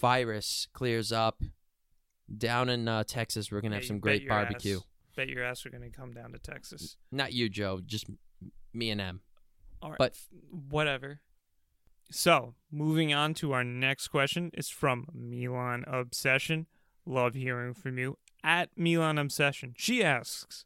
virus 0.00 0.68
clears 0.72 1.12
up 1.12 1.42
down 2.36 2.68
in 2.68 2.88
uh, 2.88 3.04
Texas, 3.04 3.50
we're 3.50 3.60
gonna 3.60 3.76
have 3.76 3.84
some 3.84 4.00
great 4.00 4.28
barbecue. 4.28 4.76
ass- 4.78 4.82
Bet 5.16 5.28
your 5.28 5.42
ass 5.44 5.64
we're 5.64 5.70
gonna 5.70 5.90
come 5.90 6.12
down 6.12 6.32
to 6.32 6.38
Texas. 6.38 6.96
Not 7.10 7.32
you, 7.32 7.48
Joe. 7.48 7.80
Just 7.84 8.06
me 8.74 8.90
and 8.90 9.00
Em. 9.00 9.20
All 9.80 9.90
right, 9.90 9.98
But- 9.98 10.16
whatever. 10.68 11.20
So, 12.10 12.54
moving 12.70 13.12
on 13.12 13.34
to 13.34 13.52
our 13.52 13.64
next 13.64 14.08
question 14.08 14.50
is 14.54 14.68
from 14.68 15.06
Milan 15.12 15.84
Obsession. 15.86 16.66
Love 17.04 17.34
hearing 17.34 17.74
from 17.74 17.98
you 17.98 18.18
at 18.44 18.70
Milan 18.76 19.18
Obsession. 19.18 19.74
She 19.76 20.02
asks, 20.04 20.64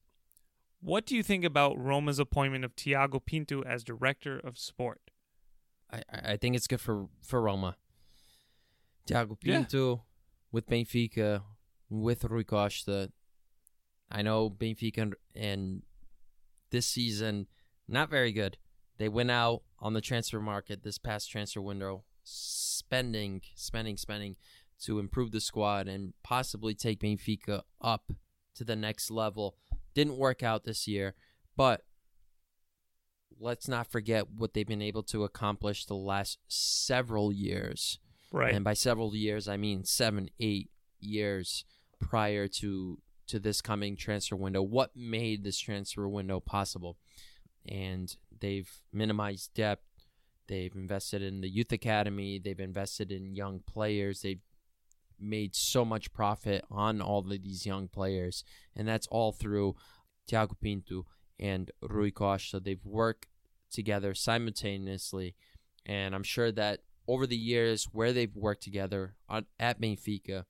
"What 0.80 1.06
do 1.06 1.16
you 1.16 1.22
think 1.22 1.44
about 1.44 1.78
Roma's 1.78 2.18
appointment 2.18 2.64
of 2.64 2.76
Tiago 2.76 3.20
Pinto 3.20 3.62
as 3.62 3.84
director 3.84 4.38
of 4.38 4.58
sport?" 4.58 5.10
I, 5.90 6.02
I 6.10 6.36
think 6.36 6.56
it's 6.56 6.66
good 6.66 6.80
for 6.80 7.08
for 7.22 7.40
Roma. 7.40 7.76
Tiago 9.06 9.36
Yeah. 9.42 9.58
Pinto 9.58 10.04
with 10.52 10.68
Benfica, 10.68 11.42
with 11.88 12.24
Rui 12.24 12.44
Costa. 12.44 13.10
I 14.10 14.22
know 14.22 14.50
Benfica 14.50 14.98
and, 14.98 15.14
and 15.34 15.82
this 16.70 16.86
season 16.86 17.46
not 17.88 18.08
very 18.10 18.32
good. 18.32 18.56
They 19.00 19.08
went 19.08 19.30
out 19.30 19.62
on 19.78 19.94
the 19.94 20.02
transfer 20.02 20.40
market 20.40 20.82
this 20.82 20.98
past 20.98 21.30
transfer 21.30 21.62
window, 21.62 22.04
spending, 22.22 23.40
spending, 23.54 23.96
spending 23.96 24.36
to 24.82 24.98
improve 24.98 25.32
the 25.32 25.40
squad 25.40 25.88
and 25.88 26.12
possibly 26.22 26.74
take 26.74 27.00
Benfica 27.00 27.62
up 27.80 28.12
to 28.56 28.62
the 28.62 28.76
next 28.76 29.10
level. 29.10 29.56
Didn't 29.94 30.18
work 30.18 30.42
out 30.42 30.64
this 30.64 30.86
year, 30.86 31.14
but 31.56 31.80
let's 33.38 33.66
not 33.66 33.90
forget 33.90 34.30
what 34.32 34.52
they've 34.52 34.68
been 34.68 34.82
able 34.82 35.02
to 35.04 35.24
accomplish 35.24 35.86
the 35.86 35.94
last 35.94 36.36
several 36.46 37.32
years. 37.32 37.98
Right. 38.30 38.54
And 38.54 38.62
by 38.62 38.74
several 38.74 39.16
years, 39.16 39.48
I 39.48 39.56
mean 39.56 39.84
seven, 39.84 40.28
eight 40.38 40.68
years 41.00 41.64
prior 42.00 42.48
to 42.48 42.98
to 43.28 43.38
this 43.38 43.62
coming 43.62 43.96
transfer 43.96 44.36
window. 44.36 44.60
What 44.60 44.94
made 44.94 45.42
this 45.42 45.58
transfer 45.58 46.06
window 46.06 46.38
possible? 46.38 46.98
And 47.66 48.14
they've 48.40 48.70
minimized 48.92 49.54
depth. 49.54 49.84
They've 50.48 50.74
invested 50.74 51.22
in 51.22 51.40
the 51.40 51.48
youth 51.48 51.70
academy. 51.70 52.38
They've 52.38 52.58
invested 52.58 53.12
in 53.12 53.36
young 53.36 53.60
players. 53.66 54.22
They've 54.22 54.40
made 55.20 55.54
so 55.54 55.84
much 55.84 56.12
profit 56.12 56.64
on 56.70 57.00
all 57.00 57.20
of 57.20 57.28
these 57.28 57.66
young 57.66 57.88
players, 57.88 58.42
and 58.74 58.88
that's 58.88 59.06
all 59.08 59.32
through 59.32 59.76
Tiago 60.26 60.56
Pinto 60.60 61.06
and 61.38 61.70
Rui 61.82 62.10
Costa. 62.10 62.58
They've 62.58 62.84
worked 62.84 63.26
together 63.70 64.14
simultaneously, 64.14 65.34
and 65.84 66.14
I'm 66.14 66.22
sure 66.22 66.50
that 66.52 66.80
over 67.06 67.26
the 67.26 67.36
years 67.36 67.88
where 67.92 68.12
they've 68.12 68.34
worked 68.34 68.62
together 68.62 69.14
on, 69.28 69.46
at 69.58 69.80
Benfica, 69.80 70.44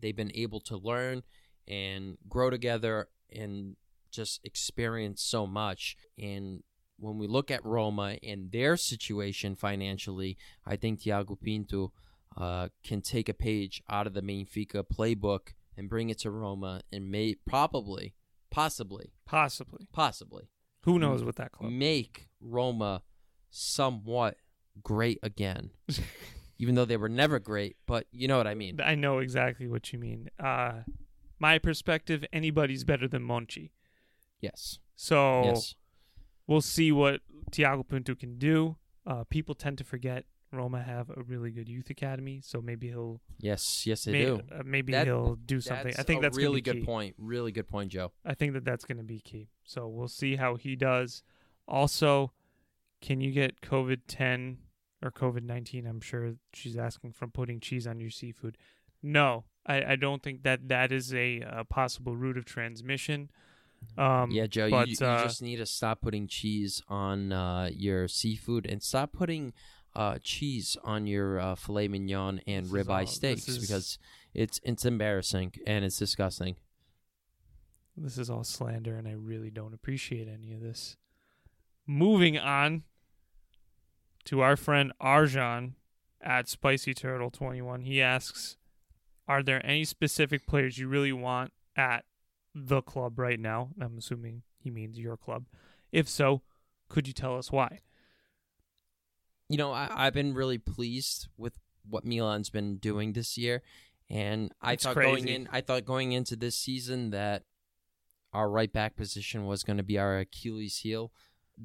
they've 0.00 0.16
been 0.16 0.32
able 0.34 0.60
to 0.60 0.76
learn 0.76 1.22
and 1.66 2.16
grow 2.28 2.50
together 2.50 3.08
and 3.34 3.76
just 4.10 4.40
experience 4.44 5.22
so 5.22 5.46
much. 5.46 5.96
And 6.18 6.62
when 6.98 7.18
we 7.18 7.26
look 7.26 7.50
at 7.50 7.64
Roma 7.64 8.16
and 8.22 8.50
their 8.52 8.76
situation 8.76 9.56
financially, 9.56 10.36
I 10.66 10.76
think 10.76 11.00
Tiago 11.00 11.36
Pinto 11.36 11.92
uh, 12.36 12.68
can 12.82 13.00
take 13.00 13.28
a 13.28 13.34
page 13.34 13.82
out 13.88 14.06
of 14.06 14.14
the 14.14 14.22
Benfica 14.22 14.84
playbook 14.84 15.54
and 15.76 15.88
bring 15.88 16.10
it 16.10 16.18
to 16.20 16.30
Roma 16.30 16.82
and 16.92 17.10
may 17.10 17.34
probably, 17.46 18.14
possibly, 18.50 19.12
Possibly. 19.26 19.88
possibly 19.92 20.48
Who 20.84 20.98
knows 20.98 21.24
what 21.24 21.36
that 21.36 21.52
club? 21.52 21.72
make 21.72 22.28
Roma 22.40 23.02
somewhat 23.50 24.36
great 24.82 25.18
again. 25.22 25.70
Even 26.58 26.76
though 26.76 26.84
they 26.84 26.96
were 26.96 27.08
never 27.08 27.40
great, 27.40 27.76
but 27.84 28.06
you 28.12 28.28
know 28.28 28.36
what 28.38 28.46
I 28.46 28.54
mean. 28.54 28.80
I 28.80 28.94
know 28.94 29.18
exactly 29.18 29.66
what 29.66 29.92
you 29.92 29.98
mean. 29.98 30.30
Uh, 30.38 30.82
my 31.40 31.58
perspective, 31.58 32.24
anybody's 32.32 32.84
better 32.84 33.08
than 33.08 33.22
Monchi. 33.22 33.70
Yes. 34.40 34.78
So 34.94 35.42
Yes. 35.44 35.74
We'll 36.46 36.60
see 36.60 36.92
what 36.92 37.20
Tiago 37.50 37.82
Pinto 37.82 38.14
can 38.14 38.38
do. 38.38 38.76
Uh, 39.06 39.24
people 39.24 39.54
tend 39.54 39.78
to 39.78 39.84
forget 39.84 40.24
Roma 40.52 40.82
have 40.82 41.10
a 41.10 41.22
really 41.22 41.50
good 41.50 41.68
youth 41.68 41.90
academy, 41.90 42.40
so 42.42 42.60
maybe 42.62 42.88
he'll 42.88 43.20
Yes. 43.40 43.84
Yes, 43.86 44.04
they 44.04 44.12
may- 44.12 44.24
do. 44.24 44.40
uh, 44.52 44.62
maybe 44.64 44.92
That- 44.92 45.06
he'll 45.06 45.34
do 45.36 45.60
something. 45.60 45.92
I 45.98 46.02
think 46.04 46.20
a 46.20 46.22
that's 46.22 46.36
really 46.36 46.60
good 46.60 46.76
key. 46.80 46.84
point. 46.84 47.14
Really 47.18 47.50
good 47.52 47.66
point, 47.68 47.90
Joe. 47.90 48.12
I 48.24 48.34
think 48.34 48.52
that 48.54 48.64
that's 48.64 48.84
going 48.84 48.98
to 48.98 49.04
be 49.04 49.20
key. 49.20 49.50
So 49.64 49.88
we'll 49.88 50.08
see 50.08 50.36
how 50.36 50.54
he 50.56 50.76
does. 50.76 51.22
Also, 51.66 52.32
can 53.00 53.20
you 53.20 53.32
get 53.32 53.60
COVID 53.60 54.02
ten 54.06 54.58
or 55.02 55.10
COVID 55.10 55.42
nineteen? 55.42 55.86
I'm 55.86 56.00
sure 56.00 56.36
she's 56.52 56.76
asking 56.76 57.12
from 57.12 57.30
putting 57.32 57.58
cheese 57.60 57.86
on 57.86 57.98
your 58.00 58.10
seafood. 58.10 58.56
No, 59.02 59.44
I, 59.66 59.92
I 59.92 59.96
don't 59.96 60.22
think 60.22 60.42
that 60.44 60.68
that 60.68 60.92
is 60.92 61.12
a, 61.12 61.42
uh 61.42 61.64
possible 61.64 62.16
route 62.16 62.38
of 62.38 62.44
transmission. 62.44 63.30
Um, 63.96 64.30
yeah, 64.30 64.46
Joe, 64.46 64.70
but, 64.70 64.88
you, 64.88 64.96
you 65.00 65.06
uh, 65.06 65.22
just 65.24 65.42
need 65.42 65.56
to 65.56 65.66
stop 65.66 66.00
putting 66.00 66.26
cheese 66.26 66.82
on 66.88 67.32
uh, 67.32 67.70
your 67.72 68.08
seafood 68.08 68.66
and 68.66 68.82
stop 68.82 69.12
putting 69.12 69.52
uh, 69.94 70.18
cheese 70.22 70.76
on 70.84 71.06
your 71.06 71.38
uh, 71.38 71.54
filet 71.54 71.88
mignon 71.88 72.40
and 72.46 72.66
ribeye 72.66 73.08
steaks 73.08 73.48
is- 73.48 73.58
because 73.58 73.98
it's 74.34 74.60
it's 74.64 74.84
embarrassing 74.84 75.52
and 75.66 75.84
it's 75.84 75.98
disgusting. 75.98 76.56
This 77.96 78.18
is 78.18 78.28
all 78.28 78.42
slander, 78.42 78.96
and 78.96 79.06
I 79.06 79.12
really 79.12 79.50
don't 79.50 79.72
appreciate 79.72 80.26
any 80.26 80.52
of 80.52 80.60
this. 80.60 80.96
Moving 81.86 82.36
on 82.36 82.82
to 84.24 84.40
our 84.40 84.56
friend 84.56 84.92
Arjan 85.00 85.74
at 86.20 86.48
Spicy 86.48 86.92
Turtle 86.92 87.30
21. 87.30 87.82
He 87.82 88.02
asks, 88.02 88.56
"Are 89.28 89.44
there 89.44 89.64
any 89.64 89.84
specific 89.84 90.44
players 90.46 90.76
you 90.76 90.88
really 90.88 91.12
want 91.12 91.52
at 91.76 92.04
the 92.54 92.82
club 92.82 93.18
right 93.18 93.40
now?" 93.40 93.70
I'm 93.80 93.98
assuming 93.98 94.42
he 94.58 94.70
means 94.70 94.98
your 94.98 95.16
club. 95.16 95.46
If 95.92 96.08
so, 96.08 96.42
could 96.88 97.06
you 97.06 97.12
tell 97.12 97.36
us 97.36 97.50
why? 97.52 97.80
you 99.48 99.58
know, 99.58 99.72
I, 99.72 99.88
I've 99.94 100.14
been 100.14 100.34
really 100.34 100.58
pleased 100.58 101.28
with 101.36 101.58
what 101.88 102.04
Milan's 102.04 102.50
been 102.50 102.78
doing 102.78 103.12
this 103.12 103.36
year, 103.36 103.62
and 104.08 104.52
I 104.60 104.76
thought 104.76 104.94
going 104.94 105.28
in, 105.28 105.48
I 105.52 105.60
thought 105.60 105.84
going 105.84 106.12
into 106.12 106.36
this 106.36 106.56
season 106.56 107.10
that 107.10 107.42
our 108.32 108.48
right 108.48 108.72
back 108.72 108.96
position 108.96 109.46
was 109.46 109.62
going 109.62 109.76
to 109.76 109.82
be 109.82 109.98
our 109.98 110.18
Achilles 110.18 110.78
heel. 110.78 111.12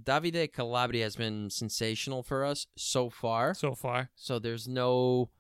Davide 0.04 0.54
Calabria 0.54 1.04
has 1.04 1.16
been 1.16 1.50
sensational 1.50 2.22
for 2.22 2.46
us 2.46 2.68
so 2.76 3.10
far. 3.10 3.56
So 3.56 3.74
far, 3.74 4.12
So 4.16 4.38
there's 4.38 4.68
no 4.68 5.32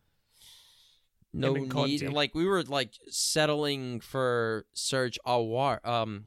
no 1.33 1.53
need. 1.53 1.69
Conte. 1.69 2.07
Like 2.07 2.33
we 2.35 2.45
were 2.45 2.63
like 2.63 2.93
settling 3.09 3.99
for 3.99 4.65
Serge 4.73 5.19
Aouar, 5.25 5.85
um, 5.87 6.25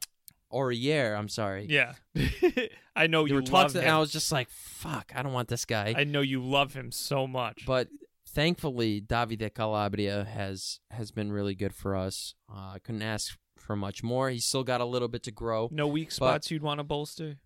Aurier. 0.51 1.17
I'm 1.17 1.29
sorry. 1.29 1.67
yeah, 1.69 1.93
I 2.95 3.07
know 3.07 3.23
There 3.23 3.29
you 3.29 3.35
were 3.35 3.41
talks, 3.41 3.75
and 3.75 3.87
I 3.87 3.99
was 3.99 4.11
just 4.11 4.31
like, 4.31 4.49
"Fuck, 4.49 5.11
I 5.15 5.23
don't 5.23 5.33
want 5.33 5.47
this 5.49 5.65
guy." 5.65 5.93
I 5.97 6.03
know 6.03 6.21
you 6.21 6.41
love 6.43 6.73
him 6.73 6.91
so 6.91 7.27
much. 7.27 7.65
But 7.65 7.89
thankfully, 8.27 9.01
Davide 9.01 9.53
Calabria 9.53 10.23
has 10.25 10.79
has 10.91 11.11
been 11.11 11.31
really 11.31 11.55
good 11.55 11.73
for 11.73 11.95
us. 11.95 12.35
Uh, 12.49 12.73
I 12.75 12.79
couldn't 12.79 13.01
ask 13.01 13.37
for 13.57 13.75
much 13.75 14.03
more. 14.03 14.29
He's 14.29 14.45
still 14.45 14.63
got 14.63 14.81
a 14.81 14.85
little 14.85 15.07
bit 15.07 15.23
to 15.23 15.31
grow. 15.31 15.69
no 15.71 15.87
weak 15.87 16.11
spots 16.11 16.51
you'd 16.51 16.63
want 16.63 16.79
to 16.79 16.83
bolster. 16.83 17.37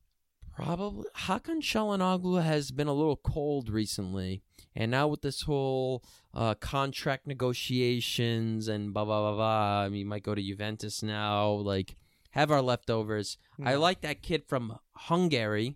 Probably 0.58 1.06
Hakan 1.16 1.62
Çalhanoğlu 1.62 2.44
has 2.44 2.72
been 2.72 2.88
a 2.88 2.94
little 2.94 3.16
cold 3.18 3.70
recently, 3.70 4.42
and 4.76 4.90
now 4.90 5.08
with 5.08 5.22
this 5.22 5.44
whole 5.44 6.04
uh, 6.34 6.56
contract 6.56 7.28
negotiations 7.28 8.68
and 8.68 8.92
blah 8.94 9.06
blah 9.06 9.22
blah 9.22 9.36
blah, 9.36 9.86
I 9.86 9.90
mean, 9.90 10.00
he 10.00 10.04
might 10.04 10.24
go 10.24 10.34
to 10.34 10.42
Juventus 10.42 11.04
now. 11.04 11.52
Like, 11.52 11.96
have 12.32 12.50
our 12.50 12.62
leftovers. 12.64 13.38
I 13.64 13.76
like 13.76 14.02
that 14.02 14.24
kid 14.24 14.46
from 14.48 14.80
Hungary, 14.96 15.76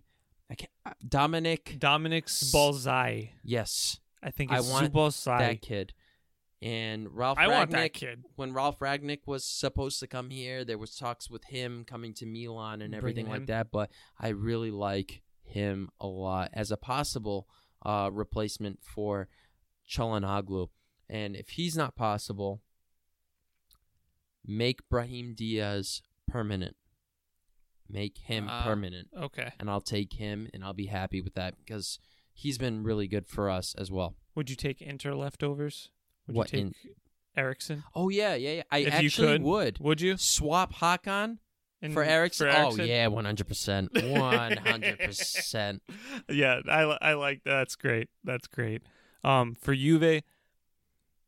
uh, 0.50 0.90
Dominik. 1.06 1.78
Dominik 1.78 2.26
Szoboszlai. 2.26 3.30
Yes, 3.44 4.00
I 4.20 4.30
think 4.32 4.50
I 4.50 4.58
it's 4.58 4.68
want 4.68 4.92
Szoboszlai. 4.92 5.38
that 5.38 5.62
kid. 5.62 5.92
And 6.62 7.08
Ralf 7.14 7.38
I 7.38 7.46
Rangnick. 7.46 7.48
want 7.50 7.70
that 7.72 7.92
kid. 7.92 8.24
When 8.36 8.52
Ralf 8.52 8.78
Rangnick 8.78 9.26
was 9.26 9.44
supposed 9.44 9.98
to 10.00 10.06
come 10.06 10.30
here, 10.30 10.64
there 10.64 10.78
was 10.78 10.94
talks 10.94 11.28
with 11.28 11.42
him 11.44 11.84
coming 11.84 12.14
to 12.14 12.26
Milan 12.26 12.80
and 12.82 12.94
everything 12.94 13.28
like 13.28 13.46
that. 13.46 13.72
But 13.72 13.90
I 14.18 14.28
really 14.28 14.70
like 14.70 15.22
him 15.42 15.90
a 16.00 16.06
lot 16.06 16.50
as 16.52 16.70
a 16.70 16.76
possible 16.76 17.48
uh, 17.84 18.10
replacement 18.12 18.78
for 18.84 19.28
Çalhanoğlu. 19.90 20.68
And 21.10 21.34
if 21.34 21.50
he's 21.50 21.76
not 21.76 21.96
possible, 21.96 22.62
make 24.44 24.88
Brahim 24.88 25.34
Diaz 25.34 26.02
permanent. 26.28 26.76
Make 27.88 28.18
him 28.18 28.46
Ah. 28.48 28.62
permanent, 28.62 29.08
Okay. 29.14 29.52
and 29.58 29.68
I'll 29.68 29.80
take 29.82 30.14
him, 30.14 30.48
and 30.54 30.64
I'll 30.64 30.72
be 30.72 30.86
happy 30.86 31.20
with 31.20 31.34
that 31.34 31.56
because 31.58 31.98
he's 32.32 32.56
been 32.56 32.82
really 32.82 33.06
good 33.06 33.26
for 33.26 33.50
us 33.50 33.74
as 33.74 33.90
well. 33.90 34.14
Would 34.34 34.48
you 34.48 34.56
take 34.56 34.80
Inter 34.80 35.14
leftovers? 35.14 35.90
Would 36.26 36.36
What, 36.36 36.52
you 36.52 36.58
in- 36.60 36.72
take 36.72 36.92
Eriksen? 37.36 37.84
Oh 37.94 38.08
yeah, 38.08 38.34
yeah, 38.34 38.52
yeah. 38.52 38.62
I 38.70 38.78
If 38.78 38.92
actually 38.94 39.26
could, 39.38 39.42
would 39.42 39.78
Would 39.80 40.00
you? 40.00 40.16
swap 40.16 40.74
Hakan 40.74 41.38
And- 41.80 41.92
for 41.92 42.02
Eriksen? 42.04 42.50
for? 42.50 42.56
Oh 42.56 42.74
yeah, 42.76 43.06
one 43.08 43.24
hundred 43.24 43.48
percent, 43.48 43.90
one 44.04 44.56
hundred 44.58 44.98
percent. 44.98 45.82
yeah, 46.28 46.60
I 46.68 46.82
I 47.00 47.14
like 47.14 47.42
that. 47.44 47.50
That's 47.58 47.76
great. 47.76 48.08
That's 48.24 48.46
great. 48.48 48.82
Um, 49.24 49.54
for 49.54 49.74
Juve, 49.74 50.22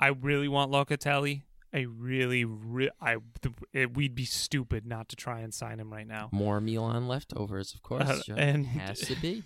I 0.01 0.09
really 0.09 0.49
want 0.49 0.71
Locatelli. 0.73 1.43
I 1.73 1.81
really, 1.89 2.45
re- 2.45 2.91
I 3.01 3.17
th- 3.43 3.55
it, 3.73 3.97
we'd 3.97 4.15
be 4.15 4.25
stupid 4.25 4.87
not 4.87 5.09
to 5.09 5.17
try 5.17 5.41
and 5.41 5.53
sign 5.53 5.81
him 5.81 5.93
right 5.93 6.07
now. 6.07 6.29
More 6.31 6.61
Milan 6.61 7.09
leftovers, 7.09 7.75
of 7.75 7.83
course. 7.83 8.29
Uh, 8.29 8.35
and- 8.37 8.67
has 8.67 9.01
to 9.01 9.17
be, 9.17 9.43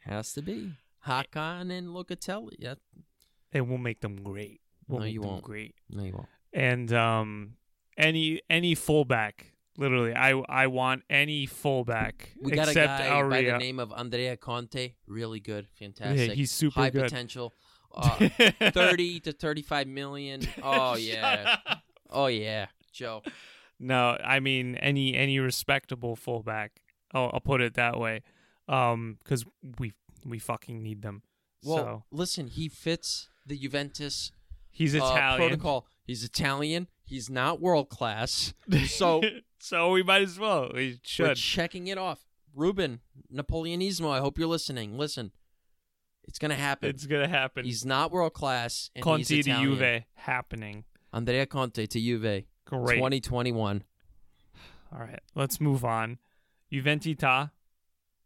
has 0.00 0.32
to 0.32 0.42
be. 0.42 0.72
Hakan 1.06 1.70
and 1.70 1.88
Locatelli. 1.88 2.54
Yeah, 2.58 2.74
And 3.52 3.68
we'll 3.68 3.78
make 3.78 4.00
them 4.00 4.22
great. 4.24 4.60
We'll 4.88 5.00
No, 5.00 5.06
you 5.06 5.20
won't. 5.20 5.44
great. 5.44 5.74
no, 5.90 6.02
you 6.04 6.12
won't. 6.14 6.28
And 6.52 6.92
um, 6.92 7.54
any 7.96 8.40
any 8.48 8.74
fullback, 8.74 9.52
literally, 9.76 10.14
I 10.14 10.30
I 10.48 10.66
want 10.68 11.02
any 11.10 11.46
fullback 11.46 12.32
We 12.40 12.52
got 12.52 12.68
a 12.68 12.70
except 12.70 13.02
guy 13.02 13.22
by 13.28 13.42
the 13.42 13.58
name 13.58 13.78
of 13.78 13.92
Andrea 13.92 14.36
Conti. 14.36 14.96
Really 15.06 15.40
good, 15.40 15.68
fantastic. 15.78 16.28
Yeah, 16.28 16.34
he's 16.34 16.50
super 16.50 16.80
high 16.80 16.90
good. 16.90 17.04
potential. 17.04 17.54
Uh, 17.90 18.28
Thirty 18.70 19.18
to 19.20 19.32
thirty-five 19.32 19.86
million. 19.88 20.42
Oh 20.62 20.94
yeah, 20.96 21.56
oh 22.10 22.26
yeah, 22.26 22.66
Joe. 22.92 23.22
No, 23.80 24.16
I 24.22 24.40
mean 24.40 24.74
any 24.76 25.14
any 25.16 25.38
respectable 25.38 26.14
fullback. 26.14 26.82
I'll, 27.14 27.30
I'll 27.32 27.40
put 27.40 27.62
it 27.62 27.74
that 27.74 27.98
way, 27.98 28.22
um, 28.68 29.16
because 29.24 29.46
we 29.78 29.94
we 30.24 30.38
fucking 30.38 30.82
need 30.82 31.00
them. 31.00 31.22
Well, 31.64 31.76
so 31.78 32.02
listen, 32.12 32.48
he 32.48 32.68
fits 32.68 33.30
the 33.46 33.56
Juventus 33.56 34.32
he's 34.78 34.94
uh, 34.94 34.98
Italian. 34.98 35.36
protocol. 35.36 35.86
He's 36.04 36.24
Italian. 36.24 36.88
He's 37.04 37.28
not 37.28 37.60
world 37.60 37.88
class. 37.88 38.54
So 38.86 39.22
so 39.58 39.90
we 39.92 40.02
might 40.02 40.22
as 40.22 40.38
well. 40.38 40.70
We 40.72 40.78
we're 40.78 40.96
should. 41.02 41.36
checking 41.36 41.88
it 41.88 41.98
off. 41.98 42.20
Ruben 42.54 43.00
Napoleonismo. 43.32 44.10
I 44.10 44.20
hope 44.20 44.38
you're 44.38 44.48
listening. 44.48 44.96
Listen, 44.96 45.32
it's 46.24 46.38
gonna 46.38 46.54
happen. 46.54 46.88
It's 46.90 47.06
gonna 47.06 47.28
happen. 47.28 47.64
he's 47.64 47.84
not 47.84 48.10
world 48.10 48.34
class. 48.34 48.90
And 48.94 49.02
Conte 49.02 49.18
he's 49.18 49.44
to 49.44 49.50
Italian. 49.50 49.78
Juve 49.78 50.04
happening. 50.14 50.84
Andrea 51.12 51.46
Conti 51.46 51.86
to 51.86 52.00
Juve. 52.00 52.44
Great. 52.66 52.96
2021. 52.96 53.82
All 54.92 55.00
right, 55.00 55.20
let's 55.34 55.60
move 55.60 55.84
on. 55.84 56.18
Juventita, 56.72 57.50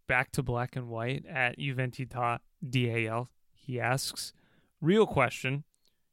back 0.07 0.33
to 0.33 0.43
black 0.43 0.77
and 0.77 0.89
white 0.89 1.25
at 1.27 1.59
Juventita 1.59 2.41
DAL. 2.69 3.31
He 3.53 3.81
asks, 3.81 4.33
real 4.81 5.07
question: 5.07 5.65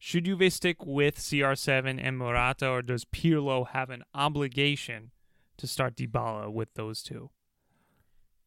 Should 0.02 0.26
Juve 0.26 0.52
stick 0.54 0.86
with 0.86 1.18
CR7 1.18 2.00
and 2.02 2.18
Morata, 2.18 2.70
or 2.70 2.82
does 2.82 3.04
Pirlo 3.04 3.68
have 3.70 3.89
an 3.89 4.04
obligation 4.16 5.12
to 5.58 5.68
start 5.68 5.97
Dybala 5.97 6.52
with 6.52 6.74
those 6.76 7.04
two? 7.04 7.30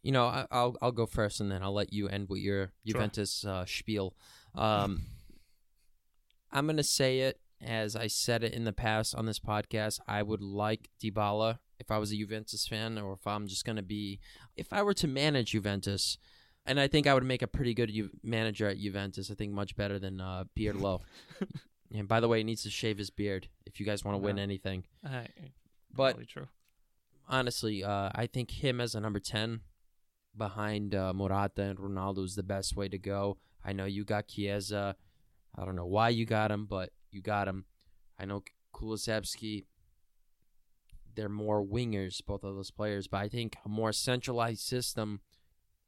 You 0.03 0.13
know, 0.13 0.25
I, 0.27 0.47
I'll 0.51 0.77
I'll 0.81 0.93
go 0.93 1.05
first, 1.07 1.41
and 1.41 1.53
then 1.53 1.63
I'll 1.63 1.75
let 1.75 1.93
you 1.93 2.09
end 2.09 2.29
with 2.29 2.41
your 2.41 2.73
Sure. 2.87 2.95
Juventus 2.95 3.45
uh, 3.45 3.65
spiel. 3.67 4.15
Um, 4.55 5.03
I'm 6.51 6.67
gonna 6.67 6.83
say 6.83 7.21
it 7.21 7.39
as 7.61 7.95
I 7.95 8.07
said 8.09 8.43
it 8.43 8.53
in 8.55 8.65
the 8.65 8.73
past 8.73 9.15
on 9.15 9.27
this 9.27 9.39
podcast. 9.39 10.01
I 10.09 10.23
would 10.23 10.43
like 10.43 10.89
Dybala 11.01 11.59
if 11.79 11.91
I 11.91 11.99
was 11.99 12.11
a 12.13 12.17
Juventus 12.17 12.67
fan, 12.67 12.99
or 12.99 13.13
if 13.13 13.27
I'm 13.27 13.47
just 13.47 13.65
gonna 13.65 13.83
be, 13.83 14.19
if 14.57 14.73
I 14.73 14.83
were 14.83 14.95
to 14.95 15.07
manage 15.07 15.51
Juventus, 15.53 16.17
and 16.67 16.79
I 16.81 16.89
think 16.89 17.07
I 17.07 17.15
would 17.15 17.25
make 17.25 17.43
a 17.43 17.47
pretty 17.47 17.75
good 17.75 17.91
Ju- 17.93 18.11
manager 18.23 18.69
at 18.69 18.79
Juventus. 18.79 19.31
I 19.31 19.35
think 19.35 19.53
much 19.53 19.77
better 19.77 19.99
than 19.99 20.21
uh, 20.21 20.45
Pirlo. 20.57 21.01
and 21.95 22.07
by 22.09 22.21
the 22.21 22.29
way, 22.29 22.39
he 22.39 22.45
needs 22.45 22.63
to 22.63 22.71
shave 22.71 22.99
his 22.99 23.11
beard 23.11 23.49
if 23.67 23.81
you 23.81 23.87
guys 23.87 24.05
want 24.05 24.15
to 24.17 24.19
win 24.23 24.39
anything. 24.39 24.85
Uh, 25.05 25.23
But 25.95 26.13
probably 26.13 26.27
true. 26.27 26.49
honestly, 27.29 27.83
uh, 27.85 28.11
I 28.15 28.27
think 28.27 28.51
him 28.63 28.81
as 28.81 28.95
a 28.95 29.01
number 29.01 29.19
10 29.21 29.61
behind 30.37 30.95
uh, 30.95 31.13
Morata 31.13 31.63
and 31.63 31.79
Ronaldo 31.79 32.25
is 32.25 32.35
the 32.37 32.43
best 32.43 32.77
way 32.77 32.89
to 32.89 32.99
go. 32.99 33.37
I 33.65 33.73
know 33.73 33.85
you 33.85 34.05
got 34.05 34.29
Chiesa. 34.29 34.97
I 35.57 35.65
don't 35.65 35.77
know 35.77 35.87
why 35.87 36.09
you 36.09 36.25
got 36.25 36.51
him, 36.51 36.65
but 36.67 36.91
you 37.11 37.21
got 37.21 37.47
him. 37.49 37.67
I 38.19 38.25
know 38.25 38.43
Kulusevski. 38.75 39.65
They're 41.15 41.29
more 41.29 41.63
wingers, 41.63 42.25
both 42.25 42.43
of 42.43 42.55
those 42.55 42.71
players, 42.71 43.07
but 43.07 43.19
I 43.19 43.29
think 43.29 43.57
a 43.67 43.69
more 43.69 43.93
centralized 43.93 44.61
system 44.63 45.21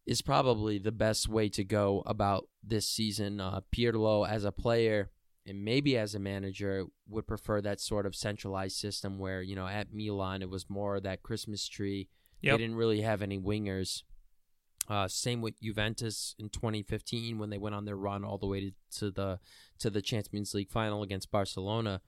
is 0.06 0.22
probably 0.22 0.78
the 0.78 0.92
best 0.92 1.28
way 1.28 1.48
to 1.48 1.64
go 1.64 2.02
about 2.06 2.48
this 2.62 2.86
season. 2.86 3.40
Uh, 3.40 3.60
Pirlo, 3.74 4.28
as 4.28 4.44
a 4.44 4.52
player 4.52 5.10
and 5.46 5.64
maybe 5.64 5.96
as 5.96 6.14
a 6.14 6.18
manager, 6.18 6.84
would 7.08 7.26
prefer 7.26 7.60
that 7.60 7.80
sort 7.80 8.06
of 8.06 8.14
centralized 8.14 8.76
system 8.76 9.18
where, 9.18 9.42
you 9.42 9.56
know, 9.56 9.66
at 9.66 9.92
Milan, 9.92 10.42
it 10.42 10.50
was 10.50 10.68
more 10.68 11.00
that 11.00 11.22
Christmas 11.22 11.66
tree. 11.68 12.08
Yep. 12.42 12.52
They 12.52 12.64
didn't 12.64 12.76
really 12.76 13.00
have 13.00 13.22
any 13.22 13.38
wingers. 13.38 14.02
Uh, 14.88 15.08
same 15.08 15.40
with 15.40 15.60
Juventus 15.62 16.34
in 16.38 16.50
2015 16.50 17.38
when 17.38 17.48
they 17.48 17.56
went 17.56 17.74
on 17.74 17.86
their 17.86 17.96
run 17.96 18.22
all 18.24 18.36
the 18.36 18.46
way 18.46 18.60
to, 18.60 18.98
to 18.98 19.10
the 19.10 19.40
to 19.78 19.88
the 19.88 20.02
Champions 20.02 20.52
League 20.52 20.70
final 20.70 21.02
against 21.02 21.30
Barcelona. 21.30 22.02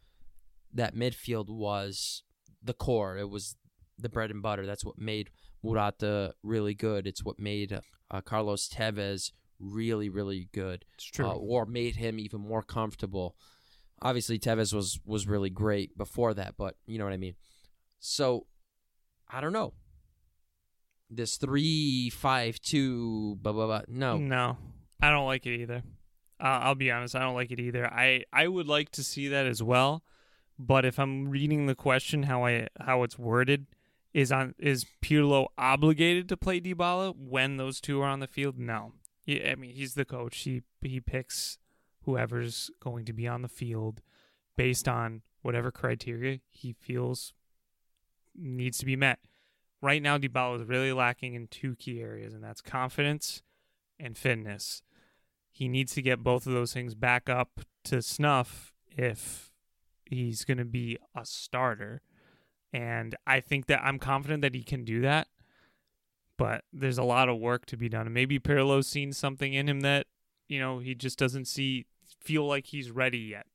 That 0.74 0.94
midfield 0.94 1.48
was 1.48 2.22
the 2.62 2.74
core. 2.74 3.16
It 3.16 3.30
was 3.30 3.56
the 3.98 4.10
bread 4.10 4.30
and 4.30 4.42
butter. 4.42 4.66
That's 4.66 4.84
what 4.84 4.98
made 4.98 5.30
Morata 5.66 6.34
really 6.42 6.74
good. 6.74 7.06
It's 7.06 7.24
what 7.24 7.38
made 7.38 7.78
uh, 8.10 8.20
Carlos 8.22 8.68
Tevez 8.68 9.32
really 9.58 10.08
really 10.10 10.48
good 10.52 10.84
It's 10.94 11.04
true. 11.06 11.26
uh, 11.26 11.32
or 11.32 11.64
made 11.66 11.96
him 11.96 12.18
even 12.18 12.40
more 12.40 12.62
comfortable. 12.62 13.36
Obviously, 14.02 14.38
Tevez 14.38 14.74
was 14.74 15.00
was 15.04 15.26
really 15.26 15.50
great 15.50 15.96
before 15.96 16.34
that, 16.34 16.54
but 16.58 16.76
you 16.86 16.98
know 16.98 17.04
what 17.04 17.14
I 17.14 17.16
mean. 17.16 17.34
So, 17.98 18.46
I 19.28 19.40
don't 19.40 19.54
know. 19.54 19.72
This 21.08 21.36
three 21.36 22.10
five 22.10 22.60
two 22.60 23.36
blah 23.40 23.52
blah 23.52 23.66
blah. 23.66 23.82
No, 23.88 24.18
No, 24.18 24.58
I 25.00 25.10
don't 25.10 25.26
like 25.26 25.46
it 25.46 25.60
either. 25.60 25.82
Uh, 26.38 26.58
I'll 26.62 26.74
be 26.74 26.90
honest, 26.90 27.14
I 27.14 27.20
don't 27.20 27.34
like 27.34 27.50
it 27.50 27.60
either. 27.60 27.86
I 27.86 28.24
I 28.32 28.48
would 28.48 28.66
like 28.66 28.90
to 28.92 29.04
see 29.04 29.28
that 29.28 29.46
as 29.46 29.62
well, 29.62 30.02
but 30.58 30.84
if 30.84 30.98
I'm 30.98 31.28
reading 31.30 31.66
the 31.66 31.74
question 31.76 32.24
how 32.24 32.44
I 32.44 32.66
how 32.80 33.04
it's 33.04 33.18
worded, 33.18 33.66
is 34.16 34.32
on 34.32 34.54
is 34.58 34.86
Pirlo 35.02 35.48
obligated 35.58 36.26
to 36.30 36.38
play 36.38 36.58
Dybala 36.58 37.14
when 37.14 37.58
those 37.58 37.82
two 37.82 38.00
are 38.00 38.08
on 38.08 38.20
the 38.20 38.26
field? 38.26 38.58
No. 38.58 38.94
I 39.28 39.54
mean 39.56 39.72
he's 39.72 39.92
the 39.92 40.06
coach. 40.06 40.38
He 40.38 40.62
he 40.80 41.00
picks 41.00 41.58
whoever's 42.04 42.70
going 42.80 43.04
to 43.04 43.12
be 43.12 43.28
on 43.28 43.42
the 43.42 43.48
field 43.48 44.00
based 44.56 44.88
on 44.88 45.20
whatever 45.42 45.70
criteria 45.70 46.38
he 46.48 46.72
feels 46.72 47.34
needs 48.34 48.78
to 48.78 48.86
be 48.86 48.96
met. 48.96 49.18
Right 49.82 50.02
now, 50.02 50.16
Dybala 50.16 50.62
is 50.62 50.66
really 50.66 50.94
lacking 50.94 51.34
in 51.34 51.48
two 51.48 51.76
key 51.76 52.00
areas, 52.00 52.32
and 52.32 52.42
that's 52.42 52.62
confidence 52.62 53.42
and 54.00 54.16
fitness. 54.16 54.82
He 55.50 55.68
needs 55.68 55.92
to 55.92 56.02
get 56.02 56.24
both 56.24 56.46
of 56.46 56.54
those 56.54 56.72
things 56.72 56.94
back 56.94 57.28
up 57.28 57.60
to 57.84 58.00
snuff 58.00 58.72
if 58.90 59.52
he's 60.06 60.44
going 60.44 60.56
to 60.56 60.64
be 60.64 60.96
a 61.14 61.26
starter. 61.26 62.00
And 62.72 63.16
I 63.26 63.40
think 63.40 63.66
that 63.66 63.82
I'm 63.82 63.98
confident 63.98 64.42
that 64.42 64.54
he 64.54 64.62
can 64.62 64.84
do 64.84 65.00
that. 65.02 65.28
But 66.38 66.64
there's 66.72 66.98
a 66.98 67.04
lot 67.04 67.28
of 67.28 67.38
work 67.38 67.64
to 67.66 67.76
be 67.76 67.88
done. 67.88 68.12
Maybe 68.12 68.38
Pirlo's 68.38 68.86
seen 68.86 69.12
something 69.12 69.54
in 69.54 69.68
him 69.68 69.80
that, 69.80 70.06
you 70.48 70.58
know, 70.60 70.78
he 70.80 70.94
just 70.94 71.18
doesn't 71.18 71.46
see 71.46 71.86
feel 72.20 72.46
like 72.46 72.66
he's 72.66 72.90
ready 72.90 73.18
yet. 73.18 73.46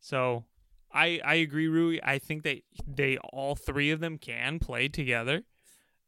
So 0.00 0.44
I 0.92 1.20
I 1.24 1.34
agree, 1.36 1.68
Rui. 1.68 2.00
I 2.02 2.18
think 2.18 2.42
that 2.44 2.62
they 2.86 3.18
all 3.18 3.54
three 3.56 3.90
of 3.90 4.00
them 4.00 4.18
can 4.18 4.58
play 4.58 4.88
together 4.88 5.44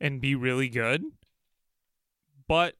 and 0.00 0.20
be 0.20 0.34
really 0.34 0.68
good. 0.68 1.04
but 2.48 2.74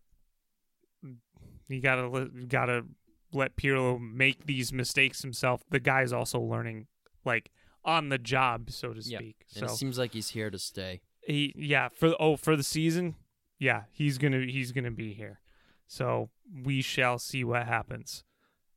you 1.69 1.81
gotta 1.81 2.31
you 2.35 2.47
gotta 2.47 2.85
let 3.33 3.57
Pirlo 3.57 4.01
make 4.01 4.47
these 4.47 4.73
mistakes 4.73 5.23
himself. 5.23 5.63
The 5.71 5.81
guy's 5.81 6.13
also 6.13 6.41
learning, 6.41 6.87
like 7.25 7.51
on 7.87 8.11
the 8.11 8.19
job, 8.19 8.71
so 8.71 8.93
to 8.93 9.01
Yeah, 9.01 9.19
speak. 9.19 9.47
And 9.55 9.61
So 9.69 9.73
it 9.73 9.77
seems 9.79 9.97
like 9.99 10.13
he's 10.13 10.29
here 10.31 10.51
to 10.51 10.59
stay. 10.59 11.01
he, 11.27 11.55
yeah, 11.57 11.89
for 11.89 12.15
oh 12.21 12.37
for 12.37 12.55
the 12.57 12.63
season, 12.63 13.15
yeah, 13.59 13.85
he's 13.93 14.19
gonna 14.19 14.45
he's 14.45 14.73
gonna 14.73 14.91
be 14.91 15.15
here. 15.15 15.41
So 15.87 16.29
we 16.65 16.83
shall 16.83 17.19
see 17.19 17.45
what 17.45 17.67
happens. 17.67 18.25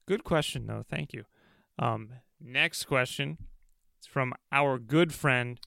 Good 0.06 0.24
question 0.24 0.68
though. 0.68 0.86
Thank 0.90 1.12
you. 1.14 1.26
Um, 1.78 2.10
next 2.40 2.86
question. 2.86 3.38
It's 3.98 4.08
from 4.08 4.34
our 4.52 4.78
good 4.80 5.14
friend 5.14 5.60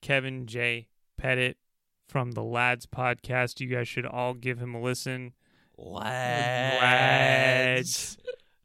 Kevin 0.00 0.46
J. 0.46 0.88
Pettit 1.18 1.58
from 2.08 2.32
the 2.32 2.42
Lads 2.42 2.86
podcast. 2.86 3.60
You 3.60 3.66
guys 3.68 3.88
should 3.88 4.06
all 4.06 4.34
give 4.34 4.58
him 4.58 4.74
a 4.74 4.80
listen. 4.80 5.34
Lads. 6.94 8.16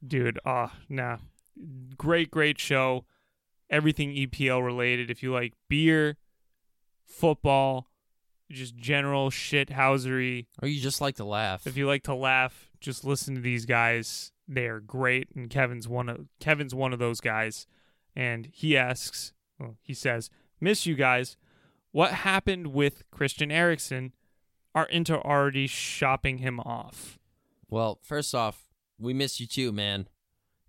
Dude, 0.05 0.39
oh, 0.45 0.71
nah. 0.87 1.17
Great, 1.97 2.31
great 2.31 2.59
show. 2.59 3.05
Everything 3.69 4.11
EPL 4.13 4.63
related. 4.65 5.11
If 5.11 5.21
you 5.21 5.31
like 5.31 5.53
beer, 5.67 6.17
football, 7.05 7.89
just 8.51 8.75
general 8.75 9.29
shit 9.29 9.69
housery. 9.69 10.47
Or 10.61 10.67
you 10.67 10.81
just 10.81 11.01
like 11.01 11.15
to 11.17 11.25
laugh. 11.25 11.67
If 11.67 11.77
you 11.77 11.87
like 11.87 12.03
to 12.03 12.15
laugh, 12.15 12.71
just 12.79 13.03
listen 13.03 13.35
to 13.35 13.41
these 13.41 13.65
guys. 13.65 14.31
They 14.47 14.65
are 14.65 14.79
great, 14.79 15.29
and 15.35 15.49
Kevin's 15.49 15.87
one 15.87 16.09
of 16.09 16.25
Kevin's 16.39 16.73
one 16.73 16.93
of 16.93 16.99
those 16.99 17.21
guys. 17.21 17.67
And 18.15 18.49
he 18.51 18.75
asks, 18.75 19.33
well, 19.59 19.77
he 19.81 19.93
says, 19.93 20.31
"Miss 20.59 20.87
you 20.87 20.95
guys. 20.95 21.37
What 21.91 22.11
happened 22.11 22.67
with 22.67 23.03
Christian 23.11 23.51
Eriksen? 23.51 24.13
Are 24.73 24.85
Inter 24.85 25.17
already 25.17 25.67
shopping 25.67 26.39
him 26.39 26.59
off? 26.59 27.17
well, 27.69 27.99
first 28.01 28.33
off, 28.33 28.65
we 28.97 29.13
miss 29.13 29.39
you 29.39 29.45
too, 29.47 29.71
man. 29.71 30.07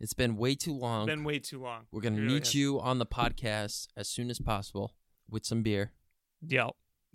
It's 0.00 0.14
been 0.14 0.36
way 0.36 0.54
too 0.54 0.72
long. 0.74 1.06
Been 1.06 1.24
way 1.24 1.38
too 1.38 1.60
long. 1.62 1.82
We're 1.92 2.00
gonna 2.00 2.16
really 2.16 2.34
meet 2.34 2.44
has. 2.46 2.54
you 2.54 2.80
on 2.80 2.98
the 2.98 3.06
podcast 3.06 3.88
as 3.96 4.08
soon 4.08 4.30
as 4.30 4.38
possible 4.40 4.94
with 5.28 5.44
some 5.44 5.62
beer, 5.62 5.92
Yep, 6.46 6.70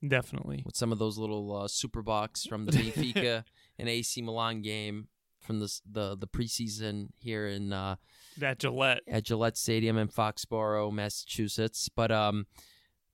definitely. 0.07 0.61
with 0.65 0.75
some 0.75 0.91
of 0.91 0.99
those 0.99 1.17
little 1.17 1.55
uh, 1.55 1.67
super 1.67 2.01
box 2.01 2.45
from 2.45 2.65
the 2.65 2.71
Benfica 2.71 3.43
and 3.79 3.89
AC 3.89 4.21
Milan 4.21 4.61
game 4.61 5.07
from 5.41 5.59
the 5.59 5.79
the 5.89 6.15
the 6.15 6.27
preseason 6.27 7.09
here 7.19 7.47
in 7.47 7.73
uh, 7.73 7.95
That 8.37 8.59
Gillette. 8.59 9.01
at 9.07 9.23
Gillette 9.23 9.57
Stadium 9.57 9.97
in 9.97 10.07
Foxborough, 10.07 10.91
Massachusetts. 10.93 11.89
But 11.89 12.11
um, 12.11 12.45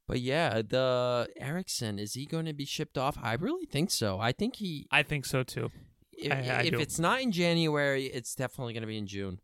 but 0.07 0.19
yeah, 0.19 0.61
the 0.61 1.29
Eriksen 1.37 1.97
is 1.97 2.13
he 2.13 2.25
going 2.25 2.45
to 2.45 2.53
be 2.53 2.65
shipped 2.65 2.97
off? 2.97 3.17
I 3.21 3.33
really 3.35 3.65
think 3.65 3.89
so. 3.91 4.19
I 4.19 4.33
think 4.33 4.57
he. 4.57 4.85
I 4.91 5.03
think 5.03 5.25
so 5.25 5.43
too. 5.43 5.71
If, 6.11 6.31
I- 6.31 6.35
I 6.35 6.61
if 6.63 6.73
it's 6.73 6.99
not 6.99 7.21
in 7.21 7.31
January, 7.31 8.05
it's 8.07 8.35
definitely 8.35 8.73
going 8.73 8.81
to 8.81 8.87
be 8.87 8.97
in 8.97 9.07
June. 9.07 9.39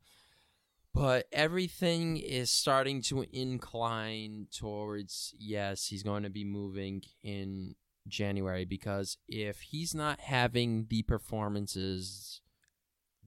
But 0.93 1.27
everything 1.31 2.17
is 2.17 2.49
starting 2.49 3.01
to 3.03 3.25
incline 3.31 4.47
towards 4.51 5.33
yes, 5.37 5.87
he's 5.87 6.01
going 6.03 6.23
to 6.23 6.29
be 6.29 6.43
moving 6.43 7.03
in 7.23 7.75
January 8.07 8.65
because 8.65 9.17
if 9.27 9.61
he's 9.61 9.93
not 9.93 10.19
having 10.21 10.87
the 10.89 11.03
performances 11.03 12.41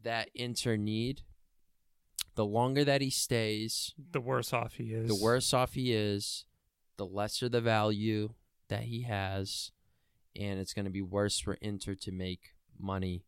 that 0.02 0.30
Inter 0.34 0.76
need, 0.76 1.22
the 2.34 2.44
longer 2.46 2.84
that 2.84 3.02
he 3.02 3.10
stays, 3.10 3.94
The 4.12 4.20
worse 4.20 4.52
off 4.52 4.74
he 4.74 4.92
is. 4.92 5.08
the 5.08 5.22
worse 5.22 5.52
off 5.52 5.74
he 5.74 5.92
is, 5.92 6.46
the 6.96 7.06
lesser 7.06 7.48
the 7.48 7.60
value 7.60 8.34
that 8.68 8.84
he 8.84 9.02
has, 9.02 9.70
and 10.34 10.58
it's 10.58 10.72
going 10.72 10.86
to 10.86 10.90
be 10.90 11.02
worse 11.02 11.38
for 11.38 11.54
Inter 11.54 11.94
to 11.96 12.10
make 12.12 12.54
money 12.78 13.24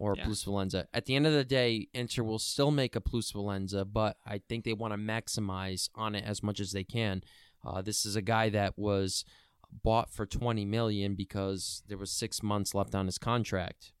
or 0.00 0.16
Yeah. 0.16 0.24
plusvalenza. 0.26 0.86
At 0.94 1.04
the 1.04 1.14
end 1.14 1.26
of 1.26 1.34
the 1.34 1.44
day, 1.44 1.88
Inter 1.92 2.22
will 2.24 2.38
still 2.38 2.70
make 2.70 2.96
a 2.96 3.02
plusvalenza, 3.02 3.84
but 3.90 4.16
I 4.24 4.38
think 4.38 4.64
they 4.64 4.72
want 4.72 4.94
to 4.94 4.98
maximize 4.98 5.90
on 5.94 6.14
it 6.14 6.24
as 6.24 6.42
much 6.42 6.58
as 6.58 6.72
they 6.72 6.84
can. 6.84 7.22
Uh, 7.62 7.82
this 7.82 8.06
is 8.06 8.16
a 8.16 8.22
guy 8.22 8.48
that 8.48 8.78
was 8.78 9.26
bought 9.70 10.10
for 10.10 10.24
20 10.24 10.64
million 10.64 11.14
because 11.14 11.82
there 11.86 11.98
was 11.98 12.10
six 12.10 12.42
months 12.42 12.74
left 12.74 12.94
on 12.94 13.04
his 13.04 13.18
contract. 13.18 13.92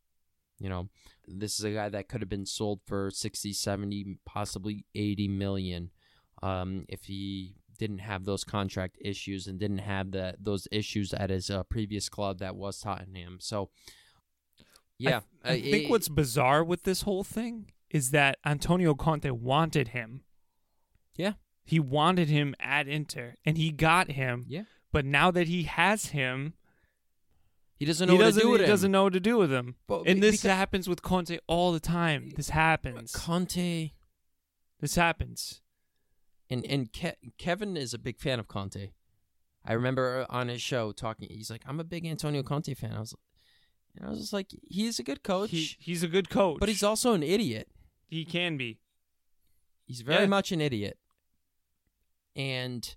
You 0.58 0.70
know, 0.70 0.88
this 1.28 1.58
is 1.58 1.64
a 1.64 1.70
guy 1.72 1.90
that 1.90 2.08
could 2.08 2.22
have 2.22 2.30
been 2.30 2.46
sold 2.46 2.80
for 2.86 3.10
60, 3.10 3.52
70, 3.52 4.18
possibly 4.24 4.86
80 4.94 5.28
million 5.28 5.90
um, 6.42 6.86
if 6.88 7.04
he 7.04 7.56
didn't 7.78 7.98
have 7.98 8.24
those 8.24 8.42
contract 8.44 8.96
issues 9.02 9.46
and 9.46 9.58
didn't 9.58 9.78
have 9.78 10.10
that 10.12 10.36
those 10.42 10.66
issues 10.70 11.12
at 11.14 11.30
his 11.30 11.50
uh, 11.50 11.62
previous 11.64 12.08
club 12.08 12.38
that 12.38 12.56
was 12.56 12.80
Tottenham. 12.80 13.38
So, 13.40 13.70
yeah, 15.08 15.20
I, 15.44 15.48
uh, 15.48 15.52
think 15.54 15.84
it- 15.84 15.90
what's 15.90 16.08
bizarre 16.08 16.62
with 16.64 16.82
this 16.84 17.02
whole 17.02 17.24
thing 17.24 17.72
is 17.90 18.10
that 18.10 18.38
Antonio 18.44 18.94
Conte 18.94 19.28
wanted 19.30 19.88
him. 19.88 20.22
Yeah. 21.16 21.34
He 21.64 21.78
wanted 21.80 22.28
him 22.28 22.54
at 22.60 22.88
Inter, 22.88 23.34
and 23.44 23.56
he 23.58 23.70
got 23.70 24.12
him. 24.12 24.44
Yeah. 24.48 24.64
But 24.92 25.04
now 25.04 25.30
that 25.30 25.46
he 25.48 25.64
has 25.64 26.06
him, 26.06 26.54
he 27.76 27.84
doesn't 27.84 28.06
know 28.08 28.14
he 28.14 28.18
what 28.18 28.24
doesn't, 28.24 28.40
to 28.40 28.46
do 28.46 28.50
with 28.52 28.60
he 28.60 28.64
him. 28.64 28.70
doesn't 28.70 28.90
know 28.92 29.02
what 29.04 29.12
to 29.14 29.20
do 29.20 29.36
with 29.38 29.52
him. 29.52 29.76
But 29.86 30.06
and 30.06 30.22
this 30.22 30.42
happens 30.42 30.88
with 30.88 31.02
Conte 31.02 31.38
all 31.46 31.72
the 31.72 31.80
time. 31.80 32.30
This 32.36 32.50
happens. 32.50 33.12
Conte 33.12 33.90
This 34.80 34.94
happens. 34.96 35.62
and 36.48 36.64
and 36.66 36.92
Ke- 36.92 37.16
Kevin 37.38 37.76
is 37.76 37.94
a 37.94 37.98
big 37.98 38.18
fan 38.18 38.38
of 38.40 38.48
Conte. 38.48 38.90
I 39.64 39.72
remember 39.72 40.26
on 40.30 40.48
his 40.48 40.60
show 40.62 40.90
talking. 40.92 41.28
He's 41.30 41.50
like, 41.50 41.62
"I'm 41.66 41.78
a 41.80 41.84
big 41.84 42.04
Antonio 42.06 42.42
Conte 42.42 42.72
fan." 42.74 42.92
I 42.94 43.00
was, 43.00 43.14
and 43.96 44.06
I 44.06 44.10
was 44.10 44.20
just 44.20 44.32
like, 44.32 44.48
"He's 44.68 44.98
a 44.98 45.02
good 45.02 45.22
coach, 45.22 45.50
He, 45.50 45.76
he's 45.78 46.02
a 46.02 46.08
good 46.08 46.30
coach, 46.30 46.58
but 46.60 46.68
he's 46.68 46.82
also 46.82 47.12
an 47.14 47.22
idiot. 47.22 47.68
he 48.08 48.24
can 48.24 48.56
be. 48.56 48.78
He's 49.86 50.00
very 50.02 50.22
Yeah. 50.22 50.26
much 50.28 50.52
an 50.52 50.60
idiot." 50.60 50.98
And 52.36 52.94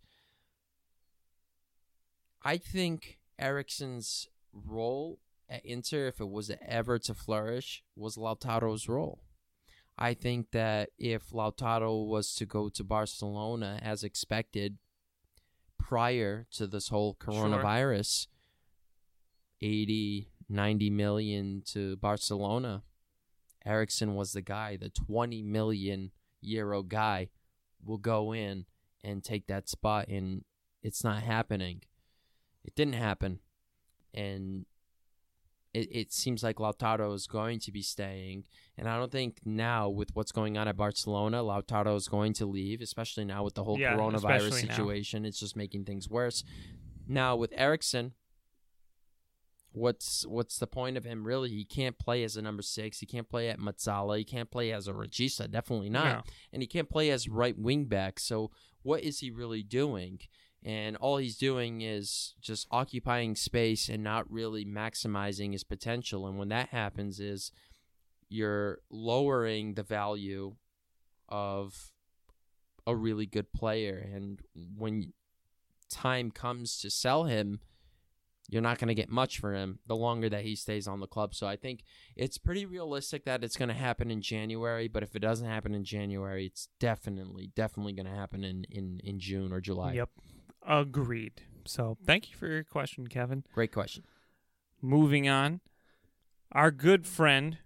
I 2.44 2.58
think 2.58 3.20
Eriksen's 3.40 4.28
role 4.52 5.20
at 5.50 5.66
Inter, 5.66 6.08
if 6.08 6.20
it 6.20 6.30
was 6.30 6.52
ever 6.62 7.00
to 7.00 7.14
flourish, 7.14 7.84
was 7.96 8.16
Lautaro's 8.18 8.88
role. 8.88 9.24
I 9.98 10.14
think 10.14 10.52
that 10.52 10.90
if 10.98 11.30
Lautaro 11.30 12.06
was 12.08 12.34
to 12.36 12.46
go 12.46 12.70
to 12.70 12.84
Barcelona 12.84 13.80
as 13.82 14.04
expected 14.04 14.78
prior 15.78 16.48
to 16.54 16.66
this 16.68 16.88
whole 16.90 17.16
coronavirus, 17.16 18.28
80, 19.62 20.30
90 20.50 20.90
million 20.90 21.62
to 21.68 21.96
Barcelona, 21.98 22.84
Eriksen 23.66 24.16
was 24.16 24.34
the 24.34 24.42
guy, 24.42 24.78
the 24.78 24.90
20 24.90 25.42
million 25.44 26.12
euro 26.42 26.84
guy 26.84 27.30
will 27.84 27.98
go 27.98 28.34
in 28.34 28.66
and 29.04 29.24
take 29.24 29.48
that 29.48 29.70
spot 29.70 30.08
and 30.08 30.44
it's 30.82 31.04
not 31.04 31.24
happening. 31.24 31.82
It 32.64 32.76
didn't 32.76 32.96
happen. 32.96 33.40
And 34.14 34.66
it, 35.74 35.88
it 35.92 36.14
seems 36.14 36.44
like 36.44 36.58
Lautaro 36.58 37.14
is 37.16 37.26
going 37.26 37.60
to 37.62 37.72
be 37.72 37.82
staying. 37.82 38.44
And 38.78 38.88
I 38.88 38.98
don't 38.98 39.12
think 39.12 39.40
now, 39.44 39.90
with 39.90 40.10
what's 40.14 40.32
going 40.32 40.58
on 40.58 40.68
at 40.68 40.78
Barcelona, 40.78 41.38
Lautaro 41.42 41.96
is 41.96 42.08
going 42.08 42.34
to 42.34 42.46
leave, 42.46 42.82
especially 42.82 43.26
now 43.26 43.44
with 43.44 43.56
the 43.56 43.64
whole 43.64 43.80
Yeah, 43.80 43.96
coronavirus 43.96 44.16
especially 44.48 44.64
now. 44.68 44.76
situation. 44.76 45.26
It's 45.26 45.40
just 45.40 45.56
making 45.56 45.86
things 45.86 46.10
worse. 46.10 46.44
Now, 47.08 47.36
with 47.36 47.52
Eriksen, 47.56 48.14
what's 49.74 50.26
what's 50.26 50.58
the 50.58 50.68
point 50.68 50.96
of 50.98 51.04
him 51.04 51.24
really? 51.26 51.50
He 51.50 51.66
can't 51.66 51.98
play 52.00 52.24
as 52.24 52.38
a 52.38 52.42
number 52.42 52.62
six. 52.62 53.00
He 53.00 53.06
can't 53.06 53.28
play 53.30 53.50
at 53.50 53.60
mezzala. 53.60 54.18
He 54.20 54.24
can't 54.24 54.50
play 54.50 54.72
as 54.72 54.88
a 54.88 54.94
Regista. 54.94 55.50
Definitely 55.50 55.90
not 55.90 56.06
No. 56.06 56.24
and 56.54 56.62
he 56.62 56.68
can't 56.68 56.90
play 56.90 57.10
as 57.10 57.28
right 57.28 57.58
wing 57.58 57.86
back. 57.86 58.20
So 58.20 58.52
what 58.84 59.02
is 59.04 59.20
he 59.20 59.30
really 59.32 59.64
doing? 59.64 60.20
And 60.66 60.96
all 60.96 61.18
he's 61.18 61.38
doing 61.38 61.82
is 61.82 62.36
just 62.40 62.68
occupying 62.72 63.36
space 63.36 63.90
and 63.90 64.02
not 64.04 64.32
really 64.32 64.64
maximizing 64.64 65.52
his 65.52 65.64
potential. 65.66 66.26
And 66.26 66.38
when 66.38 66.48
that 66.50 66.70
happens, 66.70 67.20
is 67.20 67.52
you're 68.30 68.80
lowering 68.90 69.74
the 69.74 69.84
value 69.84 70.56
of 71.28 71.92
a 72.88 72.96
really 72.96 73.26
good 73.26 73.52
player. 73.52 73.98
And 74.14 74.40
when 74.78 75.14
time 75.90 76.32
comes 76.32 76.78
to 76.80 76.90
sell 76.90 77.26
him, 77.26 77.60
you're 78.50 78.62
not 78.62 78.78
going 78.78 78.90
to 78.90 78.94
get 78.94 79.10
much 79.10 79.40
for 79.40 79.54
him 79.54 79.80
the 79.88 79.96
longer 79.96 80.30
that 80.30 80.44
he 80.44 80.56
stays 80.56 80.88
on 80.88 81.00
the 81.00 81.08
club. 81.08 81.34
So 81.34 81.48
I 81.48 81.56
think 81.56 81.84
it's 82.16 82.38
pretty 82.38 82.66
realistic 82.66 83.26
that 83.26 83.44
it's 83.44 83.56
going 83.56 83.70
to 83.70 83.76
happen 83.76 84.12
in 84.12 84.22
January. 84.22 84.88
But 84.88 85.04
if 85.04 85.16
it 85.16 85.20
doesn't 85.20 85.48
happen 85.48 85.74
in 85.74 85.84
January, 85.84 86.46
it's 86.48 86.68
definitely, 86.80 87.52
definitely 87.56 87.94
going 87.94 88.06
to 88.06 88.12
happen 88.12 88.44
in, 88.44 88.66
in, 88.70 89.00
in 89.04 89.20
June 89.20 89.54
or 89.54 89.62
July. 89.62 89.94
Yep. 89.94 90.10
Agreed. 90.68 91.42
So 91.66 91.98
thank 92.06 92.30
you 92.30 92.38
for 92.38 92.48
your 92.48 92.64
question, 92.64 93.08
Kevin. 93.08 93.44
Great 93.54 93.72
question. 93.72 94.04
Moving 94.82 95.30
on, 95.30 95.62
our 96.52 96.72
good 96.72 97.08
friend 97.08 97.58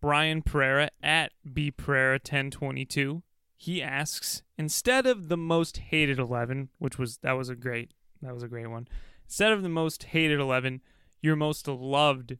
Brian 0.00 0.42
Pereira 0.42 0.90
at 1.02 1.32
B 1.52 1.70
Pereira 1.70 2.18
ten 2.18 2.50
twenty 2.50 2.84
two. 2.84 3.22
He 3.56 3.82
asks 3.82 4.42
instead 4.58 5.06
of 5.06 5.28
the 5.28 5.36
most 5.36 5.78
hated 5.78 6.18
eleven, 6.18 6.68
which 6.78 6.98
was 6.98 7.18
that 7.18 7.32
was 7.32 7.48
a 7.48 7.54
great 7.54 7.92
that 8.20 8.34
was 8.34 8.42
a 8.42 8.48
great 8.48 8.68
one. 8.68 8.88
Instead 9.32 9.52
of 9.52 9.62
the 9.62 9.68
most 9.70 10.02
hated 10.02 10.38
eleven, 10.38 10.82
your 11.22 11.36
most 11.36 11.66
loved 11.66 12.36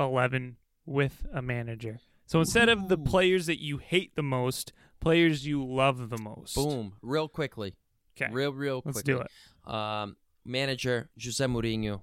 11 0.00 0.56
with 0.84 1.24
a 1.32 1.40
manager. 1.40 2.00
So 2.26 2.40
instead 2.40 2.68
of 2.68 2.88
the 2.88 2.98
players 2.98 3.46
that 3.46 3.62
you 3.62 3.78
hate 3.78 4.16
the 4.16 4.22
most, 4.24 4.72
players 4.98 5.46
you 5.46 5.64
love 5.64 6.10
the 6.10 6.18
most. 6.18 6.56
Boom. 6.56 6.94
Real 7.02 7.28
quickly. 7.28 7.76
Okay. 8.20 8.32
Real, 8.32 8.52
real 8.52 8.82
Let's 8.84 9.04
do 9.04 9.20
it. 9.20 9.72
Um, 9.72 10.16
manager 10.44 11.08
Jose 11.22 11.44
Mourinho. 11.44 12.02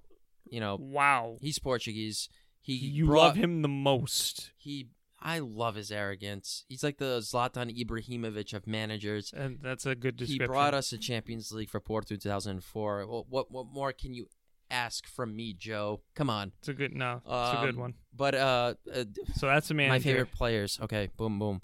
You 0.49 0.61
know, 0.61 0.77
Wow. 0.79 1.35
he's 1.41 1.59
Portuguese. 1.59 2.29
He 2.61 2.75
You 2.75 3.07
brought, 3.07 3.17
love 3.17 3.35
him 3.35 3.63
the 3.63 3.67
most. 3.67 4.51
He, 4.55 4.87
I 5.21 5.39
love 5.39 5.75
his 5.75 5.91
arrogance. 5.91 6.65
He's 6.67 6.83
like 6.83 6.97
the 6.97 7.19
Zlatan 7.19 7.69
Ibrahimovic 7.77 8.53
of 8.53 8.65
managers. 8.65 9.31
And 9.35 9.59
that's 9.61 9.85
a 9.85 9.93
good 9.93 10.17
description. 10.17 10.43
He 10.43 10.47
brought 10.47 10.73
us 10.73 10.91
a 10.91 10.97
Champions 10.97 11.51
League 11.51 11.69
for 11.69 11.79
Porto 11.79 12.15
2004. 12.15 13.05
Well, 13.07 13.25
what 13.29 13.51
what 13.51 13.67
more 13.71 13.93
can 13.93 14.13
you 14.15 14.27
ask 14.71 15.05
from 15.05 15.35
me, 15.35 15.53
Joe? 15.53 16.01
Come 16.15 16.29
on. 16.29 16.53
It's 16.59 16.69
a 16.69 16.73
good 16.73 16.95
no. 16.95 17.21
It's 17.25 17.57
a 17.57 17.61
good 17.61 17.75
Um, 17.75 17.79
one. 17.81 17.93
But 18.15 18.33
uh, 18.35 18.73
uh 18.93 19.03
So 19.35 19.45
that's 19.47 19.69
a 19.69 19.73
my 19.75 19.99
favorite 19.99 20.31
players. 20.31 20.79
Okay, 20.81 21.09
boom, 21.17 21.37
boom. 21.37 21.61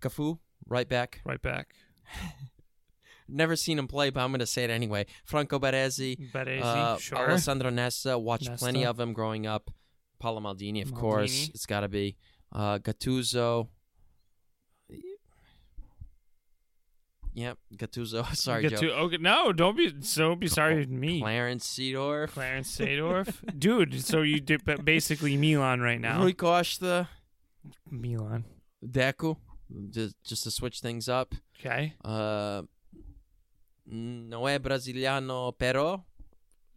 Cafu, 0.00 0.38
right 0.68 0.88
back. 0.88 1.20
Right 1.24 1.42
back. 1.42 1.74
Never 3.30 3.56
seen 3.56 3.78
him 3.78 3.88
play, 3.88 4.08
but 4.10 4.20
I'm 4.20 4.30
gonna 4.30 4.46
say 4.46 4.64
it 4.64 4.70
anyway. 4.70 5.04
Franco 5.24 5.58
Baresi, 5.58 6.30
Baresi, 6.32 6.62
uh, 6.62 6.96
sure. 6.98 7.18
Alessandro 7.18 7.68
Nesta. 7.68 8.16
Watched 8.18 8.56
plenty 8.56 8.86
of 8.86 8.98
him 8.98 9.12
growing 9.12 9.46
up. 9.46 9.70
Paolo 10.18 10.40
Maldini, 10.40 10.82
of 10.82 10.94
course. 10.94 11.50
It's 11.54 11.66
got 11.66 11.80
to 11.80 11.88
be. 11.88 12.16
Uh, 12.52 12.78
Gattuso. 12.78 13.68
Yep, 17.34 17.58
Gattuso. 17.76 18.34
Sorry, 18.34 18.62
Get 18.68 18.80
Joe. 18.80 18.88
okay, 18.88 19.18
no, 19.18 19.52
don't 19.52 19.76
be 19.76 19.94
so 20.00 20.34
be 20.34 20.48
sorry 20.48 20.84
to 20.84 20.90
me. 20.90 21.20
Clarence 21.20 21.68
Seedorf. 21.68 22.30
Clarence 22.30 22.76
Seedorf, 22.78 23.56
dude. 23.56 24.02
So 24.04 24.22
you 24.22 24.40
did 24.40 24.62
basically 24.84 25.36
Milan 25.36 25.80
right 25.80 26.00
now. 26.00 26.20
Rui 26.20 26.32
Costa. 26.32 27.08
Milan. 27.90 28.44
Deco. 28.84 29.36
Just, 29.90 30.16
just 30.24 30.44
to 30.44 30.50
switch 30.50 30.80
things 30.80 31.08
up. 31.08 31.34
Okay. 31.60 31.94
Uh, 32.04 32.62
Noé 33.88 34.58
Brasiliano 34.58 35.52
Pero. 35.56 36.04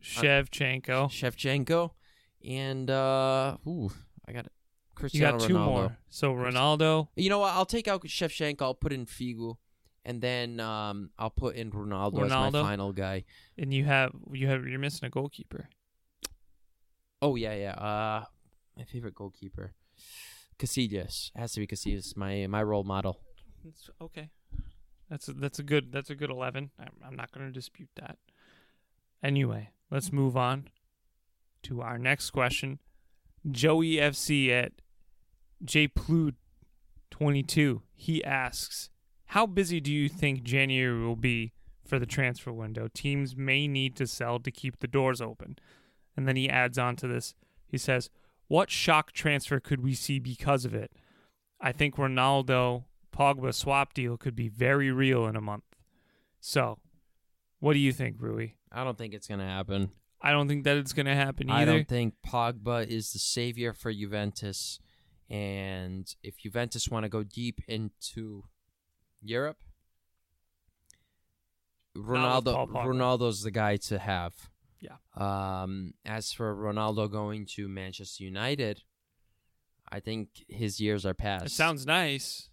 Shevchenko. 0.04 1.10
Shevchenko. 1.10 1.92
And, 2.48 2.89
uh, 2.89 3.58
ooh, 3.68 3.92
I 4.28 4.32
got 4.32 4.46
it. 4.46 4.52
You 4.54 4.96
Cristiano 4.96 5.38
got 5.38 5.48
two 5.48 5.54
Ronaldo. 5.56 5.66
more. 5.66 5.98
So 6.10 6.34
Ronaldo. 6.34 7.08
You 7.16 7.30
know 7.30 7.39
what? 7.39 7.54
I'll 7.54 7.66
take 7.66 7.88
out 7.88 8.04
Shevchenko. 8.04 8.62
I'll 8.62 8.74
put 8.74 8.94
in 8.94 9.06
Figo. 9.06 9.58
And 10.04 10.22
then 10.22 10.60
um, 10.60 11.12
I'll 11.18 11.30
put 11.30 11.56
in 11.56 11.72
Ronaldo, 11.72 12.26
as 12.26 12.32
my 12.32 12.62
final 12.62 12.92
guy. 12.92 13.24
And 13.58 13.74
you 13.74 13.86
have 13.86 14.12
you 14.32 14.48
have 14.48 14.66
you're 14.66 14.80
missing 14.80 15.06
a 15.06 15.10
goalkeeper. 15.10 15.70
Oh, 17.22 17.36
yeah, 17.36 17.54
yeah. 17.54 17.74
Uh, 17.74 18.26
my 18.76 18.84
favorite 18.84 19.16
goalkeeper. 19.16 19.74
Casillas. 20.58 21.32
Has 21.36 21.54
to 21.54 21.60
be 21.60 21.68
Casillas, 21.68 22.18
my, 22.18 22.48
my 22.48 22.64
role 22.64 22.84
model. 22.84 23.20
It's 23.68 23.89
okay. 24.02 24.30
That's 25.10 25.28
a, 25.28 25.34
that's 25.34 25.60
a 25.60 25.64
good 25.64 25.92
that's 25.92 26.10
a 26.10 26.16
good 26.16 26.30
eleven. 26.30 26.72
I'm, 26.80 26.94
I'm 27.06 27.16
not 27.16 27.32
going 27.32 27.46
to 27.46 27.52
dispute 27.52 27.89
that. 27.96 28.18
Anyway, 29.22 29.70
let's 29.92 30.12
move 30.12 30.38
on 30.38 30.70
to 31.64 31.82
our 31.82 31.97
next 31.97 32.32
question. 32.32 32.80
Joey 33.49 33.93
FC 33.93 34.49
at 34.49 34.74
jplude 35.64 36.36
22. 37.09 37.82
He 37.93 38.24
asks, 38.24 38.89
"How 39.28 39.45
busy 39.45 39.80
do 39.80 39.91
you 39.91 40.09
think 40.09 40.43
January 40.43 40.99
will 40.99 41.16
be 41.16 41.53
for 41.84 41.99
the 41.99 42.05
transfer 42.05 42.51
window? 42.51 42.88
Teams 42.88 43.36
may 43.36 43.68
need 43.68 43.95
to 43.97 44.07
sell 44.07 44.39
to 44.39 44.51
keep 44.51 44.80
the 44.80 44.88
doors 44.88 45.22
open." 45.22 45.57
And 46.16 46.28
then 46.28 46.36
he 46.36 46.49
adds 46.49 46.78
on 46.78 46.95
to 46.97 47.07
this. 47.07 47.36
He 47.68 47.78
says, 47.78 48.09
"What 48.47 48.70
shock 48.70 49.12
transfer 49.12 49.59
could 49.59 49.82
we 49.82 49.93
see 49.93 50.20
because 50.20 50.66
of 50.66 50.74
it? 50.74 50.91
I 51.59 51.72
think 51.72 51.95
Ronaldo 51.95 52.86
Pogba 53.12 53.53
swap 53.53 53.93
deal 53.93 54.18
could 54.18 54.36
be 54.36 54.47
very 54.47 54.91
real 54.91 55.28
in 55.28 55.36
a 55.36 55.41
month. 55.41 55.64
So, 56.39 56.80
what 57.59 57.74
do 57.74 57.80
you 57.80 57.91
think, 57.91 58.18
Rui? 58.20 58.53
I 58.72 58.84
don't 58.84 58.97
think 58.97 59.14
it's 59.14 59.28
going 59.28 59.39
to 59.39 59.45
happen. 59.45 59.91
I 60.22 60.32
don't 60.32 60.47
think 60.47 60.63
that 60.65 60.78
it's 60.78 60.93
going 60.93 61.07
to 61.07 61.15
happen 61.15 61.49
either. 61.49 61.72
I 61.72 61.76
don't 61.76 61.88
think 61.88 62.15
Pogba 62.26 62.88
is 62.88 63.11
the 63.13 63.19
savior 63.19 63.74
for 63.74 63.91
Juventus. 63.91 64.80
And 65.30 66.13
if 66.22 66.38
Juventus 66.38 66.89
want 66.89 67.03
to 67.03 67.09
go 67.09 67.24
deep 67.24 67.61
into 67.67 68.43
Europe, 69.22 69.57
Ronaldo 71.95 72.69
Ronaldo's 72.69 73.41
the 73.41 73.51
guy 73.51 73.78
to 73.78 73.99
have. 73.99 74.34
Yeah. 74.80 74.97
Um, 75.15 75.93
as 76.05 76.32
for 76.32 76.55
Ronaldo 76.55 77.11
going 77.11 77.45
to 77.55 77.67
Manchester 77.67 78.24
United, 78.24 78.84
I 79.89 79.99
think 79.99 80.45
his 80.47 80.80
years 80.80 81.05
are 81.05 81.13
past. 81.13 81.45
It 81.45 81.51
sounds 81.51 81.86
nice. 81.86 82.49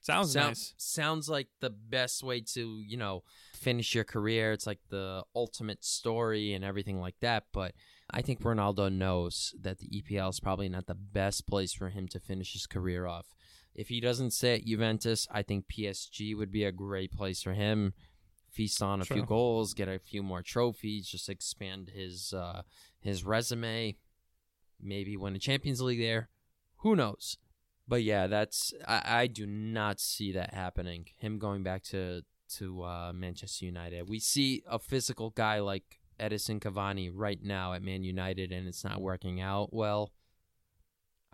Sounds 0.00 0.32
Sound- 0.32 0.48
nice. 0.48 0.74
Sounds 0.76 1.28
like 1.28 1.48
the 1.60 1.70
best 1.70 2.22
way 2.22 2.40
to, 2.40 2.82
you 2.86 2.96
know, 2.96 3.24
finish 3.52 3.94
your 3.94 4.04
career. 4.04 4.52
It's 4.52 4.66
like 4.66 4.80
the 4.88 5.24
ultimate 5.34 5.84
story 5.84 6.54
and 6.54 6.64
everything 6.64 7.00
like 7.00 7.16
that. 7.20 7.44
But 7.52 7.74
I 8.10 8.22
think 8.22 8.40
Ronaldo 8.40 8.92
knows 8.92 9.54
that 9.60 9.78
the 9.78 9.88
EPL 9.88 10.30
is 10.30 10.40
probably 10.40 10.68
not 10.68 10.86
the 10.86 10.94
best 10.94 11.46
place 11.46 11.72
for 11.72 11.90
him 11.90 12.08
to 12.08 12.20
finish 12.20 12.52
his 12.52 12.66
career 12.66 13.06
off. 13.06 13.34
If 13.74 13.88
he 13.88 14.00
doesn't 14.00 14.32
stay 14.32 14.54
at 14.54 14.64
Juventus, 14.64 15.26
I 15.30 15.42
think 15.42 15.66
PSG 15.68 16.36
would 16.36 16.50
be 16.50 16.64
a 16.64 16.72
great 16.72 17.12
place 17.12 17.42
for 17.42 17.52
him. 17.52 17.92
Feast 18.50 18.82
on 18.82 19.00
a 19.00 19.04
few 19.04 19.24
goals, 19.24 19.74
get 19.74 19.88
a 19.88 19.98
few 19.98 20.22
more 20.22 20.42
trophies, 20.42 21.06
just 21.06 21.28
expand 21.28 21.90
his 21.94 22.32
uh, 22.32 22.62
his 22.98 23.24
resume. 23.24 23.96
Maybe 24.80 25.16
win 25.16 25.36
a 25.36 25.38
Champions 25.38 25.80
League 25.80 26.00
there. 26.00 26.30
Who 26.78 26.96
knows? 26.96 27.36
But 27.88 28.02
yeah, 28.02 28.26
that's 28.26 28.74
I, 28.86 29.02
I 29.22 29.26
do 29.26 29.46
not 29.46 29.98
see 29.98 30.32
that 30.32 30.52
happening. 30.52 31.06
Him 31.16 31.38
going 31.38 31.62
back 31.62 31.82
to 31.84 32.22
to 32.56 32.82
uh, 32.82 33.12
Manchester 33.14 33.64
United. 33.64 34.08
We 34.08 34.20
see 34.20 34.62
a 34.68 34.78
physical 34.78 35.30
guy 35.30 35.60
like 35.60 35.98
Edinson 36.20 36.60
Cavani 36.60 37.10
right 37.12 37.42
now 37.42 37.72
at 37.72 37.82
Man 37.82 38.04
United, 38.04 38.52
and 38.52 38.68
it's 38.68 38.84
not 38.84 39.00
working 39.00 39.40
out 39.40 39.72
well. 39.72 40.12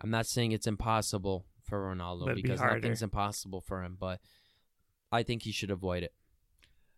I'm 0.01 0.09
not 0.09 0.25
saying 0.25 0.51
it's 0.51 0.67
impossible 0.67 1.45
for 1.63 1.93
Ronaldo 1.93 2.29
it'd 2.29 2.35
because 2.35 2.59
harder. 2.59 2.75
nothing's 2.75 3.01
impossible 3.01 3.61
for 3.61 3.83
him, 3.83 3.97
but 3.99 4.19
I 5.11 5.23
think 5.23 5.43
he 5.43 5.51
should 5.51 5.71
avoid 5.71 6.03
it. 6.03 6.13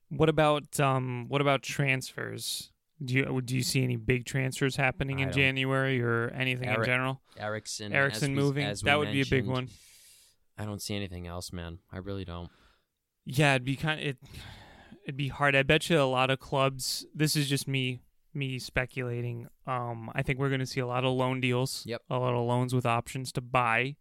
What 0.10 0.30
about 0.30 0.80
um 0.80 1.26
what 1.30 1.41
about 1.41 1.64
transfers? 1.64 2.72
Do 3.03 3.13
you 3.13 3.41
do 3.41 3.55
you 3.55 3.63
see 3.63 3.83
any 3.83 3.95
big 3.95 4.25
transfers 4.25 4.75
happening 4.75 5.19
I 5.19 5.23
in. 5.23 5.31
January 5.31 6.01
or 6.01 6.29
anything 6.29 6.69
in 6.69 6.83
general? 6.83 7.21
Eriksen, 7.37 7.93
Eriksen 7.93 8.31
we- 8.35 8.41
moving? 8.41 8.73
That 8.83 8.97
would 8.97 9.11
be 9.11 9.21
a 9.21 9.25
big 9.25 9.45
one. 9.45 9.69
I 10.57 10.65
don't 10.65 10.81
see 10.81 10.95
anything 10.95 11.27
else, 11.27 11.53
man. 11.53 11.79
I 11.91 11.97
really 11.97 12.25
don't. 12.25 12.49
Yeah, 13.25 13.51
it'd 13.53 13.65
be 13.65 13.75
kind 13.75 13.99
of, 13.99 14.05
it 14.07 14.17
it'd 15.03 15.17
be 15.17 15.27
hard. 15.27 15.55
I 15.55 15.63
bet 15.63 15.89
you 15.89 16.01
a 16.01 16.03
lot 16.03 16.29
of 16.31 16.39
clubs 16.39 17.05
this 17.13 17.35
is 17.35 17.47
just 17.47 17.67
me 17.67 18.01
me 18.33 18.57
speculating. 18.57 19.47
Um 19.67 20.09
I 20.15 20.23
think 20.23 20.39
we're 20.39 20.49
going 20.49 20.59
to 20.59 20.65
see 20.65 20.79
a 20.79 20.87
lot 20.87 21.05
of 21.05 21.13
loan 21.13 21.39
deals. 21.39 21.83
Yep. 21.85 22.01
A 22.09 22.17
lot 22.17 22.33
of 22.33 22.45
loans 22.47 22.73
with 22.73 22.85
options 22.85 23.31
to 23.33 23.41
buy. 23.41 23.95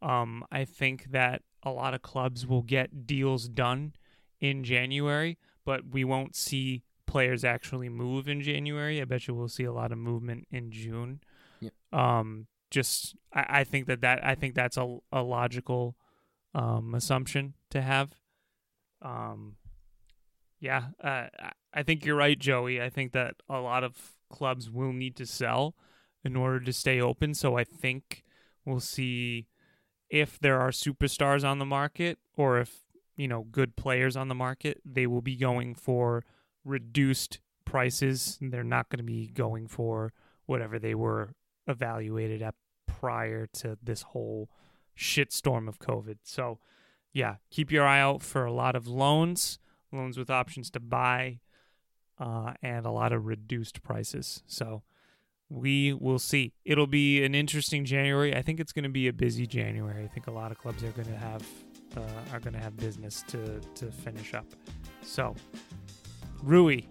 Um 0.00 0.44
I 0.52 0.64
think 0.64 1.10
that 1.10 1.42
a 1.64 1.70
lot 1.70 1.92
of 1.94 2.02
clubs 2.02 2.46
will 2.46 2.62
get 2.62 3.06
deals 3.06 3.48
done 3.48 3.94
in 4.40 4.62
January, 4.62 5.38
but 5.64 5.88
we 5.90 6.04
won't 6.04 6.36
see 6.36 6.84
players 7.08 7.42
actually 7.44 7.88
move 7.88 8.28
in 8.28 8.40
January. 8.40 9.00
I 9.00 9.04
bet 9.04 9.26
you 9.26 9.34
we'll 9.34 9.48
see 9.48 9.64
a 9.64 9.72
lot 9.72 9.90
of 9.90 9.98
movement 9.98 10.46
in 10.52 10.70
June. 10.70 11.20
Yep. 11.60 11.72
Um 11.92 12.46
just 12.70 13.16
I, 13.32 13.60
I 13.60 13.64
think 13.64 13.86
that 13.88 14.02
that 14.02 14.24
I 14.24 14.34
think 14.36 14.54
that's 14.54 14.76
a, 14.76 14.98
a 15.10 15.22
logical 15.22 15.96
um 16.54 16.94
assumption 16.94 17.54
to 17.70 17.80
have. 17.82 18.10
Um, 19.02 19.56
yeah, 20.60 20.88
uh, 21.02 21.26
I- 21.38 21.52
I 21.74 21.82
think 21.82 22.04
you're 22.04 22.16
right, 22.16 22.38
Joey. 22.38 22.80
I 22.82 22.88
think 22.88 23.12
that 23.12 23.34
a 23.48 23.60
lot 23.60 23.84
of 23.84 24.16
clubs 24.30 24.70
will 24.70 24.92
need 24.92 25.16
to 25.16 25.26
sell 25.26 25.74
in 26.24 26.34
order 26.34 26.58
to 26.60 26.72
stay 26.72 26.98
open. 27.00 27.34
So 27.34 27.56
I 27.58 27.64
think 27.64 28.24
we'll 28.64 28.80
see 28.80 29.46
if 30.08 30.38
there 30.40 30.58
are 30.58 30.70
superstars 30.70 31.44
on 31.46 31.58
the 31.58 31.66
market 31.66 32.18
or 32.36 32.58
if 32.58 32.80
you 33.16 33.28
know 33.28 33.44
good 33.50 33.76
players 33.76 34.16
on 34.16 34.28
the 34.28 34.34
market, 34.34 34.80
they 34.84 35.06
will 35.06 35.20
be 35.22 35.36
going 35.36 35.74
for 35.74 36.24
reduced 36.68 37.40
prices. 37.64 38.38
They're 38.40 38.64
not 38.64 38.88
going 38.88 38.98
to 38.98 39.04
be 39.04 39.28
going 39.28 39.68
for 39.68 40.12
whatever 40.46 40.78
they 40.78 40.94
were 40.94 41.34
evaluated 41.66 42.42
at 42.42 42.54
prior 42.86 43.46
to 43.46 43.78
this 43.82 44.02
whole 44.02 44.48
shitstorm 44.96 45.68
of 45.68 45.78
COVID. 45.78 46.18
So 46.22 46.58
yeah, 47.12 47.36
keep 47.50 47.70
your 47.70 47.86
eye 47.86 48.00
out 48.00 48.22
for 48.22 48.44
a 48.44 48.52
lot 48.52 48.76
of 48.76 48.86
loans, 48.86 49.58
loans 49.92 50.18
with 50.18 50.30
options 50.30 50.70
to 50.70 50.80
buy, 50.80 51.40
uh, 52.18 52.54
and 52.62 52.84
a 52.84 52.90
lot 52.90 53.12
of 53.12 53.26
reduced 53.26 53.82
prices. 53.82 54.42
So 54.46 54.82
we 55.48 55.92
will 55.92 56.18
see. 56.18 56.52
It'll 56.64 56.86
be 56.86 57.24
an 57.24 57.34
interesting 57.34 57.84
January. 57.84 58.34
I 58.34 58.42
think 58.42 58.60
it's 58.60 58.72
going 58.72 58.84
to 58.84 58.90
be 58.90 59.08
a 59.08 59.12
busy 59.12 59.46
January. 59.46 60.04
I 60.04 60.08
think 60.08 60.26
a 60.26 60.30
lot 60.30 60.50
of 60.50 60.58
clubs 60.58 60.82
are 60.82 60.90
going 60.90 61.08
to 61.08 61.16
have 61.16 61.46
uh, 61.96 62.00
are 62.32 62.40
going 62.40 62.52
to 62.52 62.60
have 62.60 62.76
business 62.76 63.24
to 63.28 63.60
to 63.76 63.90
finish 63.90 64.34
up. 64.34 64.46
So, 65.02 65.34
Rui, 66.42 66.82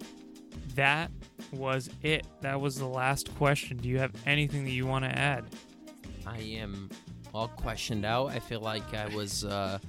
that 0.75 1.11
was 1.51 1.89
it. 2.03 2.25
That 2.41 2.59
was 2.59 2.77
the 2.77 2.87
last 2.87 3.33
question. 3.37 3.77
Do 3.77 3.89
you 3.89 3.99
have 3.99 4.11
anything 4.25 4.63
that 4.65 4.71
you 4.71 4.85
want 4.85 5.05
to 5.05 5.11
add? 5.17 5.45
I 6.25 6.37
am 6.39 6.89
all 7.33 7.47
questioned 7.47 8.05
out. 8.05 8.31
I 8.31 8.39
feel 8.39 8.59
like 8.61 8.93
I 8.93 9.07
was. 9.15 9.43
Uh, 9.45 9.79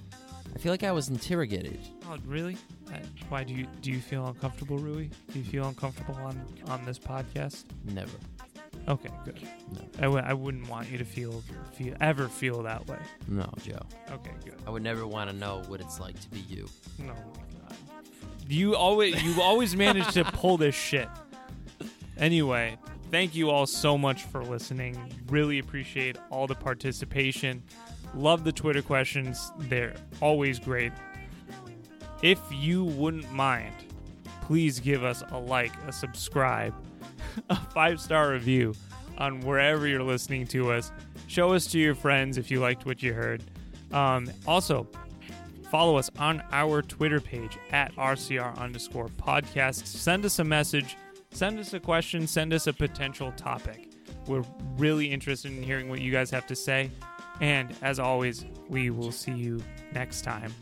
I 0.55 0.59
feel 0.59 0.73
like 0.73 0.83
I 0.85 0.93
was 0.93 1.09
interrogated. 1.09 1.79
Oh, 2.09 2.17
really? 2.25 2.57
Uh, 2.93 2.99
Why 3.29 3.45
do 3.45 3.53
you 3.53 3.67
do 3.83 3.91
you 3.91 4.01
feel 4.01 4.27
uncomfortable, 4.27 4.79
Rui? 4.79 5.09
Do 5.33 5.39
you 5.39 5.45
feel 5.45 5.67
uncomfortable 5.67 6.15
on 6.17 6.41
on 6.69 6.85
this 6.85 6.99
podcast? 6.99 7.65
Never. 7.85 8.17
Okay, 8.87 9.11
good. 9.25 9.39
No. 9.75 9.81
I 9.99 10.03
w- 10.03 10.25
I 10.25 10.33
wouldn't 10.33 10.67
want 10.71 10.89
you 10.91 10.97
to 10.97 11.05
feel 11.05 11.43
feel 11.75 11.95
ever 12.01 12.29
feel 12.29 12.63
that 12.63 12.87
way. 12.87 12.99
No, 13.27 13.51
Joe. 13.63 13.81
Okay, 14.11 14.31
good. 14.45 14.55
I 14.67 14.71
would 14.71 14.83
never 14.83 15.07
want 15.07 15.29
to 15.31 15.37
know 15.37 15.63
what 15.69 15.81
it's 15.81 16.01
like 16.01 16.19
to 16.21 16.31
be 16.31 16.41
you. 16.41 16.67
No. 16.99 17.15
You 18.49 18.75
always 18.75 19.23
you 19.23 19.41
always 19.41 19.77
manage 19.77 20.09
to 20.15 20.25
pull 20.25 20.57
this 20.57 20.75
shit. 20.75 21.09
Anyway, 22.17 22.77
thank 23.11 23.35
you 23.35 23.51
all 23.51 23.67
so 23.67 23.97
much 23.97 24.25
for 24.25 24.43
listening. 24.43 24.97
Really 25.29 25.59
appreciate 25.59 26.17
all 26.31 26.47
the 26.47 26.55
participation. 26.55 27.63
Love 28.15 28.45
the 28.45 28.53
Twitter 28.53 28.83
questions; 28.83 29.53
they're 29.59 29.95
always 30.21 30.59
great. 30.59 30.93
If 32.23 32.41
you 32.51 32.85
wouldn't 32.85 33.31
mind, 33.33 33.75
please 34.43 34.81
give 34.81 35.05
us 35.05 35.23
a 35.31 35.39
like, 35.39 35.73
a 35.87 35.93
subscribe, 35.93 36.75
a 37.51 37.57
five 37.57 38.01
star 38.01 38.33
review 38.33 38.75
on 39.19 39.41
wherever 39.41 39.87
you're 39.87 40.03
listening 40.03 40.47
to 40.47 40.73
us. 40.73 40.91
Show 41.27 41.53
us 41.53 41.67
to 41.69 41.79
your 41.79 41.95
friends 41.95 42.39
if 42.39 42.51
you 42.51 42.61
liked 42.61 42.87
what 42.87 43.03
you 43.03 43.13
heard. 43.13 43.43
Um, 43.93 44.31
also, 44.47 44.87
Follow 45.71 45.97
us 45.97 46.11
on 46.19 46.43
our 46.51 46.81
Twitter 46.81 47.21
page 47.21 47.59
at 47.73 47.95
RCR 47.97 48.57
underscore 48.59 49.09
podcast. 49.09 49.87
Send 49.87 50.25
us 50.25 50.39
a 50.39 50.45
message, 50.45 50.97
send 51.31 51.59
us 51.59 51.75
a 51.75 51.81
question, 51.81 52.27
send 52.27 52.55
us 52.55 52.67
a 52.67 52.73
potential 52.73 53.33
topic. 53.33 53.93
We're 54.27 54.45
really 54.79 55.11
interested 55.11 55.53
in 55.53 55.63
hearing 55.63 55.91
what 55.91 56.01
you 56.01 56.11
guys 56.11 56.31
have 56.31 56.47
to 56.47 56.57
say. 56.57 56.91
And 57.41 57.75
as 57.83 57.99
always, 57.99 58.47
we 58.69 58.91
will 58.91 59.13
see 59.13 59.33
you 59.33 59.63
next 59.93 60.23
time. 60.23 60.55